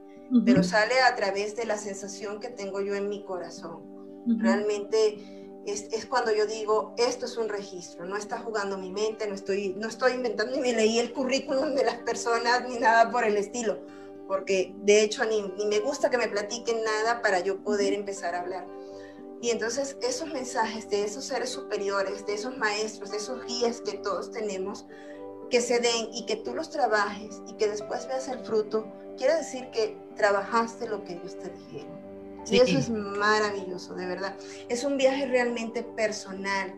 Pero 0.46 0.62
sale 0.62 1.00
a 1.00 1.16
través 1.16 1.56
de 1.56 1.66
la 1.66 1.78
sensación 1.78 2.42
que 2.42 2.50
tengo 2.50 2.82
yo 2.82 2.96
en 2.96 3.08
mi 3.08 3.24
corazón. 3.24 3.82
Realmente 4.40 5.38
es, 5.66 5.88
es, 5.94 6.06
cuando 6.06 6.34
yo 6.34 6.46
digo, 6.46 6.94
esto 6.98 7.26
es 7.26 7.38
un 7.38 7.48
registro, 7.48 8.06
no 8.06 8.18
está 8.18 8.40
jugando 8.40 8.78
mi 8.78 8.92
mente, 8.92 9.26
no 9.26 9.36
estoy, 9.36 9.74
no 9.78 9.88
estoy 9.88 10.14
inventando 10.14 10.54
ni 10.54 10.62
me 10.62 10.74
leí 10.74 11.00
el 11.00 11.14
currículum 11.14 11.76
de 11.76 11.86
las 11.86 11.96
personas 12.00 12.68
ni 12.68 12.78
nada 12.78 13.10
por 13.10 13.24
el 13.24 13.38
estilo, 13.38 13.80
porque 14.28 14.74
de 14.84 15.02
hecho 15.02 15.24
ni, 15.24 15.42
ni 15.42 15.66
me 15.66 15.80
gusta 15.80 16.10
que 16.10 16.18
me 16.18 16.28
platiquen 16.28 16.84
nada 16.84 17.22
para 17.22 17.40
yo 17.40 17.64
poder 17.64 17.94
empezar 17.94 18.36
a 18.36 18.42
hablar 18.42 18.66
y 19.42 19.52
entonces 19.52 19.98
esos 20.02 20.32
mensajes 20.32 20.90
de 20.90 21.04
esos 21.04 21.26
seres 21.26 21.50
superiores, 21.50 22.26
de 22.26 22.34
esos 22.34 22.58
maestros, 22.58 23.12
de 23.12 23.18
esos 23.18 23.46
guías 23.46 23.82
que 23.82 23.98
todos 23.98 24.32
tenemos, 24.32 24.86
que 25.50 25.62
se 25.62 25.80
den 25.80 26.10
y 26.14 26.26
que 26.26 26.38
tú 26.38 26.54
los 26.54 26.70
trabajes 26.70 27.42
y 27.48 27.54
que 27.54 27.68
después 27.68 28.08
veas 28.08 28.28
el 28.28 28.40
fruto, 28.40 28.88
quiere 29.18 29.36
decir 29.36 29.70
que 29.72 29.98
trabajaste 30.16 30.88
lo 30.88 31.04
que 31.04 31.14
ellos 31.14 31.38
te 31.38 31.50
dijeron. 31.50 31.98
Y 32.50 32.60
eso 32.60 32.78
es 32.78 32.90
maravilloso, 32.90 33.94
de 33.94 34.06
verdad. 34.06 34.36
Es 34.70 34.84
un 34.86 34.98
viaje 34.98 35.26
realmente 35.26 35.84
personal. 35.84 36.74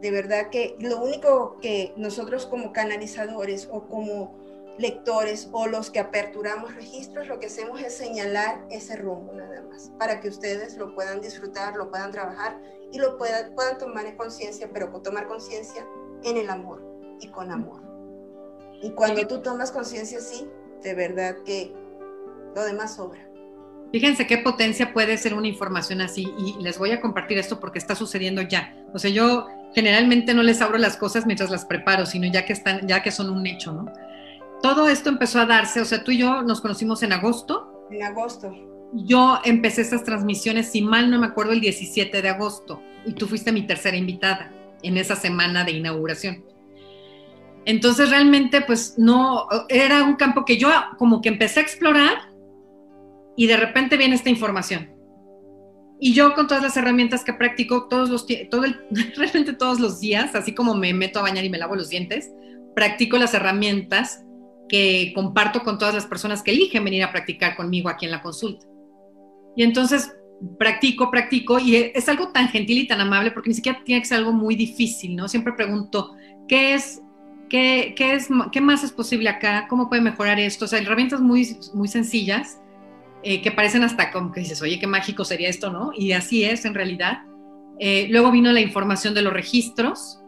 De 0.00 0.10
verdad 0.10 0.48
que 0.48 0.76
lo 0.80 1.02
único 1.02 1.58
que 1.60 1.92
nosotros 1.96 2.46
como 2.46 2.72
canalizadores 2.72 3.68
o 3.70 3.86
como 3.86 4.34
lectores 4.78 5.48
o 5.52 5.66
los 5.66 5.90
que 5.90 6.00
aperturamos 6.00 6.74
registros, 6.74 7.28
lo 7.28 7.38
que 7.38 7.46
hacemos 7.46 7.80
es 7.80 7.96
señalar 7.96 8.64
ese 8.70 8.96
rumbo 8.96 9.32
nada 9.34 9.62
más, 9.62 9.92
para 9.98 10.20
que 10.20 10.28
ustedes 10.28 10.76
lo 10.76 10.94
puedan 10.94 11.20
disfrutar, 11.20 11.76
lo 11.76 11.90
puedan 11.90 12.10
trabajar 12.10 12.60
y 12.92 12.98
lo 12.98 13.18
puedan, 13.18 13.54
puedan 13.54 13.78
tomar 13.78 14.06
en 14.06 14.16
conciencia, 14.16 14.70
pero 14.72 14.90
tomar 15.02 15.26
conciencia 15.26 15.86
en 16.24 16.36
el 16.36 16.50
amor 16.50 16.82
y 17.20 17.28
con 17.28 17.50
amor. 17.50 17.82
Y 18.82 18.90
cuando 18.92 19.26
tú 19.26 19.42
tomas 19.42 19.70
conciencia 19.70 20.18
así, 20.18 20.48
de 20.82 20.94
verdad 20.94 21.36
que 21.44 21.74
lo 22.54 22.64
demás 22.64 22.96
sobra. 22.96 23.30
Fíjense 23.92 24.26
qué 24.26 24.38
potencia 24.38 24.92
puede 24.92 25.18
ser 25.18 25.34
una 25.34 25.48
información 25.48 26.00
así 26.00 26.32
y 26.38 26.62
les 26.62 26.78
voy 26.78 26.92
a 26.92 27.00
compartir 27.00 27.38
esto 27.38 27.58
porque 27.58 27.78
está 27.78 27.96
sucediendo 27.96 28.40
ya. 28.40 28.74
O 28.94 28.98
sea, 28.98 29.10
yo 29.10 29.48
generalmente 29.74 30.32
no 30.32 30.42
les 30.42 30.60
abro 30.62 30.78
las 30.78 30.96
cosas 30.96 31.26
mientras 31.26 31.50
las 31.50 31.64
preparo, 31.64 32.06
sino 32.06 32.30
ya 32.30 32.46
que 32.46 32.52
están, 32.52 32.86
ya 32.86 33.02
que 33.02 33.10
son 33.10 33.30
un 33.30 33.46
hecho, 33.46 33.72
¿no? 33.72 33.92
Todo 34.62 34.88
esto 34.88 35.08
empezó 35.08 35.40
a 35.40 35.46
darse, 35.46 35.80
o 35.80 35.84
sea, 35.84 36.04
tú 36.04 36.10
y 36.10 36.18
yo 36.18 36.42
nos 36.42 36.60
conocimos 36.60 37.02
en 37.02 37.12
agosto. 37.12 37.86
En 37.90 38.02
agosto. 38.02 38.52
Yo 38.92 39.38
empecé 39.44 39.82
estas 39.82 40.04
transmisiones, 40.04 40.70
si 40.70 40.82
mal 40.82 41.10
no 41.10 41.18
me 41.18 41.26
acuerdo, 41.26 41.52
el 41.52 41.60
17 41.60 42.22
de 42.22 42.28
agosto, 42.28 42.82
y 43.06 43.12
tú 43.12 43.26
fuiste 43.26 43.52
mi 43.52 43.66
tercera 43.66 43.96
invitada 43.96 44.52
en 44.82 44.96
esa 44.96 45.16
semana 45.16 45.64
de 45.64 45.72
inauguración. 45.72 46.44
Entonces 47.66 48.10
realmente, 48.10 48.62
pues 48.62 48.94
no, 48.98 49.46
era 49.68 50.02
un 50.02 50.16
campo 50.16 50.44
que 50.44 50.56
yo 50.56 50.70
como 50.98 51.20
que 51.20 51.28
empecé 51.28 51.60
a 51.60 51.62
explorar 51.62 52.30
y 53.36 53.46
de 53.46 53.56
repente 53.56 53.96
viene 53.96 54.14
esta 54.14 54.30
información. 54.30 54.90
Y 56.00 56.14
yo 56.14 56.34
con 56.34 56.48
todas 56.48 56.62
las 56.62 56.76
herramientas 56.78 57.22
que 57.22 57.34
practico 57.34 57.86
todos 57.88 58.08
los 58.08 58.26
todo 58.50 58.64
el, 58.64 58.80
realmente 59.16 59.52
todos 59.52 59.78
los 59.78 60.00
días, 60.00 60.34
así 60.34 60.54
como 60.54 60.74
me 60.74 60.94
meto 60.94 61.18
a 61.18 61.22
bañar 61.22 61.44
y 61.44 61.50
me 61.50 61.58
lavo 61.58 61.76
los 61.76 61.90
dientes, 61.90 62.32
practico 62.74 63.18
las 63.18 63.34
herramientas 63.34 64.24
que 64.70 65.12
comparto 65.14 65.62
con 65.64 65.78
todas 65.78 65.94
las 65.94 66.06
personas 66.06 66.42
que 66.44 66.52
eligen 66.52 66.84
venir 66.84 67.02
a 67.02 67.10
practicar 67.10 67.56
conmigo 67.56 67.88
aquí 67.88 68.06
en 68.06 68.12
la 68.12 68.22
consulta. 68.22 68.64
Y 69.56 69.64
entonces 69.64 70.14
practico, 70.58 71.10
practico, 71.10 71.58
y 71.58 71.74
es 71.76 72.08
algo 72.08 72.28
tan 72.28 72.48
gentil 72.48 72.78
y 72.78 72.86
tan 72.86 73.00
amable 73.00 73.32
porque 73.32 73.50
ni 73.50 73.54
siquiera 73.54 73.82
tiene 73.84 74.00
que 74.00 74.06
ser 74.06 74.18
algo 74.18 74.32
muy 74.32 74.54
difícil, 74.54 75.16
¿no? 75.16 75.28
Siempre 75.28 75.52
pregunto, 75.54 76.14
¿qué 76.48 76.74
es, 76.74 77.02
qué, 77.48 77.94
qué 77.96 78.14
es, 78.14 78.28
qué 78.52 78.60
más 78.60 78.84
es 78.84 78.92
posible 78.92 79.28
acá? 79.28 79.66
¿Cómo 79.68 79.88
puede 79.88 80.02
mejorar 80.02 80.38
esto? 80.38 80.66
O 80.66 80.68
sea, 80.68 80.78
herramientas 80.78 81.20
muy, 81.20 81.58
muy 81.74 81.88
sencillas 81.88 82.60
eh, 83.24 83.42
que 83.42 83.50
parecen 83.50 83.82
hasta 83.82 84.12
como 84.12 84.30
que 84.30 84.40
dices, 84.40 84.62
oye, 84.62 84.78
qué 84.78 84.86
mágico 84.86 85.24
sería 85.24 85.48
esto, 85.48 85.70
¿no? 85.70 85.90
Y 85.96 86.12
así 86.12 86.44
es 86.44 86.64
en 86.64 86.74
realidad. 86.74 87.22
Eh, 87.80 88.06
luego 88.08 88.30
vino 88.30 88.52
la 88.52 88.60
información 88.60 89.14
de 89.14 89.22
los 89.22 89.32
registros, 89.32 90.19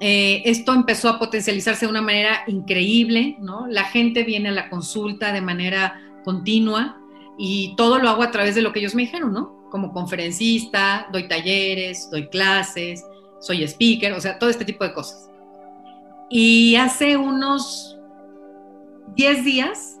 eh, 0.00 0.42
esto 0.44 0.74
empezó 0.74 1.08
a 1.08 1.18
potencializarse 1.18 1.86
de 1.86 1.90
una 1.90 2.02
manera 2.02 2.42
increíble, 2.46 3.36
¿no? 3.40 3.66
La 3.66 3.84
gente 3.84 4.24
viene 4.24 4.50
a 4.50 4.52
la 4.52 4.68
consulta 4.68 5.32
de 5.32 5.40
manera 5.40 6.00
continua 6.24 6.98
y 7.38 7.74
todo 7.76 7.98
lo 7.98 8.08
hago 8.08 8.22
a 8.22 8.30
través 8.30 8.54
de 8.54 8.62
lo 8.62 8.72
que 8.72 8.80
ellos 8.80 8.94
me 8.94 9.02
dijeron, 9.02 9.32
¿no? 9.32 9.68
Como 9.70 9.92
conferencista, 9.92 11.08
doy 11.12 11.28
talleres, 11.28 12.10
doy 12.10 12.28
clases, 12.28 13.04
soy 13.40 13.62
speaker, 13.62 14.12
o 14.12 14.20
sea, 14.20 14.38
todo 14.38 14.50
este 14.50 14.64
tipo 14.64 14.84
de 14.84 14.92
cosas. 14.92 15.30
Y 16.28 16.76
hace 16.76 17.16
unos 17.16 17.96
10 19.14 19.44
días 19.44 19.98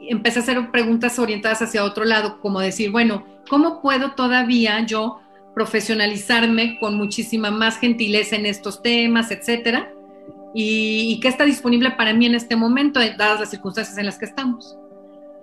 empecé 0.00 0.40
a 0.40 0.42
hacer 0.42 0.70
preguntas 0.70 1.18
orientadas 1.18 1.62
hacia 1.62 1.84
otro 1.84 2.04
lado, 2.04 2.38
como 2.40 2.60
decir, 2.60 2.90
bueno, 2.90 3.24
¿cómo 3.48 3.80
puedo 3.80 4.12
todavía 4.12 4.84
yo 4.84 5.21
profesionalizarme 5.54 6.78
con 6.78 6.96
muchísima 6.96 7.50
más 7.50 7.78
gentileza 7.78 8.36
en 8.36 8.46
estos 8.46 8.82
temas, 8.82 9.30
etcétera, 9.30 9.92
y, 10.54 11.18
que 11.20 11.28
está 11.28 11.44
disponible 11.44 11.90
para 11.92 12.12
mí 12.12 12.26
en 12.26 12.34
este 12.34 12.56
momento, 12.56 13.00
dadas 13.18 13.40
las 13.40 13.50
circunstancias 13.50 13.96
en 13.98 14.06
las 14.06 14.18
que 14.18 14.26
estamos. 14.26 14.76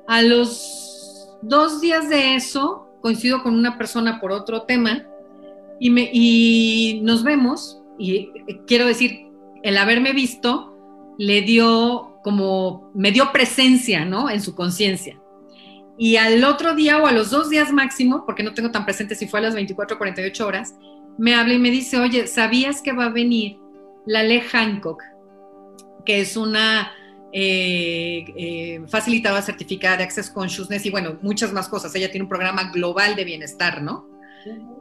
A 0.07 0.21
los 0.21 1.29
dos 1.41 1.81
días 1.81 2.09
de 2.09 2.35
eso, 2.35 2.87
coincido 3.01 3.43
con 3.43 3.55
una 3.55 3.77
persona 3.77 4.19
por 4.19 4.31
otro 4.31 4.63
tema 4.63 5.05
y, 5.79 5.89
me, 5.89 6.09
y 6.11 7.01
nos 7.03 7.23
vemos, 7.23 7.81
y 7.97 8.29
quiero 8.67 8.85
decir, 8.85 9.27
el 9.63 9.77
haberme 9.77 10.13
visto 10.13 10.75
le 11.17 11.41
dio 11.41 12.19
como, 12.23 12.91
me 12.93 13.11
dio 13.11 13.31
presencia, 13.31 14.05
¿no? 14.05 14.29
En 14.29 14.41
su 14.41 14.55
conciencia 14.55 15.18
y 16.01 16.15
al 16.15 16.41
otro 16.45 16.75
día 16.75 16.97
o 16.97 17.07
a 17.07 17.11
los 17.11 17.29
dos 17.29 17.49
días 17.49 17.73
máximo, 17.73 18.25
porque 18.25 18.41
no 18.41 18.53
tengo 18.53 18.71
tan 18.71 18.85
presente 18.85 19.15
si 19.15 19.27
fue 19.27 19.41
a 19.41 19.43
las 19.43 19.53
24 19.53 19.95
o 19.95 19.97
48 19.97 20.47
horas, 20.47 20.75
me 21.17 21.35
habla 21.35 21.55
y 21.55 21.59
me 21.59 21.69
dice, 21.69 21.99
oye, 21.99 22.25
¿sabías 22.25 22.81
que 22.81 22.93
va 22.93 23.07
a 23.07 23.09
venir 23.09 23.57
la 24.05 24.23
Le 24.23 24.39
Hancock, 24.39 25.03
que 26.05 26.21
es 26.21 26.37
una 26.37 26.93
eh, 27.33 28.23
eh, 28.37 28.81
facilitadora 28.87 29.41
certificada 29.41 29.97
de 29.97 30.03
Access 30.03 30.29
Consciousness 30.29 30.85
y 30.85 30.89
bueno, 30.89 31.19
muchas 31.21 31.51
más 31.51 31.67
cosas. 31.67 31.93
Ella 31.95 32.09
tiene 32.09 32.23
un 32.23 32.29
programa 32.29 32.71
global 32.71 33.17
de 33.17 33.25
bienestar, 33.25 33.81
¿no? 33.81 34.07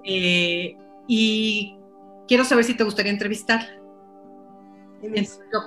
Eh, 0.04 0.76
y 1.08 1.74
quiero 2.28 2.44
saber 2.44 2.64
si 2.64 2.74
te 2.74 2.84
gustaría 2.84 3.10
entrevistar. 3.10 3.66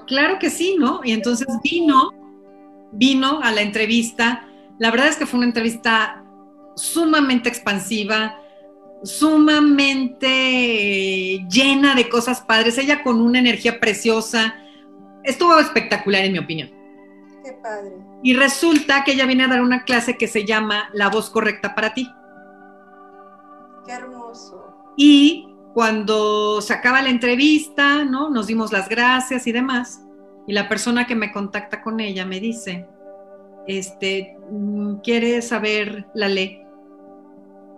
claro 0.08 0.40
que 0.40 0.50
sí, 0.50 0.78
¿no? 0.80 1.02
Y 1.04 1.12
entonces 1.12 1.48
vino, 1.62 2.14
vino 2.94 3.42
a 3.44 3.52
la 3.52 3.62
entrevista 3.62 4.48
la 4.82 4.90
verdad 4.90 5.10
es 5.10 5.16
que 5.16 5.28
fue 5.28 5.38
una 5.38 5.46
entrevista 5.46 6.26
sumamente 6.76 7.48
expansiva, 7.48 8.42
sumamente 9.04 10.26
llena 11.48 11.94
de 11.94 12.10
cosas 12.10 12.42
padres, 12.42 12.80
ella 12.80 13.04
con 13.04 13.22
una 13.22 13.38
energía 13.38 13.80
preciosa. 13.80 14.56
Estuvo 15.24 15.60
espectacular 15.60 16.26
en 16.26 16.32
mi 16.32 16.40
opinión. 16.40 16.72
Qué 17.44 17.54
padre. 17.62 17.92
Y 18.24 18.34
resulta 18.34 19.04
que 19.04 19.12
ella 19.12 19.28
viene 19.28 19.44
a 19.44 19.50
dar 19.50 19.62
una 19.62 19.84
clase 19.84 20.18
que 20.18 20.28
se 20.28 20.46
llama 20.46 20.90
La 20.94 21.10
voz 21.10 21.30
correcta 21.30 21.76
para 21.76 21.94
ti. 21.94 22.10
Qué 23.86 23.92
hermoso. 23.92 24.66
Y 24.98 25.48
cuando 25.76 26.60
se 26.60 26.74
acaba 26.74 27.04
la 27.04 27.12
entrevista, 27.12 28.04
¿no? 28.04 28.32
Nos 28.32 28.48
dimos 28.48 28.72
las 28.72 28.90
gracias 28.90 29.46
y 29.46 29.52
demás. 29.52 30.02
Y 30.48 30.54
la 30.54 30.68
persona 30.68 31.06
que 31.06 31.14
me 31.14 31.32
contacta 31.32 31.84
con 31.84 32.00
ella 32.00 32.26
me 32.26 32.40
dice, 32.40 32.88
este, 33.68 34.38
mm, 34.50 34.96
¿quiere 34.98 35.42
saber 35.42 36.08
la 36.14 36.28
ley? 36.28 36.64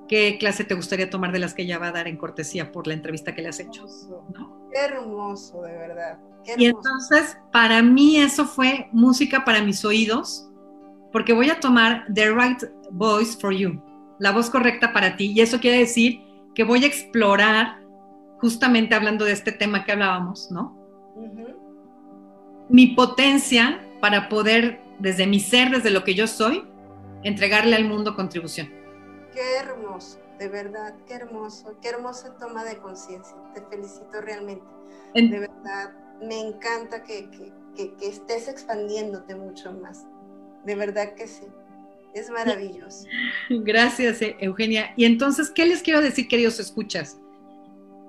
¿Qué 0.07 0.37
clase 0.39 0.63
te 0.63 0.75
gustaría 0.75 1.09
tomar 1.09 1.31
de 1.31 1.39
las 1.39 1.53
que 1.53 1.63
ella 1.63 1.79
va 1.79 1.87
a 1.87 1.91
dar 1.91 2.07
en 2.07 2.17
cortesía 2.17 2.71
por 2.71 2.87
la 2.87 2.93
entrevista 2.93 3.33
que 3.33 3.41
le 3.41 3.49
has 3.49 3.59
hecho? 3.59 3.85
Qué 4.71 4.79
hermoso, 4.79 5.61
de 5.61 5.71
verdad. 5.71 6.19
Y 6.57 6.65
entonces, 6.65 7.37
para 7.51 7.81
mí 7.81 8.17
eso 8.17 8.45
fue 8.45 8.89
música 8.91 9.45
para 9.45 9.61
mis 9.61 9.83
oídos, 9.85 10.49
porque 11.11 11.33
voy 11.33 11.49
a 11.49 11.59
tomar 11.59 12.05
The 12.13 12.31
Right 12.31 12.63
Voice 12.91 13.37
for 13.39 13.53
You, 13.53 13.81
la 14.19 14.31
voz 14.31 14.49
correcta 14.49 14.91
para 14.91 15.15
ti. 15.15 15.31
Y 15.31 15.41
eso 15.41 15.59
quiere 15.59 15.79
decir 15.79 16.21
que 16.53 16.63
voy 16.63 16.83
a 16.83 16.87
explorar, 16.87 17.81
justamente 18.39 18.95
hablando 18.95 19.25
de 19.25 19.31
este 19.31 19.51
tema 19.51 19.85
que 19.85 19.93
hablábamos, 19.93 20.51
¿no? 20.51 20.77
Mi 22.69 22.87
potencia 22.87 23.87
para 24.01 24.27
poder, 24.27 24.81
desde 25.03 25.27
mi 25.27 25.41
ser, 25.41 25.69
desde 25.69 25.89
lo 25.89 26.05
que 26.05 26.15
yo 26.15 26.27
soy, 26.27 26.63
entregarle 27.23 27.75
al 27.75 27.83
mundo 27.83 28.15
contribución. 28.15 28.69
Qué 29.33 29.57
hermoso, 29.57 30.17
de 30.39 30.47
verdad, 30.47 30.95
qué 31.05 31.15
hermoso, 31.15 31.77
qué 31.81 31.89
hermosa 31.89 32.37
toma 32.39 32.63
de 32.63 32.77
conciencia. 32.77 33.35
Te 33.53 33.61
felicito 33.63 34.21
realmente. 34.21 34.65
de 35.13 35.39
verdad, 35.39 35.93
me 36.21 36.39
encanta 36.39 37.03
que, 37.03 37.29
estés 38.01 38.47
expandiéndote 38.47 39.35
mucho 39.35 39.73
más. 39.73 40.05
De 40.63 40.75
verdad 40.75 41.15
que 41.15 41.27
sí. 41.27 41.47
Es 42.13 42.29
maravilloso. 42.29 43.05
Gracias, 43.49 44.21
eh, 44.21 44.37
Eugenia. 44.39 44.93
Y 44.95 45.03
entonces, 45.03 45.49
¿qué 45.49 45.65
les 45.65 45.81
quiero 45.81 45.99
decir, 45.99 46.29
queridos 46.29 46.59
escuchas? 46.61 47.19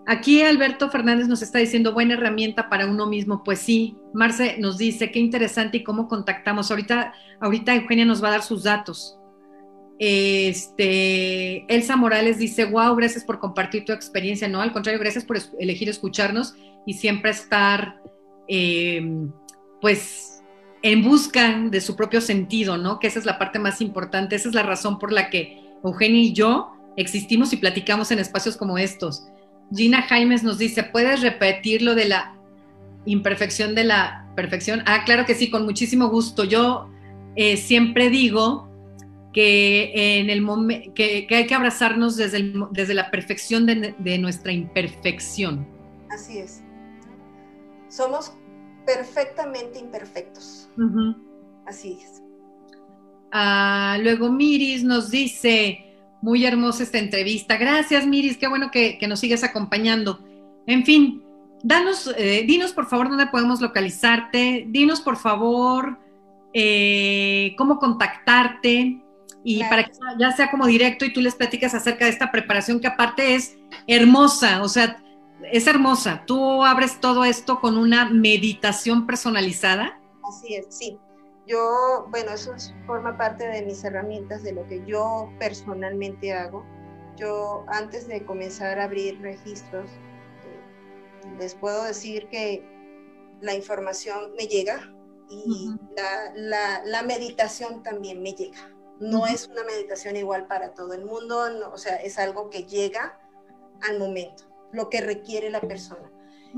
Aquí 0.07 0.43
Alberto 0.43 0.91
Fernández 0.91 1.29
nos 1.29 1.41
está 1.41 1.59
diciendo 1.59 1.95
buena 1.95 2.15
herramienta 2.15 2.69
para 2.69 2.87
uno 2.87 3.07
mismo. 3.07 3.43
Pues 3.43 3.61
sí, 3.61 3.97
Marce 4.13 4.57
nos 4.59 4.77
dice 4.77 5.11
qué 5.11 5.19
interesante 5.19 5.79
y 5.79 5.85
cómo 5.85 6.09
contactamos. 6.09 6.71
Ahorita, 6.71 7.15
ahorita 7.41 7.75
Eugenia 7.75 8.05
nos 8.05 8.23
va 8.23 8.29
a 8.29 8.33
dar 8.33 8.43
sus 8.43 8.65
datos. 8.65 9.19
Este, 9.99 11.65
Elsa 11.73 11.97
Morales 11.97 12.39
dice, 12.39 12.67
wow, 12.67 12.95
gracias 12.97 13.25
por 13.25 13.39
compartir 13.39 13.85
tu 13.85 13.93
experiencia. 13.93 14.49
No, 14.49 14.61
al 14.61 14.73
contrario, 14.73 15.01
gracias 15.01 15.25
por 15.25 15.39
elegir 15.59 15.89
escucharnos 15.89 16.55
y 16.85 16.95
siempre 16.95 17.31
estar, 17.31 18.03
em, 18.49 19.33
pues, 19.81 20.43
en 20.83 21.03
busca 21.03 21.59
de 21.71 21.81
su 21.81 21.97
propio 21.97 22.21
sentido, 22.21 22.77
¿no? 22.77 22.99
Que 22.99 23.07
esa 23.07 23.19
es 23.19 23.25
la 23.25 23.39
parte 23.39 23.59
más 23.59 23.81
importante, 23.81 24.37
esa 24.37 24.51
es 24.51 24.55
la 24.55 24.63
razón 24.63 24.99
por 24.99 25.13
la 25.13 25.31
que 25.31 25.63
Eugenia 25.83 26.21
y 26.21 26.33
yo 26.35 26.73
existimos 26.97 27.53
y 27.53 27.57
platicamos 27.57 28.11
en 28.11 28.19
espacios 28.19 28.57
como 28.57 28.77
estos. 28.77 29.27
Gina 29.73 30.03
Jaimes 30.03 30.43
nos 30.43 30.59
dice, 30.59 30.83
¿puedes 30.83 31.21
repetir 31.23 31.83
lo 31.83 31.95
de 31.95 32.07
la 32.07 32.35
imperfección 33.05 33.75
de 33.75 33.85
la 33.85 34.27
perfección? 34.35 34.83
Ah, 34.87 35.05
claro 35.05 35.27
que 35.27 35.35
sí, 35.35 35.51
con 35.51 35.65
muchísimo 35.65 36.09
gusto. 36.09 36.45
Yo 36.45 36.91
eh, 37.37 37.57
siempre 37.57 38.11
digo 38.11 38.69
que, 39.33 40.21
en 40.21 40.31
el 40.31 40.93
que, 40.95 41.27
que 41.27 41.35
hay 41.37 41.47
que 41.47 41.55
abrazarnos 41.55 42.17
desde, 42.17 42.53
desde 42.71 42.95
la 42.95 43.11
perfección 43.11 43.67
de, 43.67 43.95
de 43.99 44.19
nuestra 44.19 44.53
imperfección. 44.53 45.67
Así 46.11 46.39
es 46.39 46.65
somos 47.95 48.33
perfectamente 48.85 49.79
imperfectos. 49.79 50.69
Así 51.65 51.99
es. 52.03 52.23
Ah, 53.31 53.99
luego 54.03 54.31
Miris 54.31 54.83
nos 54.83 55.11
dice, 55.11 55.94
muy 56.25 56.47
hermosa 56.47 56.83
esta 56.83 56.99
entrevista. 56.99 57.59
Gracias 57.59 58.07
Miris, 58.07 58.39
qué 58.39 58.49
bueno 58.49 58.71
que, 58.71 58.99
nos 59.07 59.21
sigues 59.21 59.45
acompañando. 59.45 60.21
En 60.67 60.85
fin, 60.87 61.23
danos, 61.63 62.11
eh, 62.17 62.45
dinos 62.47 62.73
por 62.73 62.87
favor 62.87 63.11
dónde 63.11 63.27
podemos 63.27 63.61
localizarte, 63.61 64.65
dinos 64.69 65.03
por 65.03 65.19
favor 65.19 65.99
eh, 66.55 67.55
cómo 67.59 67.79
contactarte 67.79 69.03
y 69.45 69.65
para 69.65 69.85
que 69.85 69.93
ya 70.19 70.33
sea 70.33 70.51
como 70.51 70.67
directo 70.67 71.05
y 71.05 71.13
tú 71.13 71.21
les 71.21 71.35
platicas 71.35 71.75
acerca 71.75 72.07
de 72.07 72.13
esta 72.13 72.33
preparación 72.33 72.81
que 72.81 72.87
aparte 72.87 73.35
es 73.35 73.59
hermosa, 73.87 74.63
o 74.63 74.69
sea, 74.71 74.97
es 75.53 75.67
hermosa. 75.67 76.23
Tú 76.27 76.65
abres 76.65 77.01
todo 77.01 77.27
esto 77.27 77.61
con 77.61 77.77
una 77.77 78.09
meditación 78.09 79.05
personalizada. 79.05 80.01
Así 80.27 80.55
es, 80.55 80.75
sí. 80.75 80.97
Yo, 81.47 82.07
bueno, 82.11 82.33
eso 82.33 82.55
forma 82.87 83.17
parte 83.19 83.47
de 83.47 83.63
mis 83.63 83.85
herramientas, 83.85 84.43
de 84.43 84.53
lo 84.53 84.67
que 84.67 84.85
yo 84.87 85.31
personalmente 85.39 86.33
hago. 86.33 86.65
Yo, 87.17 87.65
antes 87.69 88.09
de 88.09 88.25
comenzar 88.25 88.79
a 88.79 88.85
abrir 88.85 89.21
registros, 89.21 89.91
eh, 89.91 91.37
les 91.39 91.55
puedo 91.55 91.85
decir 91.85 92.29
que 92.29 92.67
la 93.41 93.55
información 93.55 94.33
me 94.39 94.47
llega 94.47 94.81
y 95.29 95.71
la, 95.97 97.03
meditación 97.03 97.83
también 97.83 98.23
me 98.23 98.33
llega. 98.33 98.71
No 99.01 99.27
es 99.27 99.49
una 99.49 99.65
meditación 99.65 100.17
igual 100.17 100.47
para 100.47 100.73
todo 100.73 100.95
el 100.95 101.05
mundo, 101.05 101.45
o 101.73 101.79
sea, 101.79 101.97
es 101.97 102.19
algo 102.19 102.49
que 102.49 102.65
llega 102.65 103.19
al 103.83 103.99
momento 103.99 104.45
lo 104.73 104.91
que 104.91 105.01
requiere 105.01 105.51
la 105.51 105.61
persona. 105.61 106.11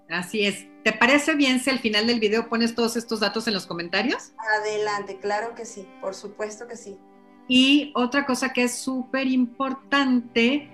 Así 0.08 0.46
es. 0.46 0.68
¿Te 0.84 0.94
parece 0.94 1.34
bien 1.34 1.60
si 1.60 1.72
al 1.72 1.80
final 1.80 2.06
del 2.06 2.20
video 2.20 2.48
pones 2.48 2.76
todos 2.76 2.96
estos 2.96 3.22
datos 3.22 3.48
en 3.48 3.56
los 3.56 3.66
comentarios? 3.66 4.34
Adelante, 4.60 5.20
claro 5.20 5.56
que 5.56 5.66
sí, 5.66 5.90
por 6.00 6.14
supuesto 6.14 6.68
que 6.68 6.78
sí. 6.78 7.00
Y 7.48 7.92
otra 7.96 8.26
cosa 8.26 8.52
que 8.52 8.64
es 8.64 8.78
súper 8.78 9.28
importante 9.28 10.70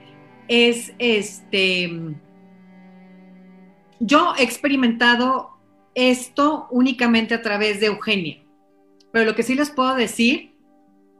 es 0.47 0.93
este, 0.97 2.15
yo 3.99 4.33
he 4.37 4.43
experimentado 4.43 5.51
esto 5.95 6.67
únicamente 6.71 7.33
a 7.33 7.41
través 7.41 7.79
de 7.79 7.87
Eugenia, 7.87 8.43
pero 9.11 9.25
lo 9.25 9.35
que 9.35 9.43
sí 9.43 9.55
les 9.55 9.69
puedo 9.69 9.95
decir 9.95 10.53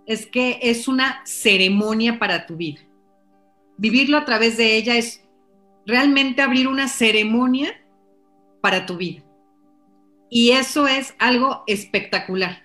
es 0.06 0.26
que 0.26 0.60
es 0.62 0.88
una 0.88 1.22
ceremonia 1.26 2.20
para 2.20 2.46
tu 2.46 2.58
vida. 2.58 2.82
Vivirlo 3.78 4.18
a 4.18 4.26
través 4.26 4.58
de 4.58 4.76
ella 4.76 4.98
es 4.98 5.24
realmente 5.86 6.42
abrir 6.42 6.68
una 6.68 6.88
ceremonia 6.88 7.74
para 8.62 8.86
tu 8.86 8.98
vida. 8.98 9.24
Y 10.30 10.52
eso 10.52 10.88
es 10.88 11.16
algo 11.20 11.64
espectacular. 11.68 12.64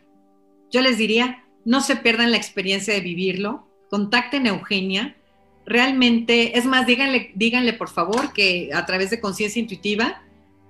Yo 0.71 0.81
les 0.81 0.99
diría, 0.99 1.45
no 1.69 1.83
se 1.83 1.97
pierdan 1.97 2.31
la 2.31 2.39
experiencia 2.39 2.95
de 2.95 3.03
vivirlo, 3.03 3.69
contacten 3.91 4.47
a 4.47 4.51
Eugenia. 4.51 5.19
Realmente, 5.67 6.57
es 6.57 6.65
más, 6.65 6.87
díganle, 6.87 7.31
díganle 7.35 7.75
por 7.75 7.91
favor 7.91 8.33
que 8.33 8.71
a 8.73 8.87
través 8.87 9.11
de 9.11 9.21
conciencia 9.21 9.61
intuitiva 9.61 10.23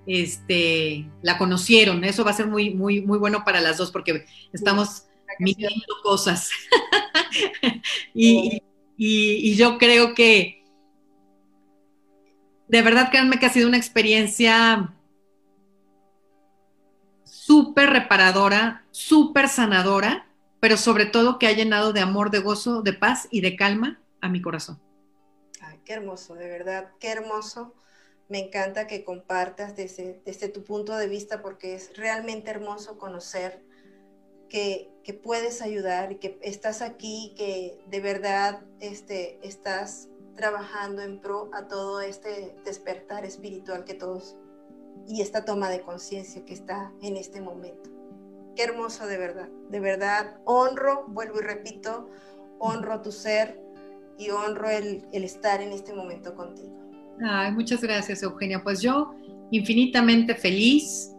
este, 0.08 1.08
la 1.22 1.38
conocieron. 1.38 2.02
Eso 2.02 2.24
va 2.24 2.32
a 2.32 2.34
ser 2.34 2.48
muy, 2.48 2.74
muy, 2.74 3.00
muy 3.00 3.16
bueno 3.16 3.44
para 3.44 3.60
las 3.60 3.76
dos 3.76 3.92
porque 3.92 4.26
estamos 4.52 5.04
midiendo 5.38 5.86
cosas. 6.02 6.50
y, 8.12 8.60
y, 8.96 9.54
yo 9.54 9.78
creo 9.78 10.14
que, 10.14 10.64
de 12.66 12.82
verdad, 12.82 13.10
créanme 13.10 13.38
que 13.38 13.46
ha 13.46 13.50
sido 13.52 13.68
una 13.68 13.76
experiencia 13.76 14.92
súper 17.22 17.90
reparadora, 17.90 18.84
súper 18.90 19.48
sanadora, 19.48 20.27
pero 20.60 20.76
sobre 20.76 21.06
todo 21.06 21.38
que 21.38 21.46
ha 21.46 21.52
llenado 21.52 21.92
de 21.92 22.00
amor, 22.00 22.30
de 22.30 22.40
gozo, 22.40 22.82
de 22.82 22.92
paz 22.92 23.28
y 23.30 23.40
de 23.40 23.56
calma 23.56 24.00
a 24.20 24.28
mi 24.28 24.42
corazón. 24.42 24.80
Ay, 25.60 25.80
qué 25.84 25.94
hermoso, 25.94 26.34
de 26.34 26.48
verdad, 26.48 26.90
qué 26.98 27.08
hermoso. 27.08 27.74
Me 28.28 28.38
encanta 28.38 28.86
que 28.86 29.04
compartas 29.04 29.74
desde, 29.76 30.48
tu 30.52 30.62
punto 30.62 30.96
de 30.96 31.08
vista 31.08 31.40
porque 31.40 31.74
es 31.74 31.96
realmente 31.96 32.50
hermoso 32.50 32.98
conocer 32.98 33.62
que, 34.50 34.90
que, 35.02 35.14
puedes 35.14 35.62
ayudar 35.62 36.12
y 36.12 36.16
que 36.16 36.38
estás 36.42 36.82
aquí, 36.82 37.34
que 37.36 37.78
de 37.86 38.00
verdad 38.00 38.60
este, 38.80 39.38
estás 39.46 40.08
trabajando 40.36 41.02
en 41.02 41.20
pro 41.20 41.50
a 41.52 41.68
todo 41.68 42.00
este 42.00 42.54
despertar 42.64 43.24
espiritual 43.24 43.84
que 43.84 43.94
todos 43.94 44.36
y 45.06 45.22
esta 45.22 45.44
toma 45.44 45.70
de 45.70 45.80
conciencia 45.80 46.44
que 46.44 46.54
está 46.54 46.92
en 47.00 47.16
este 47.16 47.40
momento. 47.40 47.97
Qué 48.58 48.64
hermoso 48.64 49.06
de 49.06 49.18
verdad, 49.18 49.48
de 49.70 49.78
verdad 49.78 50.40
honro, 50.44 51.04
vuelvo 51.06 51.38
y 51.38 51.44
repito, 51.44 52.10
honro 52.58 53.00
tu 53.02 53.12
ser 53.12 53.56
y 54.18 54.30
honro 54.30 54.68
el, 54.68 55.04
estar 55.12 55.60
en 55.60 55.70
este 55.70 55.94
momento 55.94 56.34
contigo. 56.34 56.76
Ay, 57.24 57.52
muchas 57.52 57.80
gracias 57.82 58.20
Eugenia, 58.24 58.64
pues 58.64 58.82
yo 58.82 59.14
infinitamente 59.52 60.34
feliz, 60.34 61.12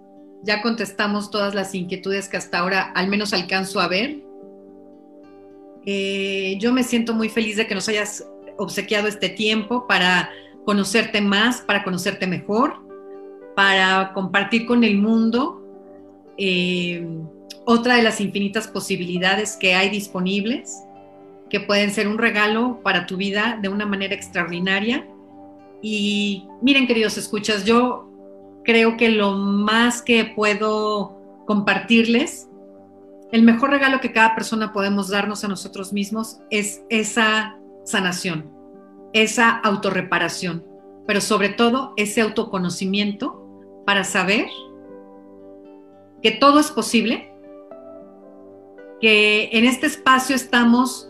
ya 0.43 0.61
contestamos 0.61 1.31
todas 1.31 1.55
las 1.55 1.73
inquietudes 1.73 2.27
que 2.27 2.35
hasta 2.35 2.59
ahora 2.59 2.91
al 2.93 3.07
menos 3.07 3.31
alcanzo 3.31 3.79
a 3.79 3.87
ver. 3.87 4.21
Eh, 5.85 6.57
yo 6.59 6.73
me 6.73 6.83
siento 6.83 7.13
muy 7.13 7.29
feliz 7.29 7.55
de 7.55 7.67
que 7.67 7.73
nos 7.73 7.87
hayas 7.87 8.27
obsequiado 8.57 9.07
este 9.07 9.29
tiempo 9.29 9.87
para 9.87 10.29
conocerte 10.65 11.21
más, 11.21 11.61
para 11.61 11.85
conocerte 11.85 12.27
mejor, 12.27 12.85
para 13.55 14.11
compartir 14.13 14.65
con 14.65 14.83
el 14.83 14.97
mundo 14.97 15.58
eh, 16.39 17.05
otra 17.65 17.97
de 17.97 18.01
las 18.01 18.21
infinitas 18.21 18.67
posibilidades 18.67 19.57
que 19.57 19.75
hay 19.75 19.89
disponibles, 19.89 20.83
que 21.49 21.59
pueden 21.59 21.91
ser 21.91 22.07
un 22.07 22.17
regalo 22.17 22.79
para 22.81 23.05
tu 23.05 23.17
vida 23.17 23.59
de 23.61 23.69
una 23.69 23.85
manera 23.85 24.15
extraordinaria. 24.15 25.05
Y 25.81 26.47
miren, 26.61 26.87
queridos 26.87 27.17
escuchas, 27.17 27.65
yo 27.65 28.09
creo 28.63 28.97
que 28.97 29.09
lo 29.09 29.33
más 29.33 30.01
que 30.01 30.25
puedo 30.25 31.43
compartirles, 31.45 32.49
el 33.31 33.43
mejor 33.43 33.71
regalo 33.71 33.99
que 33.99 34.13
cada 34.13 34.33
persona 34.33 34.71
podemos 34.71 35.09
darnos 35.09 35.43
a 35.43 35.47
nosotros 35.47 35.91
mismos 35.91 36.39
es 36.49 36.83
esa 36.89 37.57
sanación, 37.83 38.49
esa 39.13 39.49
autorreparación, 39.49 40.65
pero 41.05 41.21
sobre 41.21 41.49
todo 41.49 41.93
ese 41.97 42.21
autoconocimiento 42.21 43.83
para 43.85 44.03
saber 44.03 44.47
que 46.21 46.31
todo 46.31 46.59
es 46.59 46.71
posible, 46.71 47.31
que 49.01 49.49
en 49.53 49.65
este 49.65 49.87
espacio 49.87 50.35
estamos 50.35 51.09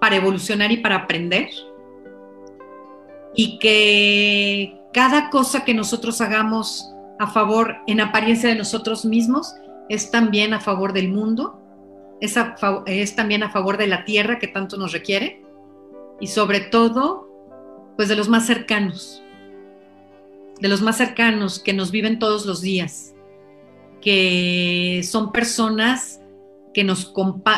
para 0.00 0.16
evolucionar 0.16 0.72
y 0.72 0.78
para 0.78 0.96
aprender 0.96 1.48
y 3.34 3.58
que 3.58 4.78
cada 4.92 5.30
cosa 5.30 5.64
que 5.64 5.74
nosotros 5.74 6.20
hagamos 6.20 6.92
a 7.18 7.28
favor, 7.28 7.76
en 7.86 8.00
apariencia 8.00 8.48
de 8.48 8.56
nosotros 8.56 9.04
mismos, 9.04 9.54
es 9.88 10.10
también 10.10 10.54
a 10.54 10.60
favor 10.60 10.92
del 10.92 11.08
mundo, 11.08 11.60
es, 12.20 13.16
también 13.16 13.42
a 13.42 13.50
favor 13.50 13.78
de 13.78 13.86
la 13.86 14.04
tierra 14.04 14.38
que 14.38 14.48
tanto 14.48 14.76
nos 14.76 14.92
requiere 14.92 15.42
y 16.20 16.28
sobre 16.28 16.60
todo, 16.60 17.28
pues 17.96 18.08
de 18.08 18.16
los 18.16 18.28
más 18.28 18.46
cercanos, 18.46 19.22
de 20.60 20.68
los 20.68 20.82
más 20.82 20.96
cercanos 20.96 21.58
que 21.58 21.72
nos 21.72 21.90
viven 21.90 22.18
todos 22.18 22.46
los 22.46 22.60
días, 22.60 23.14
que 24.02 25.00
son 25.04 25.32
personas 25.32 26.20
que, 26.74 26.84
nos 26.84 27.12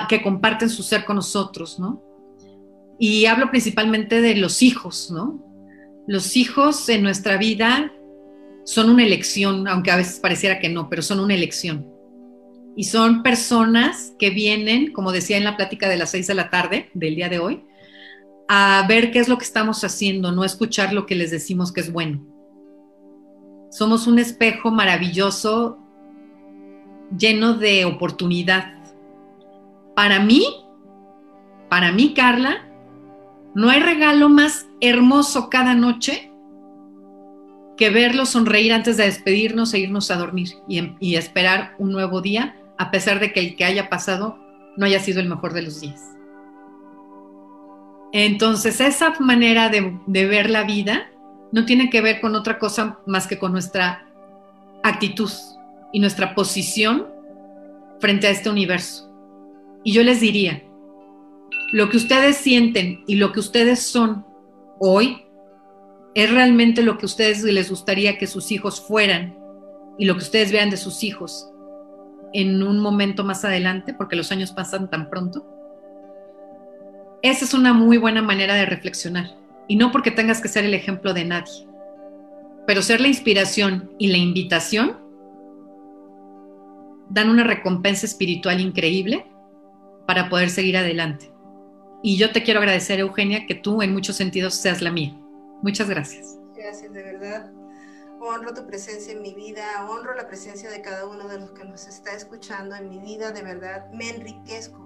que 0.08 0.22
comparten 0.22 0.68
su 0.68 0.82
ser 0.82 1.04
con 1.04 1.16
nosotros, 1.16 1.78
¿no? 1.78 2.02
Y 2.98 3.26
hablo 3.26 3.50
principalmente 3.50 4.20
de 4.20 4.36
los 4.36 4.62
hijos, 4.62 5.10
¿no? 5.10 5.42
Los 6.06 6.36
hijos 6.36 6.88
en 6.88 7.02
nuestra 7.02 7.36
vida 7.38 7.92
son 8.64 8.90
una 8.90 9.04
elección, 9.04 9.66
aunque 9.68 9.90
a 9.90 9.96
veces 9.96 10.20
pareciera 10.20 10.58
que 10.58 10.68
no, 10.68 10.88
pero 10.88 11.02
son 11.02 11.20
una 11.20 11.34
elección. 11.34 11.88
Y 12.76 12.84
son 12.84 13.22
personas 13.22 14.14
que 14.18 14.30
vienen, 14.30 14.92
como 14.92 15.12
decía 15.12 15.36
en 15.36 15.44
la 15.44 15.56
plática 15.56 15.88
de 15.88 15.96
las 15.96 16.10
seis 16.10 16.26
de 16.26 16.34
la 16.34 16.50
tarde 16.50 16.90
del 16.94 17.14
día 17.14 17.28
de 17.28 17.38
hoy, 17.38 17.64
a 18.48 18.84
ver 18.88 19.10
qué 19.10 19.20
es 19.20 19.28
lo 19.28 19.38
que 19.38 19.44
estamos 19.44 19.84
haciendo, 19.84 20.32
no 20.32 20.44
escuchar 20.44 20.92
lo 20.92 21.06
que 21.06 21.14
les 21.14 21.30
decimos 21.30 21.72
que 21.72 21.80
es 21.80 21.92
bueno. 21.92 22.26
Somos 23.70 24.06
un 24.06 24.18
espejo 24.18 24.70
maravilloso, 24.70 25.83
lleno 27.18 27.54
de 27.54 27.84
oportunidad. 27.84 28.74
Para 29.94 30.20
mí, 30.20 30.44
para 31.68 31.92
mí, 31.92 32.14
Carla, 32.14 32.68
no 33.54 33.70
hay 33.70 33.80
regalo 33.80 34.28
más 34.28 34.66
hermoso 34.80 35.48
cada 35.48 35.74
noche 35.74 36.30
que 37.76 37.90
verlo 37.90 38.26
sonreír 38.26 38.72
antes 38.72 38.96
de 38.96 39.04
despedirnos 39.04 39.74
e 39.74 39.80
irnos 39.80 40.10
a 40.10 40.16
dormir 40.16 40.50
y, 40.68 41.16
esperar 41.16 41.74
un 41.78 41.92
nuevo 41.92 42.20
día, 42.20 42.56
a 42.78 42.90
pesar 42.90 43.20
de 43.20 43.32
que 43.32 43.40
el 43.40 43.56
que 43.56 43.64
haya 43.64 43.88
pasado 43.88 44.38
no 44.76 44.86
haya 44.86 45.00
sido 45.00 45.20
el 45.20 45.28
mejor 45.28 45.52
de 45.52 45.62
los 45.62 45.80
días. 45.80 46.00
Entonces, 48.12 48.80
esa 48.80 49.18
manera 49.18 49.68
de 49.70 50.26
ver 50.26 50.50
la 50.50 50.62
vida 50.62 51.08
no 51.50 51.64
tiene 51.64 51.90
que 51.90 52.00
ver 52.00 52.20
con 52.20 52.34
otra 52.34 52.58
cosa 52.58 52.98
más 53.06 53.26
que 53.26 53.38
con 53.38 53.52
nuestra 53.52 54.06
actitud 54.84 55.30
y 55.94 56.00
nuestra 56.00 56.34
posición 56.34 57.06
frente 58.00 58.26
a 58.26 58.30
este 58.30 58.50
universo. 58.50 59.08
Y 59.84 59.92
yo 59.92 60.02
les 60.02 60.20
diría, 60.20 60.64
lo 61.72 61.88
que 61.88 61.96
ustedes 61.96 62.36
sienten 62.36 63.04
y 63.06 63.14
lo 63.14 63.30
que 63.30 63.38
ustedes 63.38 63.80
son 63.80 64.26
hoy 64.80 65.24
es 66.16 66.30
realmente 66.32 66.82
lo 66.82 66.98
que 66.98 67.04
a 67.04 67.06
ustedes 67.06 67.44
les 67.44 67.70
gustaría 67.70 68.18
que 68.18 68.26
sus 68.26 68.50
hijos 68.50 68.80
fueran 68.80 69.38
y 69.96 70.06
lo 70.06 70.14
que 70.14 70.24
ustedes 70.24 70.50
vean 70.50 70.68
de 70.68 70.76
sus 70.76 71.04
hijos 71.04 71.48
en 72.32 72.60
un 72.64 72.80
momento 72.80 73.22
más 73.22 73.44
adelante, 73.44 73.94
porque 73.94 74.16
los 74.16 74.32
años 74.32 74.50
pasan 74.50 74.90
tan 74.90 75.08
pronto. 75.08 75.46
Esa 77.22 77.44
es 77.44 77.54
una 77.54 77.72
muy 77.72 77.98
buena 77.98 78.20
manera 78.20 78.54
de 78.54 78.66
reflexionar 78.66 79.30
y 79.68 79.76
no 79.76 79.92
porque 79.92 80.10
tengas 80.10 80.40
que 80.40 80.48
ser 80.48 80.64
el 80.64 80.74
ejemplo 80.74 81.14
de 81.14 81.24
nadie, 81.24 81.68
pero 82.66 82.82
ser 82.82 83.00
la 83.00 83.06
inspiración 83.06 83.92
y 83.96 84.08
la 84.08 84.18
invitación 84.18 85.03
dan 87.14 87.30
una 87.30 87.44
recompensa 87.44 88.06
espiritual 88.06 88.60
increíble 88.60 89.24
para 90.04 90.28
poder 90.28 90.50
seguir 90.50 90.76
adelante. 90.76 91.32
Y 92.02 92.18
yo 92.18 92.32
te 92.32 92.42
quiero 92.42 92.58
agradecer, 92.58 92.98
Eugenia, 92.98 93.46
que 93.46 93.54
tú 93.54 93.82
en 93.82 93.92
muchos 93.92 94.16
sentidos 94.16 94.54
seas 94.54 94.82
la 94.82 94.90
mía. 94.90 95.16
Muchas 95.62 95.88
gracias. 95.88 96.36
Gracias, 96.56 96.92
de 96.92 97.02
verdad. 97.02 97.52
Honro 98.20 98.52
tu 98.52 98.66
presencia 98.66 99.12
en 99.12 99.22
mi 99.22 99.32
vida, 99.32 99.64
honro 99.88 100.14
la 100.14 100.26
presencia 100.26 100.70
de 100.70 100.82
cada 100.82 101.06
uno 101.06 101.28
de 101.28 101.38
los 101.38 101.52
que 101.52 101.64
nos 101.64 101.86
está 101.86 102.12
escuchando 102.14 102.74
en 102.74 102.88
mi 102.88 102.98
vida, 102.98 103.30
de 103.30 103.42
verdad. 103.42 103.88
Me 103.92 104.10
enriquezco 104.10 104.84